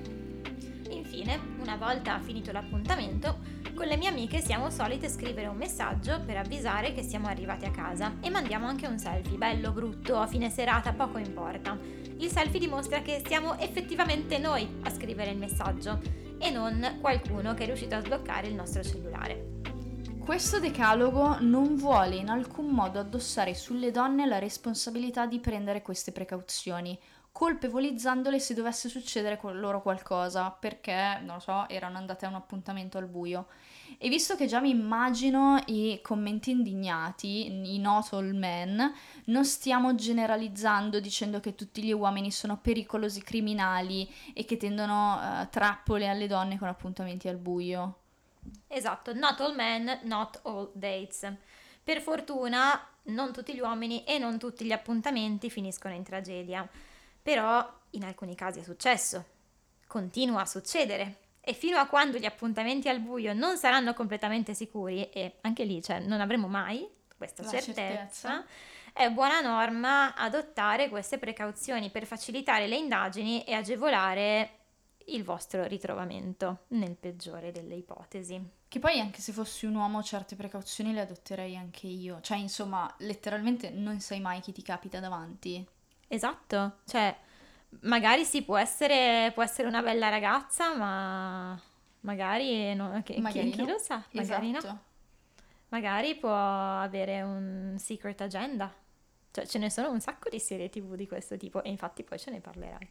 Infine, 0.90 1.38
una 1.60 1.76
volta 1.76 2.18
finito 2.20 2.50
l'appuntamento, 2.50 3.61
con 3.82 3.90
le 3.90 3.96
mie 3.96 4.10
amiche 4.10 4.40
siamo 4.40 4.70
solite 4.70 5.08
scrivere 5.08 5.48
un 5.48 5.56
messaggio 5.56 6.22
per 6.24 6.36
avvisare 6.36 6.92
che 6.92 7.02
siamo 7.02 7.26
arrivati 7.26 7.64
a 7.64 7.72
casa 7.72 8.14
e 8.20 8.30
mandiamo 8.30 8.68
anche 8.68 8.86
un 8.86 8.96
selfie, 8.96 9.36
bello, 9.36 9.72
brutto, 9.72 10.20
a 10.20 10.28
fine 10.28 10.50
serata, 10.50 10.92
poco 10.92 11.18
importa. 11.18 11.76
Il 12.18 12.30
selfie 12.30 12.60
dimostra 12.60 13.02
che 13.02 13.20
siamo 13.26 13.58
effettivamente 13.58 14.38
noi 14.38 14.68
a 14.84 14.90
scrivere 14.90 15.32
il 15.32 15.38
messaggio 15.38 16.00
e 16.38 16.48
non 16.50 16.98
qualcuno 17.00 17.54
che 17.54 17.64
è 17.64 17.66
riuscito 17.66 17.96
a 17.96 18.00
sbloccare 18.00 18.46
il 18.46 18.54
nostro 18.54 18.84
cellulare. 18.84 19.62
Questo 20.24 20.60
decalogo 20.60 21.38
non 21.40 21.74
vuole 21.74 22.14
in 22.14 22.28
alcun 22.28 22.68
modo 22.68 23.00
addossare 23.00 23.52
sulle 23.52 23.90
donne 23.90 24.26
la 24.26 24.38
responsabilità 24.38 25.26
di 25.26 25.40
prendere 25.40 25.82
queste 25.82 26.12
precauzioni, 26.12 26.96
colpevolizzandole 27.32 28.38
se 28.38 28.54
dovesse 28.54 28.88
succedere 28.90 29.38
con 29.38 29.58
loro 29.58 29.80
qualcosa, 29.80 30.50
perché, 30.50 31.18
non 31.24 31.36
lo 31.36 31.40
so, 31.40 31.68
erano 31.68 31.96
andate 31.96 32.26
a 32.26 32.28
un 32.28 32.34
appuntamento 32.34 32.98
al 32.98 33.06
buio. 33.06 33.46
E 33.98 34.08
visto 34.08 34.36
che 34.36 34.46
già 34.46 34.60
mi 34.60 34.70
immagino 34.70 35.60
i 35.66 35.98
commenti 36.02 36.50
indignati, 36.50 37.46
i 37.46 37.78
not 37.78 38.12
all 38.12 38.32
men, 38.36 38.92
non 39.26 39.44
stiamo 39.44 39.94
generalizzando 39.94 41.00
dicendo 41.00 41.40
che 41.40 41.54
tutti 41.54 41.82
gli 41.82 41.92
uomini 41.92 42.30
sono 42.30 42.58
pericolosi 42.58 43.22
criminali 43.22 44.08
e 44.34 44.44
che 44.44 44.56
tendono 44.56 45.14
uh, 45.14 45.48
trappole 45.50 46.08
alle 46.08 46.26
donne 46.26 46.58
con 46.58 46.68
appuntamenti 46.68 47.28
al 47.28 47.36
buio. 47.36 47.96
Esatto, 48.66 49.14
not 49.14 49.40
all 49.40 49.54
men, 49.54 50.00
not 50.04 50.40
all 50.44 50.70
dates. 50.74 51.32
Per 51.82 52.00
fortuna 52.00 52.88
non 53.04 53.32
tutti 53.32 53.54
gli 53.54 53.60
uomini 53.60 54.04
e 54.04 54.18
non 54.18 54.38
tutti 54.38 54.64
gli 54.64 54.72
appuntamenti 54.72 55.50
finiscono 55.50 55.94
in 55.94 56.02
tragedia. 56.02 56.68
Però 57.22 57.80
in 57.90 58.04
alcuni 58.04 58.34
casi 58.34 58.60
è 58.60 58.62
successo, 58.62 59.24
continua 59.86 60.40
a 60.42 60.46
succedere 60.46 61.18
e 61.40 61.54
fino 61.54 61.76
a 61.78 61.86
quando 61.86 62.18
gli 62.18 62.24
appuntamenti 62.24 62.88
al 62.88 63.00
buio 63.00 63.32
non 63.32 63.56
saranno 63.56 63.94
completamente 63.94 64.54
sicuri, 64.54 65.10
e 65.10 65.38
anche 65.42 65.64
lì 65.64 65.82
cioè, 65.82 66.00
non 66.00 66.20
avremo 66.20 66.48
mai 66.48 66.88
questa 67.16 67.42
certezza, 67.42 67.72
certezza, 67.72 68.44
è 68.92 69.08
buona 69.10 69.40
norma 69.40 70.14
adottare 70.14 70.88
queste 70.88 71.18
precauzioni 71.18 71.90
per 71.90 72.06
facilitare 72.06 72.66
le 72.66 72.76
indagini 72.76 73.44
e 73.44 73.54
agevolare 73.54 74.58
il 75.06 75.24
vostro 75.24 75.64
ritrovamento, 75.66 76.64
nel 76.68 76.96
peggiore 76.96 77.50
delle 77.50 77.74
ipotesi. 77.74 78.40
Che 78.68 78.78
poi 78.78 79.00
anche 79.00 79.20
se 79.20 79.32
fossi 79.32 79.66
un 79.66 79.74
uomo 79.74 80.02
certe 80.02 80.36
precauzioni 80.36 80.92
le 80.92 81.02
adotterei 81.02 81.56
anche 81.56 81.86
io, 81.86 82.20
cioè 82.20 82.38
insomma 82.38 82.92
letteralmente 82.98 83.70
non 83.70 84.00
sai 84.00 84.20
mai 84.20 84.40
chi 84.40 84.52
ti 84.52 84.62
capita 84.62 85.00
davanti. 85.00 85.66
Esatto, 86.14 86.80
cioè 86.84 87.16
magari 87.80 88.24
sì, 88.26 88.42
può 88.42 88.58
essere, 88.58 89.30
può 89.32 89.42
essere 89.42 89.66
una 89.66 89.80
bella 89.80 90.10
ragazza, 90.10 90.74
ma 90.74 91.58
magari, 92.00 92.74
no, 92.74 93.00
che, 93.02 93.18
magari 93.18 93.50
chi, 93.50 93.56
no. 93.56 93.64
chi, 93.64 93.70
lo 93.72 93.78
sa, 93.78 94.04
magari 94.10 94.50
esatto. 94.50 94.66
no. 94.66 94.82
Magari 95.68 96.14
può 96.16 96.30
avere 96.30 97.22
un 97.22 97.76
secret 97.78 98.20
agenda. 98.20 98.70
Cioè, 99.30 99.46
ce 99.46 99.58
ne 99.58 99.70
sono 99.70 99.90
un 99.90 100.00
sacco 100.00 100.28
di 100.28 100.38
serie 100.38 100.68
tv 100.68 100.96
di 100.96 101.08
questo 101.08 101.38
tipo 101.38 101.62
e 101.62 101.70
infatti 101.70 102.02
poi 102.02 102.18
ce 102.18 102.30
ne 102.30 102.40
parlerai. 102.40 102.88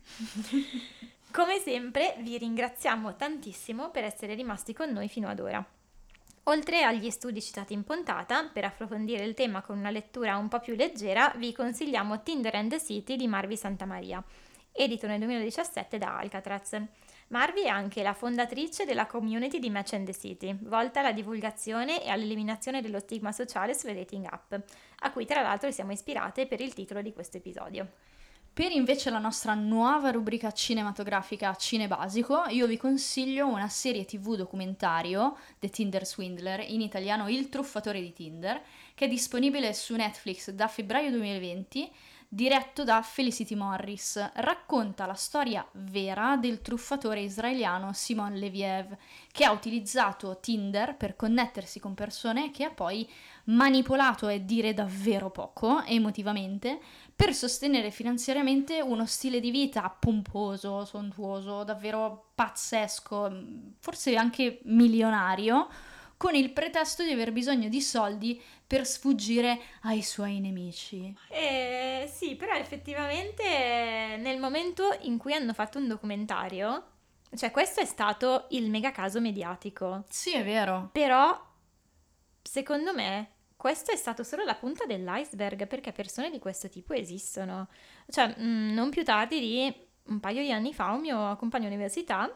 Come 1.31 1.59
sempre 1.59 2.15
vi 2.21 2.39
ringraziamo 2.39 3.15
tantissimo 3.15 3.91
per 3.91 4.05
essere 4.05 4.33
rimasti 4.33 4.73
con 4.73 4.89
noi 4.89 5.07
fino 5.07 5.27
ad 5.27 5.39
ora. 5.39 5.63
Oltre 6.45 6.81
agli 6.81 7.11
studi 7.11 7.39
citati 7.39 7.73
in 7.73 7.83
puntata, 7.83 8.49
per 8.51 8.65
approfondire 8.65 9.23
il 9.23 9.35
tema 9.35 9.61
con 9.61 9.77
una 9.77 9.91
lettura 9.91 10.37
un 10.37 10.47
po' 10.47 10.59
più 10.59 10.73
leggera, 10.73 11.31
vi 11.37 11.53
consigliamo 11.53 12.23
Tinder 12.23 12.55
and 12.55 12.71
the 12.71 12.79
City 12.79 13.15
di 13.15 13.27
Marvi 13.27 13.55
Santamaria, 13.55 14.23
edito 14.71 15.05
nel 15.05 15.19
2017 15.19 15.99
da 15.99 16.17
Alcatraz. 16.17 16.81
Marvi 17.27 17.65
è 17.65 17.67
anche 17.67 18.01
la 18.01 18.13
fondatrice 18.13 18.85
della 18.85 19.05
community 19.05 19.59
di 19.59 19.69
Match 19.69 19.93
and 19.93 20.07
the 20.07 20.15
City, 20.15 20.57
volta 20.61 21.01
alla 21.01 21.11
divulgazione 21.11 22.03
e 22.03 22.09
all'eliminazione 22.09 22.81
dello 22.81 22.99
stigma 22.99 23.31
sociale 23.31 23.75
sulle 23.75 23.93
dating 23.93 24.25
app, 24.25 24.55
a 25.01 25.11
cui 25.11 25.27
tra 25.27 25.41
l'altro 25.41 25.69
siamo 25.69 25.91
ispirate 25.91 26.47
per 26.47 26.59
il 26.59 26.73
titolo 26.73 27.03
di 27.03 27.13
questo 27.13 27.37
episodio. 27.37 27.87
Per 28.53 28.69
invece 28.69 29.09
la 29.09 29.17
nostra 29.17 29.53
nuova 29.53 30.11
rubrica 30.11 30.51
cinematografica 30.51 31.55
Cine 31.55 31.87
Basico, 31.87 32.43
io 32.49 32.67
vi 32.67 32.75
consiglio 32.75 33.47
una 33.47 33.69
serie 33.69 34.03
tv 34.03 34.35
documentario, 34.35 35.37
The 35.57 35.69
Tinder 35.69 36.05
Swindler, 36.05 36.59
in 36.67 36.81
italiano 36.81 37.29
Il 37.29 37.47
truffatore 37.47 38.01
di 38.01 38.11
Tinder, 38.11 38.61
che 38.93 39.05
è 39.05 39.07
disponibile 39.07 39.73
su 39.73 39.95
Netflix 39.95 40.49
da 40.51 40.67
febbraio 40.67 41.11
2020 41.11 41.89
diretto 42.33 42.85
da 42.85 43.01
Felicity 43.01 43.55
Morris, 43.55 44.31
racconta 44.35 45.05
la 45.05 45.15
storia 45.15 45.67
vera 45.73 46.37
del 46.37 46.61
truffatore 46.61 47.19
israeliano 47.19 47.91
Simon 47.91 48.35
Leviev, 48.35 48.95
che 49.33 49.43
ha 49.43 49.51
utilizzato 49.51 50.39
Tinder 50.39 50.95
per 50.95 51.17
connettersi 51.17 51.81
con 51.81 51.93
persone 51.93 52.49
che 52.51 52.63
ha 52.63 52.69
poi 52.69 53.05
manipolato 53.45 54.29
e 54.29 54.45
dire 54.45 54.73
davvero 54.73 55.29
poco 55.29 55.83
emotivamente 55.83 56.79
per 57.13 57.33
sostenere 57.33 57.91
finanziariamente 57.91 58.79
uno 58.79 59.05
stile 59.05 59.41
di 59.41 59.51
vita 59.51 59.89
pomposo, 59.89 60.85
sontuoso, 60.85 61.65
davvero 61.65 62.31
pazzesco, 62.33 63.43
forse 63.77 64.15
anche 64.15 64.61
milionario 64.63 65.67
con 66.21 66.35
il 66.35 66.51
pretesto 66.51 67.03
di 67.03 67.11
aver 67.11 67.31
bisogno 67.31 67.67
di 67.67 67.81
soldi 67.81 68.39
per 68.67 68.85
sfuggire 68.85 69.59
ai 69.81 70.03
suoi 70.03 70.39
nemici. 70.39 71.17
Eh, 71.29 72.07
sì, 72.13 72.35
però 72.35 72.53
effettivamente 72.53 74.17
nel 74.19 74.37
momento 74.37 74.95
in 75.01 75.17
cui 75.17 75.33
hanno 75.33 75.51
fatto 75.51 75.79
un 75.79 75.87
documentario, 75.87 76.83
cioè 77.35 77.49
questo 77.49 77.79
è 77.79 77.85
stato 77.85 78.45
il 78.51 78.69
mega 78.69 78.91
caso 78.91 79.19
mediatico. 79.19 80.03
Sì, 80.09 80.35
è 80.35 80.43
vero. 80.43 80.89
Però, 80.91 81.43
secondo 82.39 82.93
me, 82.93 83.29
questo 83.55 83.91
è 83.91 83.95
stato 83.95 84.21
solo 84.21 84.43
la 84.43 84.53
punta 84.53 84.85
dell'iceberg 84.85 85.65
perché 85.65 85.91
persone 85.91 86.29
di 86.29 86.37
questo 86.37 86.69
tipo 86.69 86.93
esistono. 86.93 87.67
Cioè, 88.07 88.35
mm, 88.39 88.73
non 88.73 88.91
più 88.91 89.03
tardi 89.03 89.39
di 89.39 89.73
un 90.03 90.19
paio 90.19 90.43
di 90.43 90.51
anni 90.51 90.71
fa 90.71 90.91
un 90.91 91.01
mio 91.01 91.35
compagno 91.37 91.65
università 91.65 92.31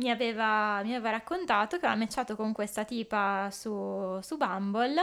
mi 0.00 0.10
aveva, 0.10 0.82
mi 0.82 0.94
aveva 0.94 1.10
raccontato 1.10 1.78
che 1.78 1.84
aveva 1.84 2.00
matchato 2.00 2.34
con 2.34 2.52
questa 2.52 2.84
tipa 2.84 3.50
su, 3.50 4.18
su 4.22 4.36
Bumble, 4.38 5.02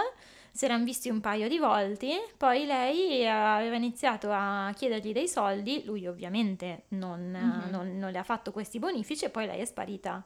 si 0.51 0.65
erano 0.65 0.83
visti 0.83 1.09
un 1.09 1.21
paio 1.21 1.47
di 1.47 1.59
volte, 1.59 2.33
poi 2.35 2.65
lei 2.65 3.27
aveva 3.27 3.75
iniziato 3.75 4.29
a 4.31 4.73
chiedergli 4.75 5.13
dei 5.13 5.27
soldi, 5.27 5.83
lui 5.85 6.07
ovviamente 6.07 6.85
non, 6.89 7.21
mm-hmm. 7.21 7.69
non, 7.69 7.97
non 7.99 8.11
le 8.11 8.17
ha 8.17 8.23
fatto 8.23 8.51
questi 8.51 8.79
bonifici 8.79 9.25
e 9.25 9.29
poi 9.29 9.45
lei 9.45 9.59
è 9.59 9.65
sparita. 9.65 10.23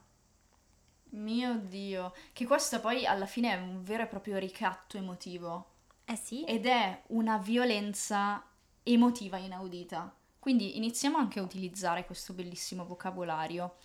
Mio 1.10 1.56
Dio, 1.56 2.14
che 2.32 2.46
questo 2.46 2.80
poi 2.80 3.06
alla 3.06 3.26
fine 3.26 3.52
è 3.52 3.60
un 3.60 3.84
vero 3.84 4.04
e 4.04 4.08
proprio 4.08 4.38
ricatto 4.38 4.96
emotivo. 4.96 5.68
Eh 6.06 6.16
sì. 6.16 6.44
ed 6.44 6.66
è 6.66 7.04
una 7.08 7.38
violenza 7.38 8.44
emotiva 8.84 9.38
inaudita. 9.38 10.14
Quindi 10.40 10.78
iniziamo 10.78 11.18
anche 11.18 11.40
a 11.40 11.44
utilizzare 11.44 12.06
questo 12.06 12.34
bellissimo 12.34 12.84
vocabolario. 12.86 13.76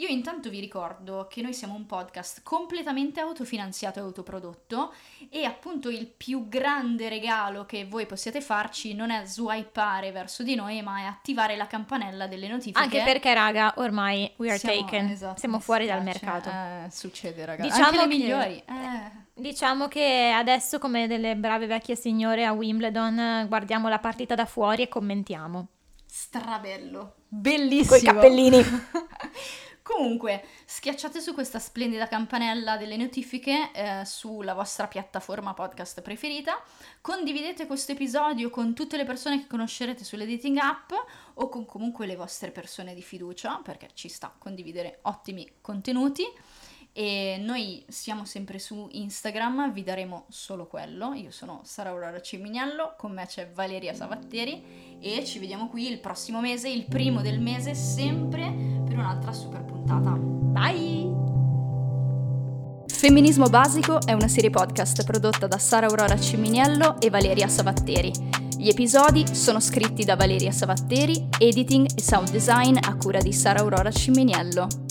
Io 0.00 0.08
intanto 0.08 0.48
vi 0.48 0.60
ricordo 0.60 1.26
che 1.28 1.42
noi 1.42 1.52
siamo 1.52 1.74
un 1.74 1.84
podcast 1.84 2.40
completamente 2.42 3.20
autofinanziato 3.20 3.98
e 3.98 4.02
autoprodotto 4.02 4.94
e 5.28 5.44
appunto 5.44 5.90
il 5.90 6.06
più 6.06 6.48
grande 6.48 7.10
regalo 7.10 7.66
che 7.66 7.84
voi 7.84 8.06
possiate 8.06 8.40
farci 8.40 8.94
non 8.94 9.10
è 9.10 9.26
swipeare 9.26 10.10
verso 10.10 10.42
di 10.42 10.54
noi, 10.54 10.80
ma 10.80 11.00
è 11.00 11.02
attivare 11.02 11.54
la 11.54 11.66
campanella 11.66 12.26
delle 12.28 12.48
notifiche. 12.48 12.78
Anche 12.78 13.02
perché, 13.02 13.34
raga, 13.34 13.74
ormai 13.76 14.32
we 14.36 14.48
are 14.48 14.58
Siamo- 14.58 14.80
taken. 14.80 15.08
esatto, 15.10 15.38
Siamo 15.38 15.60
fuori 15.60 15.84
dal 15.84 16.02
mercato. 16.02 16.48
Eh, 16.48 16.90
succede, 16.90 17.44
ragazzi. 17.44 17.68
Diciamo 17.68 17.86
Anche 17.88 17.98
le 17.98 18.06
migliori. 18.06 18.56
Eh. 18.56 19.28
Diciamo 19.34 19.86
che 19.88 20.32
adesso, 20.34 20.78
come 20.78 21.08
delle 21.08 21.36
brave 21.36 21.66
vecchie 21.66 21.94
signore 21.94 22.46
a 22.46 22.52
Wimbledon, 22.52 23.44
guardiamo 23.48 23.90
la 23.90 23.98
partita 23.98 24.34
da 24.34 24.46
fuori 24.46 24.80
e 24.80 24.88
commentiamo. 24.88 25.68
Strabello. 26.06 27.16
Bellissimo. 27.28 28.14
cappellini. 28.14 28.64
Comunque, 29.92 30.44
schiacciate 30.66 31.20
su 31.20 31.34
questa 31.34 31.58
splendida 31.58 32.06
campanella 32.06 32.76
delle 32.76 32.96
notifiche 32.96 33.72
eh, 33.72 34.04
sulla 34.04 34.54
vostra 34.54 34.86
piattaforma 34.86 35.52
podcast 35.52 36.00
preferita, 36.00 36.62
condividete 37.00 37.66
questo 37.66 37.90
episodio 37.90 38.50
con 38.50 38.72
tutte 38.72 38.96
le 38.96 39.04
persone 39.04 39.40
che 39.40 39.48
conoscerete 39.48 40.04
sulle 40.04 40.28
dating 40.28 40.58
app 40.58 40.92
o 41.34 41.48
con 41.48 41.66
comunque 41.66 42.06
le 42.06 42.14
vostre 42.14 42.52
persone 42.52 42.94
di 42.94 43.02
fiducia, 43.02 43.60
perché 43.64 43.88
ci 43.94 44.08
sta 44.08 44.28
a 44.28 44.34
condividere 44.38 45.00
ottimi 45.02 45.54
contenuti. 45.60 46.24
E 46.92 47.40
noi 47.40 47.84
siamo 47.88 48.24
sempre 48.24 48.58
su 48.58 48.88
Instagram, 48.90 49.72
vi 49.72 49.84
daremo 49.84 50.24
solo 50.28 50.66
quello. 50.66 51.12
Io 51.14 51.30
sono 51.30 51.60
Sara 51.64 51.90
Aurora 51.90 52.20
Cimignello, 52.20 52.94
con 52.98 53.12
me 53.12 53.26
c'è 53.26 53.48
Valeria 53.52 53.94
Savatteri 53.94 54.98
e 55.00 55.24
ci 55.24 55.38
vediamo 55.38 55.68
qui 55.68 55.88
il 55.88 56.00
prossimo 56.00 56.40
mese, 56.40 56.68
il 56.68 56.86
primo 56.86 57.22
del 57.22 57.40
mese, 57.40 57.74
sempre 57.74 58.52
per 58.84 58.98
un'altra 58.98 59.32
super 59.32 59.64
puntata. 59.64 60.10
Bye! 60.10 61.28
Femminismo 62.88 63.48
Basico 63.48 64.04
è 64.04 64.12
una 64.12 64.28
serie 64.28 64.50
podcast 64.50 65.04
prodotta 65.04 65.46
da 65.46 65.58
Sara 65.58 65.86
Aurora 65.86 66.20
Ciminiello 66.20 67.00
e 67.00 67.08
Valeria 67.08 67.48
Savatteri. 67.48 68.12
Gli 68.58 68.68
episodi 68.68 69.34
sono 69.34 69.58
scritti 69.58 70.04
da 70.04 70.16
Valeria 70.16 70.50
Savatteri, 70.50 71.28
editing 71.38 71.86
e 71.96 72.02
sound 72.02 72.30
design 72.30 72.76
a 72.78 72.94
cura 72.96 73.20
di 73.20 73.32
Sara 73.32 73.60
Aurora 73.60 73.90
Ciminiello. 73.90 74.89